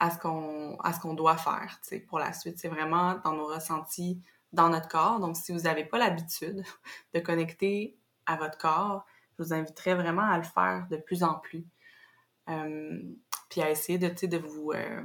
à 0.00 0.10
ce 0.10 0.18
qu'on 0.18 1.14
doit 1.14 1.36
faire 1.36 1.80
pour 2.08 2.18
la 2.18 2.32
suite. 2.32 2.58
C'est 2.58 2.66
vraiment 2.66 3.20
dans 3.22 3.34
nos 3.34 3.46
ressentis 3.46 4.20
dans 4.52 4.68
notre 4.68 4.88
corps. 4.88 5.20
Donc, 5.20 5.36
si 5.36 5.52
vous 5.52 5.60
n'avez 5.60 5.84
pas 5.84 5.98
l'habitude 5.98 6.64
de 7.14 7.20
connecter 7.20 7.96
à 8.26 8.34
votre 8.34 8.58
corps, 8.58 9.04
je 9.38 9.44
vous 9.44 9.52
inviterais 9.52 9.94
vraiment 9.94 10.22
à 10.22 10.36
le 10.36 10.44
faire 10.44 10.86
de 10.90 10.96
plus 10.96 11.22
en 11.22 11.34
plus. 11.34 11.66
Euh, 12.48 13.00
puis 13.48 13.62
à 13.62 13.70
essayer 13.70 13.98
de, 13.98 14.26
de 14.26 14.38
vous... 14.38 14.72
Euh, 14.72 15.02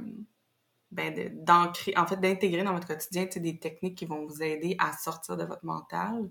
ben 0.94 1.12
d'ancrer, 1.42 1.92
en 1.96 2.06
fait, 2.06 2.16
d'intégrer 2.16 2.62
dans 2.62 2.72
votre 2.72 2.86
quotidien 2.86 3.26
des 3.34 3.58
techniques 3.58 3.98
qui 3.98 4.06
vont 4.06 4.24
vous 4.26 4.42
aider 4.42 4.76
à 4.78 4.92
sortir 4.92 5.36
de 5.36 5.44
votre 5.44 5.64
mental. 5.64 6.30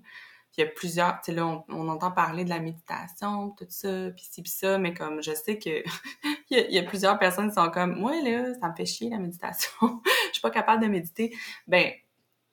Il 0.55 0.61
y 0.61 0.63
a 0.63 0.69
plusieurs, 0.69 1.19
tu 1.19 1.25
sais, 1.25 1.33
là, 1.33 1.65
on, 1.67 1.87
entend 1.89 2.11
parler 2.11 2.45
de 2.45 2.49
la 2.49 2.59
méditation, 2.59 3.49
tout 3.57 3.65
ça, 3.67 4.11
puis 4.11 4.23
ci, 4.23 4.41
puis 4.41 4.51
ça, 4.51 4.77
mais 4.77 4.93
comme 4.93 5.21
je 5.21 5.33
sais 5.33 5.57
que 5.57 5.83
il, 6.49 6.71
y 6.71 6.77
a, 6.77 6.83
plusieurs 6.83 7.19
personnes 7.19 7.49
qui 7.49 7.55
sont 7.55 7.71
comme, 7.71 7.95
moi, 7.95 8.13
là, 8.21 8.53
ça 8.61 8.69
me 8.69 8.75
fait 8.75 8.85
chier 8.85 9.09
la 9.09 9.17
méditation, 9.17 9.71
je 10.27 10.33
suis 10.33 10.41
pas 10.41 10.51
capable 10.51 10.83
de 10.83 10.87
méditer. 10.87 11.35
Ben, 11.67 11.91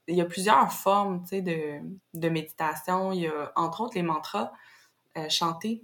il 0.09 0.16
y 0.16 0.20
a 0.20 0.24
plusieurs 0.24 0.72
formes, 0.72 1.22
tu 1.22 1.28
sais, 1.28 1.42
de, 1.42 1.80
de 2.14 2.28
méditation. 2.28 3.12
Il 3.12 3.20
y 3.20 3.26
a, 3.28 3.53
entre 3.55 3.82
autres, 3.82 3.94
les 3.94 4.03
mantras 4.03 4.51
euh, 5.16 5.28
chantés 5.28 5.82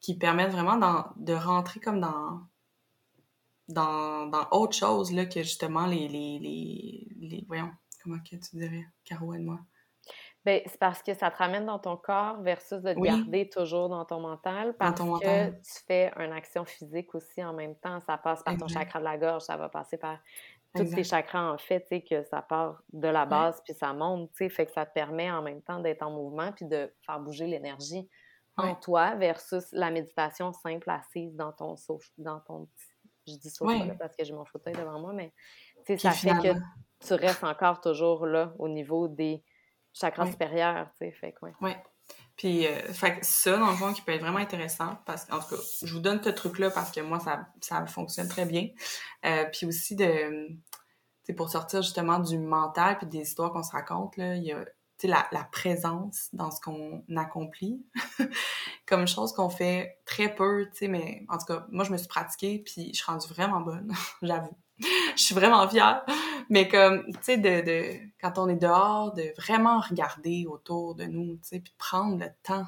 qui 0.00 0.18
permettent 0.18 0.52
vraiment 0.52 0.76
de 1.16 1.32
rentrer 1.32 1.80
comme 1.80 2.00
dans, 2.00 2.40
dans, 3.68 4.26
dans 4.26 4.46
autre 4.50 4.76
chose 4.76 5.12
là, 5.12 5.24
que 5.26 5.42
justement 5.42 5.86
les, 5.86 6.08
les, 6.08 6.38
les, 6.38 7.08
les, 7.16 7.44
Voyons, 7.46 7.70
comment 8.02 8.18
que 8.18 8.36
tu 8.36 8.56
dirais, 8.56 8.86
Caro, 9.04 9.32
et 9.34 9.38
moi? 9.38 9.60
Ben, 10.44 10.60
c'est 10.66 10.78
parce 10.78 11.02
que 11.02 11.14
ça 11.14 11.30
te 11.30 11.38
ramène 11.38 11.64
dans 11.64 11.78
ton 11.78 11.96
corps 11.96 12.42
versus 12.42 12.82
de 12.82 12.92
te 12.92 13.00
garder 13.00 13.48
toujours 13.48 13.88
dans 13.88 14.04
ton 14.04 14.20
mental 14.20 14.76
parce 14.76 15.00
que 15.00 15.50
tu 15.50 15.84
fais 15.86 16.12
une 16.18 16.32
action 16.32 16.66
physique 16.66 17.14
aussi 17.14 17.42
en 17.42 17.54
même 17.54 17.74
temps. 17.76 17.98
Ça 18.02 18.18
passe 18.18 18.42
par 18.42 18.58
ton 18.58 18.68
chakra 18.68 18.98
de 18.98 19.04
la 19.04 19.16
gorge, 19.16 19.42
ça 19.42 19.56
va 19.56 19.70
passer 19.70 19.96
par 19.96 20.18
tous 20.74 20.84
tes 20.94 21.04
chakras 21.04 21.52
en 21.52 21.56
fait, 21.56 21.80
tu 21.80 21.86
sais, 21.88 22.02
que 22.02 22.24
ça 22.24 22.42
part 22.42 22.82
de 22.92 23.08
la 23.08 23.24
base 23.24 23.62
puis 23.64 23.72
ça 23.72 23.94
monte, 23.94 24.30
tu 24.32 24.38
sais, 24.44 24.48
fait 24.50 24.66
que 24.66 24.72
ça 24.72 24.84
te 24.84 24.92
permet 24.92 25.30
en 25.30 25.40
même 25.40 25.62
temps 25.62 25.80
d'être 25.80 26.02
en 26.02 26.10
mouvement 26.10 26.52
puis 26.52 26.66
de 26.66 26.92
faire 27.06 27.20
bouger 27.20 27.46
l'énergie 27.46 28.06
en 28.56 28.74
toi 28.74 29.14
versus 29.16 29.64
la 29.72 29.90
méditation 29.90 30.52
simple 30.52 30.88
assise 30.90 31.34
dans 31.34 31.52
ton 31.52 31.74
dans 32.18 32.40
ton 32.40 32.68
je 33.26 33.36
dis 33.36 33.50
sofa 33.50 33.72
parce 33.98 34.14
que 34.16 34.24
j'ai 34.24 34.34
mon 34.34 34.44
fauteuil 34.44 34.74
devant 34.74 35.00
moi, 35.00 35.12
mais 35.12 35.32
ça 35.98 36.12
fait 36.12 36.30
que 36.30 36.54
tu 37.06 37.14
restes 37.14 37.44
encore 37.44 37.80
toujours 37.80 38.26
là 38.26 38.52
au 38.58 38.68
niveau 38.68 39.08
des 39.08 39.42
chakras 39.92 40.30
supérieurs, 40.30 40.90
tu 40.98 41.06
sais, 41.06 41.12
fait 41.12 41.32
quoi. 41.32 41.50
Ouais. 41.60 41.76
Puis, 42.36 42.66
euh, 42.66 42.92
fait 42.92 43.24
ça, 43.24 43.56
dans 43.56 43.70
le 43.70 43.76
fond, 43.76 43.92
qui 43.92 44.02
peut 44.02 44.12
être 44.12 44.20
vraiment 44.20 44.38
intéressant, 44.38 44.98
parce 45.06 45.24
qu'en 45.24 45.38
tout 45.38 45.54
cas, 45.54 45.62
je 45.82 45.92
vous 45.92 46.00
donne 46.00 46.22
ce 46.22 46.30
truc-là 46.30 46.70
parce 46.70 46.90
que 46.90 47.00
moi, 47.00 47.20
ça, 47.20 47.46
ça 47.60 47.86
fonctionne 47.86 48.28
très 48.28 48.44
bien. 48.44 48.68
Euh, 49.24 49.44
puis 49.52 49.66
aussi, 49.66 49.94
de, 49.94 50.48
pour 51.36 51.48
sortir 51.48 51.82
justement 51.82 52.18
du 52.18 52.38
mental 52.38 52.98
puis 52.98 53.06
des 53.06 53.20
histoires 53.20 53.52
qu'on 53.52 53.62
se 53.62 53.70
raconte, 53.70 54.16
là, 54.16 54.34
il 54.34 54.44
y 54.44 54.52
a 54.52 54.64
la, 55.08 55.48
présence 55.52 56.28
dans 56.32 56.50
ce 56.50 56.60
qu'on 56.60 57.02
accomplit, 57.16 57.84
comme 58.86 59.06
chose 59.06 59.32
qu'on 59.32 59.50
fait 59.50 59.98
très 60.04 60.34
peu, 60.34 60.66
tu 60.72 60.78
sais, 60.78 60.88
mais 60.88 61.24
en 61.28 61.38
tout 61.38 61.46
cas, 61.46 61.66
moi, 61.70 61.84
je 61.84 61.92
me 61.92 61.96
suis 61.96 62.08
pratiquée, 62.08 62.58
puis 62.58 62.90
je 62.92 62.96
suis 62.96 63.04
rendue 63.04 63.28
vraiment 63.28 63.60
bonne, 63.60 63.92
j'avoue. 64.22 64.56
je 64.78 65.22
suis 65.22 65.34
vraiment 65.34 65.68
fière. 65.68 66.04
Mais 66.50 66.68
comme, 66.68 67.04
tu 67.06 67.18
sais, 67.22 67.38
de, 67.38 67.64
de, 67.64 67.98
quand 68.20 68.38
on 68.38 68.48
est 68.48 68.56
dehors, 68.56 69.12
de 69.14 69.32
vraiment 69.36 69.80
regarder 69.80 70.46
autour 70.46 70.94
de 70.94 71.04
nous, 71.04 71.36
tu 71.36 71.48
sais, 71.48 71.60
puis 71.60 71.74
prendre 71.78 72.18
le 72.18 72.28
temps 72.42 72.66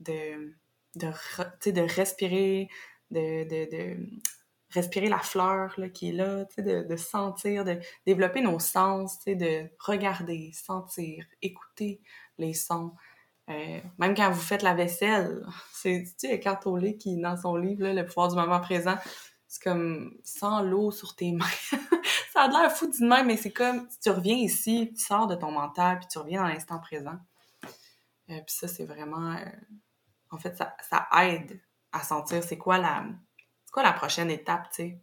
de, 0.00 0.54
de, 0.96 1.08
de 1.70 1.80
respirer, 1.94 2.68
de, 3.10 3.44
de 3.44 3.96
respirer 4.74 5.08
la 5.08 5.18
fleur 5.18 5.72
là, 5.78 5.88
qui 5.88 6.10
est 6.10 6.12
là, 6.12 6.44
de, 6.58 6.82
de, 6.82 6.96
sentir, 6.96 7.64
de 7.64 7.78
développer 8.06 8.40
nos 8.40 8.58
sens, 8.58 9.24
de 9.24 9.70
regarder, 9.78 10.50
sentir, 10.52 11.24
écouter 11.40 12.00
les 12.38 12.54
sons. 12.54 12.92
Euh, 13.50 13.80
même 13.98 14.14
quand 14.14 14.30
vous 14.30 14.40
faites 14.40 14.62
la 14.62 14.74
vaisselle, 14.74 15.46
c'est 15.72 16.04
tu 16.18 16.28
sais, 16.28 16.40
Cartolé 16.40 16.96
qui, 16.96 17.16
dans 17.16 17.36
son 17.36 17.56
livre, 17.56 17.86
Le 17.86 18.04
pouvoir 18.04 18.28
du 18.28 18.36
moment 18.36 18.60
présent, 18.60 18.96
c'est 19.46 19.62
comme 19.62 20.16
sans 20.24 20.62
l'eau 20.62 20.90
sur 20.90 21.14
tes 21.14 21.32
mains. 21.32 21.46
ça 22.32 22.42
a 22.42 22.48
l'air 22.48 22.72
fou 22.72 22.90
d'une 22.90 23.06
main, 23.06 23.22
mais 23.22 23.36
c'est 23.36 23.52
comme 23.52 23.88
si 23.88 24.00
tu 24.00 24.10
reviens 24.10 24.36
ici, 24.36 24.92
tu 24.96 25.04
sors 25.04 25.26
de 25.26 25.36
ton 25.36 25.52
mental, 25.52 25.98
puis 25.98 26.08
tu 26.10 26.18
reviens 26.18 26.42
dans 26.42 26.48
l'instant 26.48 26.80
présent. 26.80 27.18
Euh, 28.30 28.40
puis 28.40 28.54
ça, 28.56 28.66
c'est 28.68 28.84
vraiment... 28.84 29.32
Euh, 29.32 29.44
en 30.30 30.38
fait, 30.38 30.56
ça, 30.56 30.74
ça, 30.88 31.06
aide 31.22 31.60
à 31.92 32.02
sentir 32.02 32.42
c'est 32.42 32.58
quoi 32.58 32.78
la 32.78 33.04
quoi 33.74 33.82
la 33.82 33.92
prochaine 33.92 34.30
étape, 34.30 34.68
tu 34.68 34.74
sais? 34.76 35.00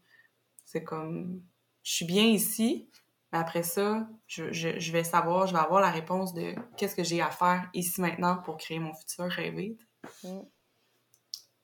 C'est 0.63 0.83
comme, 0.85 1.43
je 1.83 1.91
suis 1.91 2.05
bien 2.05 2.23
ici, 2.23 2.89
mais 3.33 3.39
après 3.39 3.63
ça, 3.63 4.07
je, 4.27 4.53
je, 4.53 4.91
vais 4.93 5.03
savoir, 5.03 5.45
je 5.45 5.51
vais 5.53 5.59
avoir 5.59 5.81
la 5.81 5.91
réponse 5.91 6.33
de 6.33 6.55
qu'est-ce 6.77 6.95
que 6.95 7.03
j'ai 7.03 7.21
à 7.21 7.29
faire 7.29 7.69
ici 7.73 7.99
maintenant 7.99 8.37
pour 8.37 8.55
créer 8.55 8.79
mon 8.79 8.93
futur 8.93 9.25
rêvé. 9.25 9.77
Mm. 10.23 10.39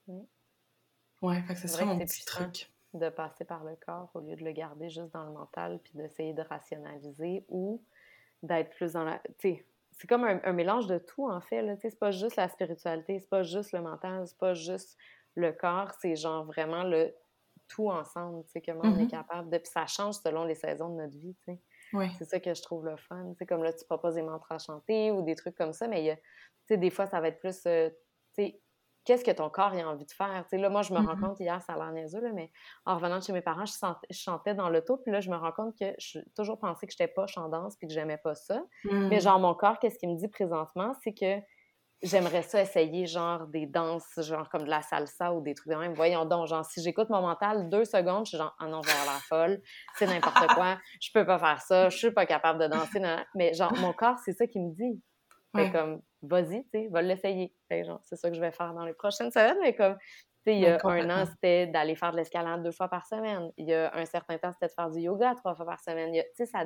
Mm. 0.07 0.25
Ouais, 1.21 1.41
fait 1.43 1.53
que 1.53 1.59
ce 1.61 1.69
serait 1.69 1.85
mon 1.85 1.97
petit 1.97 2.25
truc 2.25 2.69
de 2.93 3.07
passer 3.07 3.45
par 3.45 3.63
le 3.63 3.77
corps 3.77 4.11
au 4.13 4.19
lieu 4.19 4.35
de 4.35 4.43
le 4.43 4.51
garder 4.51 4.89
juste 4.89 5.13
dans 5.13 5.23
le 5.23 5.31
mental 5.31 5.79
puis 5.81 5.93
d'essayer 5.95 6.33
de 6.33 6.41
rationaliser 6.41 7.45
ou 7.47 7.81
d'être 8.43 8.75
plus 8.75 8.93
dans 8.93 9.05
la. 9.05 9.21
Tu 9.39 9.65
c'est 9.93 10.07
comme 10.07 10.25
un, 10.25 10.53
mélange 10.53 10.85
de 10.85 10.99
tout, 10.99 11.27
en 11.27 11.41
fait. 11.41 11.75
C'est 11.81 11.97
pas 11.97 12.11
juste 12.11 12.35
la 12.35 12.47
spiritualité, 12.49 13.19
c'est 13.19 13.29
pas 13.29 13.41
juste 13.41 13.71
le 13.71 13.81
mental, 13.81 14.27
c'est 14.27 14.37
pas 14.37 14.53
juste 14.53 14.95
le 15.37 15.53
corps, 15.53 15.91
c'est 16.01 16.15
genre 16.15 16.43
vraiment 16.45 16.83
le 16.83 17.13
tout 17.67 17.89
ensemble, 17.89 18.43
tu 18.45 18.51
sais, 18.53 18.61
comment 18.61 18.81
on 18.83 18.97
est 18.97 19.03
mm-hmm. 19.03 19.09
capable 19.09 19.49
de. 19.49 19.57
Puis 19.57 19.69
ça 19.71 19.85
change 19.85 20.15
selon 20.15 20.45
les 20.45 20.55
saisons 20.55 20.89
de 20.89 21.01
notre 21.01 21.17
vie, 21.17 21.35
tu 21.45 21.53
sais. 21.53 22.09
C'est 22.17 22.25
ça 22.25 22.39
que 22.39 22.53
je 22.53 22.61
trouve 22.61 22.85
le 22.85 22.97
fun. 22.97 23.33
C'est 23.37 23.45
comme 23.45 23.63
là, 23.63 23.71
tu 23.73 23.85
proposes 23.85 24.15
des 24.15 24.21
mantras 24.21 24.55
à 24.55 24.59
chanter 24.59 25.11
ou 25.11 25.21
des 25.21 25.35
trucs 25.35 25.55
comme 25.55 25.73
ça, 25.73 25.87
mais 25.87 26.15
tu 26.67 26.73
sais, 26.73 26.77
des 26.77 26.89
fois, 26.89 27.05
ça 27.05 27.21
va 27.21 27.27
être 27.27 27.39
plus, 27.39 27.65
euh, 27.65 27.89
tu 28.35 28.43
sais, 28.43 28.61
qu'est-ce 29.05 29.23
que 29.23 29.31
ton 29.31 29.49
corps 29.49 29.73
a 29.73 29.87
envie 29.87 30.05
de 30.05 30.11
faire. 30.11 30.43
Tu 30.43 30.49
sais, 30.49 30.57
là, 30.57 30.69
moi, 30.69 30.81
je 30.81 30.93
me 30.93 30.99
rends 30.99 31.15
mm-hmm. 31.15 31.19
compte, 31.19 31.39
hier, 31.39 31.61
ça 31.61 31.73
a 31.73 31.77
l'air 31.77 31.91
niaiseux, 31.91 32.21
là, 32.21 32.31
mais 32.33 32.51
en 32.85 32.95
revenant 32.95 33.19
de 33.19 33.23
chez 33.23 33.33
mes 33.33 33.41
parents, 33.41 33.65
je, 33.65 33.73
chantais 34.11 34.55
dans 34.55 34.69
l'auto, 34.69 34.97
puis 34.97 35.11
là, 35.11 35.19
je 35.19 35.29
me 35.29 35.35
rends 35.35 35.51
compte 35.51 35.77
que 35.77 35.93
je 35.97 36.19
toujours 36.35 36.59
pensé 36.59 36.87
que 36.87 36.93
j'étais 36.93 37.11
pas 37.11 37.25
en 37.35 37.49
danse 37.49 37.75
puis 37.77 37.87
que 37.87 37.93
j'aimais 37.93 38.17
pas 38.17 38.35
ça. 38.35 38.61
Mais 38.85 39.17
mm. 39.17 39.21
genre, 39.21 39.39
mon 39.39 39.53
corps, 39.53 39.79
qu'est-ce 39.79 39.99
qu'il 39.99 40.09
me 40.09 40.17
dit 40.17 40.27
présentement, 40.29 40.93
c'est 41.03 41.13
que 41.13 41.39
j'aimerais 42.01 42.43
ça 42.43 42.61
essayer, 42.61 43.07
genre, 43.07 43.47
des 43.47 43.65
danses, 43.65 44.19
genre, 44.19 44.49
comme 44.49 44.63
de 44.63 44.69
la 44.69 44.81
salsa 44.81 45.33
ou 45.33 45.41
des 45.41 45.53
trucs 45.53 45.71
de 45.71 45.77
même. 45.77 45.93
Voyons 45.93 46.25
donc, 46.25 46.47
genre, 46.47 46.65
si 46.65 46.81
j'écoute 46.81 47.09
mon 47.09 47.21
mental 47.21 47.69
deux 47.69 47.85
secondes, 47.85 48.25
je 48.25 48.29
suis 48.29 48.37
genre, 48.37 48.55
ah 48.59 48.67
non, 48.67 48.81
je 48.83 48.89
vais 48.89 48.99
avoir 48.99 49.15
la 49.15 49.19
folle, 49.21 49.61
c'est 49.95 50.07
n'importe 50.07 50.35
quoi, 50.55 50.77
je 51.01 51.09
peux 51.13 51.25
pas 51.25 51.39
faire 51.39 51.61
ça, 51.61 51.89
je 51.89 51.97
suis 51.97 52.11
pas 52.11 52.25
capable 52.25 52.59
de 52.59 52.67
danser. 52.67 53.01
Mais 53.35 53.53
genre, 53.53 53.73
mon 53.77 53.93
corps, 53.93 54.17
c'est 54.23 54.33
ça 54.33 54.47
qui 54.47 54.59
me 54.59 54.73
dit. 54.73 55.01
Fait 55.55 55.71
comme, 55.71 56.01
vas-y, 56.21 56.63
tu 56.65 56.69
sais, 56.71 56.87
va 56.91 57.01
l'essayer. 57.01 57.51
c'est 57.69 58.15
ça 58.15 58.29
que 58.29 58.35
je 58.35 58.41
vais 58.41 58.51
faire 58.51 58.73
dans 58.73 58.85
les 58.85 58.93
prochaines 58.93 59.31
semaines, 59.31 59.57
mais 59.61 59.73
comme, 59.73 59.97
tu 59.97 60.51
sais, 60.51 60.55
il 60.55 60.61
y 60.61 60.67
a 60.67 60.77
un 60.83 61.09
an, 61.09 61.25
c'était 61.25 61.65
d'aller 61.67 61.95
faire 61.95 62.11
de 62.11 62.17
l'escalade 62.17 62.61
deux 62.63 62.71
fois 62.71 62.89
par 62.89 63.07
semaine. 63.07 63.51
Il 63.57 63.67
y 63.67 63.73
a 63.73 63.91
un 63.95 64.05
certain 64.05 64.37
temps, 64.37 64.51
c'était 64.51 64.67
de 64.67 64.73
faire 64.73 64.91
du 64.91 64.99
yoga 64.99 65.33
trois 65.35 65.55
fois 65.55 65.65
par 65.65 65.79
semaine. 65.79 66.13
Tu 66.13 66.21
sais, 66.35 66.45
ça, 66.45 66.65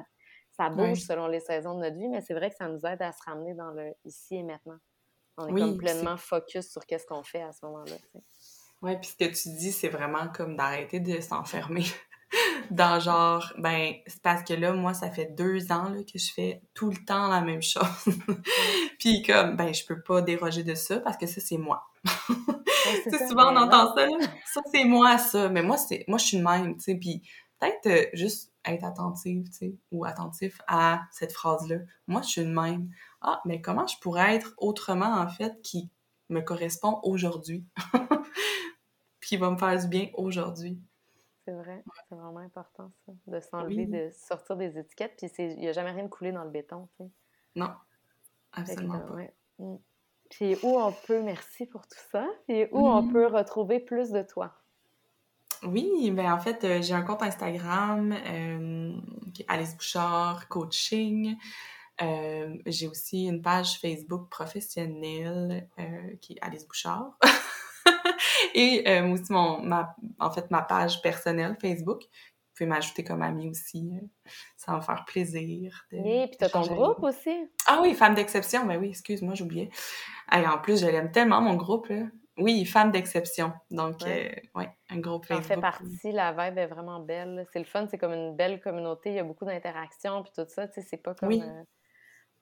ça 0.52 0.70
bouge 0.70 1.00
selon 1.00 1.28
les 1.28 1.40
saisons 1.40 1.76
de 1.76 1.84
notre 1.84 1.96
vie, 1.96 2.10
mais 2.10 2.20
c'est 2.20 2.34
vrai 2.34 2.50
que 2.50 2.56
ça 2.58 2.68
nous 2.68 2.86
aide 2.86 3.02
à 3.02 3.14
se 3.14 3.24
ramener 3.26 3.54
dans 3.54 3.72
le 3.72 3.94
ici 4.04 4.36
et 4.36 4.44
maintenant. 4.44 4.78
On 5.38 5.48
est 5.56 5.60
comme 5.60 5.78
pleinement 5.78 6.18
focus 6.18 6.70
sur 6.70 6.86
qu'est-ce 6.86 7.06
qu'on 7.06 7.24
fait 7.24 7.42
à 7.42 7.52
ce 7.52 7.66
moment-là. 7.66 7.96
Oui, 8.82 8.98
puis 8.98 9.10
ce 9.10 9.16
que 9.16 9.32
tu 9.32 9.58
dis, 9.58 9.72
c'est 9.72 9.90
vraiment 9.90 10.28
comme 10.30 10.56
d'arrêter 10.56 11.00
de 11.00 11.22
s'enfermer 11.22 11.86
dans 12.72 13.00
genre, 13.00 13.54
ben, 13.58 13.94
c'est 14.08 14.22
parce 14.22 14.44
que 14.44 14.54
là, 14.54 14.74
moi, 14.74 14.94
ça 14.94 15.12
fait 15.12 15.36
deux 15.38 15.72
ans 15.72 15.90
là, 15.90 16.04
que 16.04 16.18
je 16.18 16.34
fais 16.34 16.62
tout 16.74 16.90
le 16.90 17.06
temps 17.06 17.28
la 17.28 17.42
même 17.42 17.62
chose. 17.62 17.86
puis 19.00 19.22
comme, 19.22 19.56
ben, 19.56 19.74
je 19.74 19.86
peux 19.86 20.02
pas 20.02 20.22
déroger 20.22 20.64
de 20.64 20.76
ça 20.76 21.00
parce 21.00 21.18
que 21.18 21.28
ça, 21.28 21.42
c'est 21.42 21.58
moi. 21.58 21.84
c'est 23.04 23.28
souvent, 23.28 23.54
on 23.54 23.58
entend 23.58 23.96
ça, 23.96 24.08
ça, 24.46 24.62
c'est 24.74 24.86
moi, 24.86 25.18
ça. 25.18 25.50
Mais 25.50 25.62
moi, 25.62 25.78
c'est 25.78 26.04
moi, 26.08 26.18
je 26.18 26.26
suis 26.26 26.38
une 26.38 26.44
même, 26.44 26.76
tu 26.78 26.84
sais. 26.84 26.96
Puis 26.96 27.22
peut-être 27.60 27.88
euh, 27.88 28.10
juste 28.14 28.52
être 28.66 28.84
attentive, 28.84 29.46
tu 29.46 29.54
sais, 29.54 29.76
ou 29.92 30.06
attentif 30.06 30.60
à 30.68 31.02
cette 31.12 31.34
phrase-là. 31.34 31.78
Moi, 32.08 32.22
je 32.22 32.30
suis 32.30 32.42
une 32.42 32.54
même. 32.54 32.90
Ah, 33.22 33.42
mais 33.46 33.62
comment 33.62 33.88
je 33.88 33.98
pourrais 34.00 34.36
être 34.36 34.54
autrement, 34.58 35.14
en 35.20 35.28
fait, 35.28 35.62
qui 35.62 35.90
me 36.30 36.42
correspond 36.42 37.00
aujourd'hui? 37.04 37.66
puis 39.20 39.30
qui 39.30 39.38
va 39.38 39.52
me 39.52 39.58
faire 39.58 39.80
du 39.80 39.88
bien 39.88 40.10
aujourd'hui. 40.16 40.80
C'est 41.46 41.54
vrai, 41.54 41.84
c'est 42.08 42.16
vraiment 42.16 42.40
important 42.40 42.92
ça, 43.06 43.14
de 43.28 43.40
s'enlever, 43.40 43.86
de 43.86 44.12
sortir 44.12 44.58
des 44.58 44.78
étiquettes, 44.78 45.16
puis 45.18 45.28
il 45.40 45.58
n'y 45.58 45.68
a 45.68 45.74
jamais 45.74 45.92
rien 45.92 46.04
de 46.04 46.10
coulé 46.10 46.32
dans 46.32 46.44
le 46.44 46.52
béton, 46.52 46.88
tu 46.98 47.04
sais. 47.04 47.10
Non, 47.56 47.72
absolument 48.54 49.00
pas. 49.00 49.18
Mm. 49.58 49.78
Puis 50.30 50.56
où 50.64 50.80
on 50.80 50.94
peut, 51.08 51.22
merci 51.22 51.66
pour 51.66 51.82
tout 51.88 52.00
ça, 52.12 52.26
et 52.48 52.70
où 52.72 52.88
on 52.88 53.02
mm-hmm. 53.02 53.12
peut 53.12 53.28
retrouver 53.28 53.80
plus 53.80 54.12
de 54.12 54.22
toi? 54.22 54.54
Oui, 55.64 56.10
ben 56.12 56.32
en 56.32 56.40
fait, 56.40 56.64
euh, 56.64 56.82
j'ai 56.82 56.94
un 56.94 57.04
compte 57.04 57.22
Instagram 57.22 58.14
euh, 58.14 58.94
qui 59.34 59.44
est 59.44 59.46
Alice 59.48 59.76
Bouchard 59.76 60.48
Coaching. 60.48 61.38
Euh, 62.02 62.56
j'ai 62.66 62.88
aussi 62.88 63.26
une 63.26 63.42
page 63.42 63.80
Facebook 63.80 64.30
professionnelle 64.30 65.68
qui 66.22 66.34
est 66.34 66.40
Alice 66.42 66.68
Bouchard. 66.68 67.18
Et 68.54 68.84
euh, 68.88 69.08
aussi, 69.10 69.32
mon, 69.32 69.62
ma, 69.62 69.96
en 70.20 70.32
fait, 70.32 70.50
ma 70.52 70.62
page 70.62 71.02
personnelle 71.02 71.56
Facebook. 71.60 72.04
Vous 72.04 72.66
pouvez 72.66 72.68
m'ajouter 72.68 73.04
comme 73.04 73.22
amie 73.22 73.50
aussi. 73.50 73.92
Euh, 73.96 74.06
ça 74.58 74.74
va 74.74 74.78
me 74.80 74.84
faire 74.84 75.06
plaisir. 75.06 75.86
De, 75.92 75.98
oui, 75.98 76.28
puis 76.28 76.38
t'as 76.38 76.50
ton 76.50 76.62
groupe 76.62 77.02
aussi. 77.02 77.50
Ah 77.68 77.80
oui, 77.82 77.94
Femme 77.94 78.14
d'exception. 78.14 78.66
Ben 78.66 78.80
oui, 78.80 78.90
excuse-moi, 78.90 79.36
j'oubliais. 79.36 79.70
Et 80.34 80.46
en 80.46 80.58
plus, 80.60 80.82
je 80.82 80.88
l'aime 80.88 81.12
tellement, 81.12 81.42
mon 81.42 81.56
groupe. 81.56 81.88
Là. 81.88 82.04
Oui, 82.38 82.66
Femme 82.66 82.92
d'exception. 82.92 83.54
Donc, 83.70 84.02
ouais. 84.02 84.44
Euh, 84.58 84.66
un 84.90 85.00
groupe 85.00 85.26
Facebook. 85.26 85.48
Ça 85.48 85.56
fait 85.56 85.62
partie. 85.62 86.12
La 86.12 86.32
vibe 86.32 86.58
est 86.58 86.68
vraiment 86.68 87.00
belle. 87.00 87.46
C'est 87.54 87.60
le 87.60 87.66
fun. 87.66 87.88
C'est 87.90 87.98
comme 87.98 88.14
une 88.14 88.36
belle 88.36 88.60
communauté. 88.60 89.12
Il 89.12 89.16
y 89.16 89.20
a 89.20 89.24
beaucoup 89.24 89.46
d'interactions 89.46 90.22
puis 90.24 90.32
tout 90.36 90.50
ça. 90.50 90.68
Tu 90.68 90.82
sais, 90.82 90.88
c'est 90.90 91.02
pas 91.02 91.16
comme... 91.16 91.30
Oui 91.30 91.42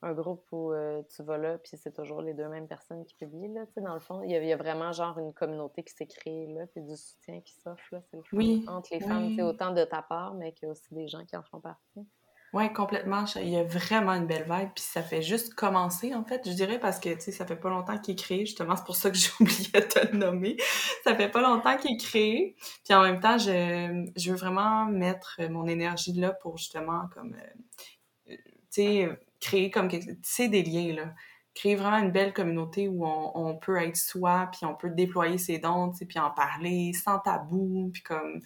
un 0.01 0.13
groupe 0.13 0.45
où 0.51 0.71
euh, 0.71 1.01
tu 1.13 1.23
vas 1.23 1.37
là, 1.37 1.57
puis 1.57 1.71
c'est 1.75 1.93
toujours 1.93 2.21
les 2.21 2.33
deux 2.33 2.47
mêmes 2.47 2.67
personnes 2.67 3.03
qui 3.05 3.15
publient, 3.15 3.53
là, 3.53 3.65
tu 3.65 3.73
sais, 3.73 3.81
dans 3.81 3.93
le 3.93 3.99
fond. 3.99 4.23
Il 4.23 4.31
y, 4.31 4.53
a, 4.53 4.57
vraiment, 4.57 4.93
genre, 4.93 5.17
une 5.19 5.33
communauté 5.33 5.83
qui 5.83 5.93
s'est 5.93 6.07
créée, 6.07 6.47
là, 6.47 6.65
puis 6.67 6.81
du 6.81 6.95
soutien 6.95 7.41
qui 7.41 7.53
s'offre, 7.55 7.83
là, 7.91 8.01
c'est 8.09 8.17
le. 8.17 8.23
Oui. 8.31 8.63
Entre 8.67 8.93
les 8.93 9.01
femmes, 9.01 9.33
c'est 9.35 9.43
autant 9.43 9.71
de 9.71 9.83
ta 9.83 10.01
part, 10.01 10.35
mais 10.35 10.53
qu'il 10.53 10.67
y 10.67 10.69
a 10.69 10.71
aussi 10.71 10.93
des 10.93 11.07
gens 11.07 11.25
qui 11.25 11.35
en 11.35 11.43
font 11.43 11.59
partie. 11.59 12.07
Oui, 12.51 12.73
complètement. 12.73 13.25
Il 13.35 13.49
y 13.49 13.57
a 13.57 13.63
vraiment 13.63 14.13
une 14.13 14.25
belle 14.25 14.45
vibe, 14.49 14.69
puis 14.73 14.83
ça 14.83 15.03
fait 15.03 15.21
juste 15.21 15.53
commencer, 15.53 16.15
en 16.15 16.23
fait, 16.23 16.41
je 16.49 16.53
dirais, 16.53 16.79
parce 16.79 16.99
que, 16.99 17.09
tu 17.09 17.19
sais, 17.19 17.31
ça 17.31 17.45
fait 17.45 17.57
pas 17.57 17.69
longtemps 17.69 17.97
qu'il 17.99 18.13
est 18.13 18.17
créé, 18.17 18.45
justement, 18.45 18.75
c'est 18.77 18.85
pour 18.85 18.95
ça 18.95 19.11
que 19.11 19.17
j'ai 19.17 19.29
oublié 19.39 19.69
de 19.73 19.79
te 19.81 20.07
le 20.11 20.17
nommer. 20.17 20.55
ça 21.03 21.13
fait 21.13 21.29
pas 21.29 21.41
longtemps 21.41 21.77
qu'il 21.77 21.95
est 21.95 21.99
créé, 21.99 22.55
puis 22.85 22.93
en 22.93 23.01
même 23.01 23.19
temps, 23.19 23.37
je, 23.37 24.09
je 24.15 24.31
veux 24.31 24.37
vraiment 24.37 24.85
mettre 24.85 25.41
mon 25.49 25.67
énergie 25.67 26.13
là 26.13 26.31
pour, 26.31 26.57
justement, 26.57 27.01
comme, 27.13 27.35
euh, 27.35 28.35
tu 28.71 28.81
sais 28.81 29.19
créer 29.39 29.71
comme 29.71 29.89
tu 29.89 30.17
sais 30.23 30.49
des 30.49 30.63
liens 30.63 30.93
là 30.93 31.13
créer 31.59 31.75
vraiment 31.75 31.97
une 31.97 32.11
belle 32.11 32.33
communauté 32.33 32.87
où 32.87 33.05
on, 33.05 33.57
peut 33.57 33.77
être 33.77 33.97
soi, 33.97 34.49
puis 34.51 34.65
on 34.65 34.75
peut 34.75 34.89
déployer 34.89 35.37
ses 35.37 35.59
dons, 35.59 35.91
puis 35.91 36.19
en 36.19 36.31
parler 36.31 36.93
sans 36.93 37.19
tabou, 37.19 37.89
puis 37.91 38.01
comme 38.01 38.41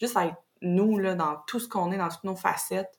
juste 0.00 0.16
être 0.16 0.36
nous, 0.62 0.98
là, 0.98 1.14
dans 1.14 1.36
tout 1.46 1.60
ce 1.60 1.68
qu'on 1.68 1.92
est, 1.92 1.98
dans 1.98 2.08
toutes 2.08 2.24
nos 2.24 2.36
facettes. 2.36 2.98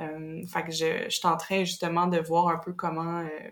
Euh, 0.00 0.46
fait 0.46 0.62
que 0.64 0.70
je, 0.70 1.04
je 1.04 1.16
suis 1.16 1.26
en 1.26 1.36
train 1.36 1.64
justement 1.64 2.06
de 2.06 2.18
voir 2.18 2.48
un 2.48 2.58
peu 2.58 2.72
comment 2.72 3.20
euh, 3.20 3.50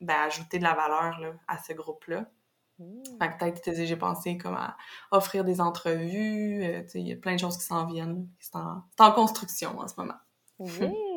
ben, 0.00 0.16
ajouter 0.26 0.58
de 0.58 0.64
la 0.64 0.74
valeur 0.74 1.20
là, 1.20 1.34
à 1.46 1.58
ce 1.62 1.72
groupe-là. 1.72 2.30
Mmh. 2.78 3.02
Fait 3.20 3.28
que 3.28 3.38
peut-être 3.38 3.62
que 3.62 3.84
j'ai 3.84 3.96
pensé 3.96 4.38
comme 4.38 4.54
à 4.54 4.76
offrir 5.12 5.44
des 5.44 5.60
entrevues, 5.60 6.64
euh, 6.64 6.82
il 6.94 7.08
y 7.08 7.12
a 7.12 7.16
plein 7.16 7.34
de 7.34 7.40
choses 7.40 7.58
qui 7.58 7.64
s'en 7.64 7.84
viennent. 7.86 8.26
C'est 8.40 8.56
en, 8.56 8.82
en, 8.98 9.12
construction 9.12 9.78
en 9.78 9.86
ce 9.86 9.94
moment. 9.98 10.18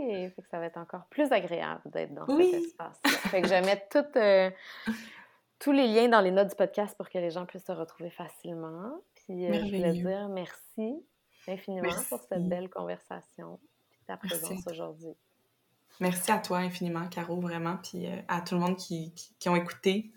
Oui, 0.08 0.30
fait 0.30 0.42
que 0.42 0.48
ça 0.50 0.60
va 0.60 0.66
être 0.66 0.78
encore 0.78 1.06
plus 1.10 1.32
agréable 1.32 1.82
d'être 1.86 2.14
dans 2.14 2.26
cet 2.26 2.54
espace. 2.54 3.00
-là. 3.04 3.10
Fait 3.30 3.42
que 3.42 3.48
je 3.48 3.54
vais 3.54 3.62
mettre 3.62 3.98
euh, 4.16 4.50
tous 5.60 5.72
les 5.72 5.88
liens 5.88 6.08
dans 6.08 6.22
les 6.22 6.32
notes 6.32 6.50
du 6.50 6.56
podcast 6.56 6.96
pour 6.98 7.10
que 7.10 7.18
les 7.18 7.32
gens 7.32 7.46
puissent 7.46 7.66
se 7.66 7.72
retrouver 7.72 8.10
facilement. 8.10 9.02
Puis 9.16 9.48
je 9.48 9.76
voulais 9.76 9.94
dire 9.94 10.30
merci 10.30 11.04
infiniment 11.48 11.94
pour 12.10 12.20
cette 12.30 12.48
belle 12.48 12.70
conversation 12.70 13.60
et 13.92 14.06
ta 14.06 14.18
présence 14.18 14.66
aujourd'hui. 14.68 15.16
Merci 16.00 16.32
à 16.32 16.38
toi 16.38 16.60
infiniment, 16.60 17.08
Caro, 17.08 17.40
vraiment, 17.40 17.78
puis 17.78 18.06
euh, 18.06 18.16
à 18.28 18.42
tout 18.42 18.54
le 18.54 18.62
monde 18.62 18.78
qui, 18.78 19.14
qui, 19.40 19.50
ont 19.50 19.56
écouté 19.56 20.12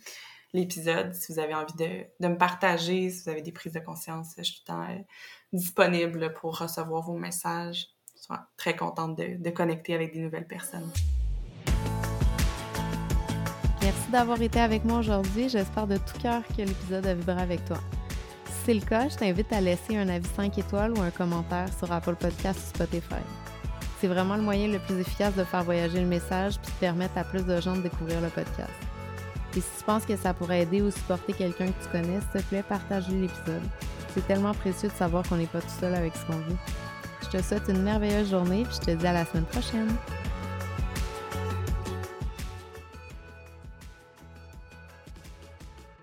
l'épisode. 0.53 1.15
Si 1.15 1.33
vous 1.33 1.39
avez 1.39 1.55
envie 1.55 1.75
de, 1.75 2.05
de, 2.21 2.29
me 2.29 2.37
partager, 2.37 3.09
si 3.09 3.25
vous 3.25 3.31
avez 3.31 3.41
des 3.41 3.53
prises 3.53 3.73
de 3.73 3.81
conscience, 3.81 4.35
je 4.37 4.43
suis 4.43 4.63
tout 4.63 4.73
le 4.73 4.77
temps 4.77 4.91
euh, 4.91 4.99
disponible 5.55 6.35
pour 6.35 6.59
recevoir 6.59 7.03
vos 7.03 7.17
messages. 7.17 7.89
Très 8.57 8.77
contente 8.77 9.19
de, 9.19 9.51
connecter 9.51 9.95
avec 9.95 10.13
des 10.13 10.21
nouvelles 10.21 10.47
personnes. 10.47 10.91
Merci 13.83 14.11
d'avoir 14.11 14.41
été 14.41 14.61
avec 14.61 14.85
moi 14.85 14.99
aujourd'hui. 14.99 15.49
J'espère 15.49 15.87
de 15.87 15.97
tout 15.97 16.19
cœur 16.21 16.43
que 16.49 16.63
l'épisode 16.63 17.07
a 17.07 17.15
vibré 17.15 17.41
avec 17.41 17.65
toi. 17.65 17.79
Si 18.45 18.53
c'est 18.67 18.75
le 18.75 18.83
cas, 18.83 19.09
je 19.09 19.17
t'invite 19.17 19.53
à 19.53 19.61
laisser 19.61 19.97
un 19.97 20.09
avis 20.09 20.29
5 20.37 20.59
étoiles 20.59 20.93
ou 20.93 21.01
un 21.01 21.11
commentaire 21.11 21.69
sur 21.79 21.91
Apple 21.91 22.17
Podcast 22.17 22.61
ou 22.61 22.77
Spotify. 22.77 23.23
C'est 24.01 24.09
vraiment 24.09 24.37
le 24.37 24.43
moyen 24.43 24.69
le 24.69 24.79
plus 24.79 24.99
efficace 24.99 25.35
de 25.35 25.45
faire 25.45 25.65
voyager 25.65 26.01
le 26.01 26.07
message 26.07 26.59
puis 26.61 26.73
de 26.73 26.79
permettre 26.79 27.19
à 27.19 27.25
plus 27.25 27.45
de 27.45 27.61
gens 27.61 27.77
de 27.77 27.83
découvrir 27.83 28.21
le 28.21 28.29
podcast. 28.29 28.71
Et 29.57 29.61
si 29.61 29.79
tu 29.79 29.85
penses 29.85 30.07
que 30.07 30.17
ça 30.17 30.33
pourrait 30.33 30.63
aider 30.63 30.81
ou 30.81 30.91
supporter 30.91 31.33
quelqu'un 31.33 31.67
que 31.67 31.83
tu 31.83 31.89
connais, 31.91 32.21
s'il 32.21 32.43
te 32.43 32.49
plaît, 32.49 32.63
partage 32.63 33.09
l'épisode. 33.09 33.63
C'est 34.15 34.27
tellement 34.27 34.55
précieux 34.55 34.89
de 34.89 34.95
savoir 34.95 35.29
qu'on 35.29 35.37
n'est 35.37 35.47
pas 35.47 35.61
tout 35.61 35.81
seul 35.81 35.95
avec 35.95 36.15
ce 36.15 36.25
qu'on 36.27 36.39
vit. 36.39 36.57
Je 37.33 37.39
te 37.39 37.43
souhaite 37.45 37.69
une 37.69 37.83
merveilleuse 37.83 38.31
journée 38.31 38.65
puis 38.65 38.77
je 38.81 38.87
te 38.87 38.91
dis 38.91 39.07
à 39.07 39.13
la 39.13 39.25
semaine 39.25 39.45
prochaine. 39.45 39.89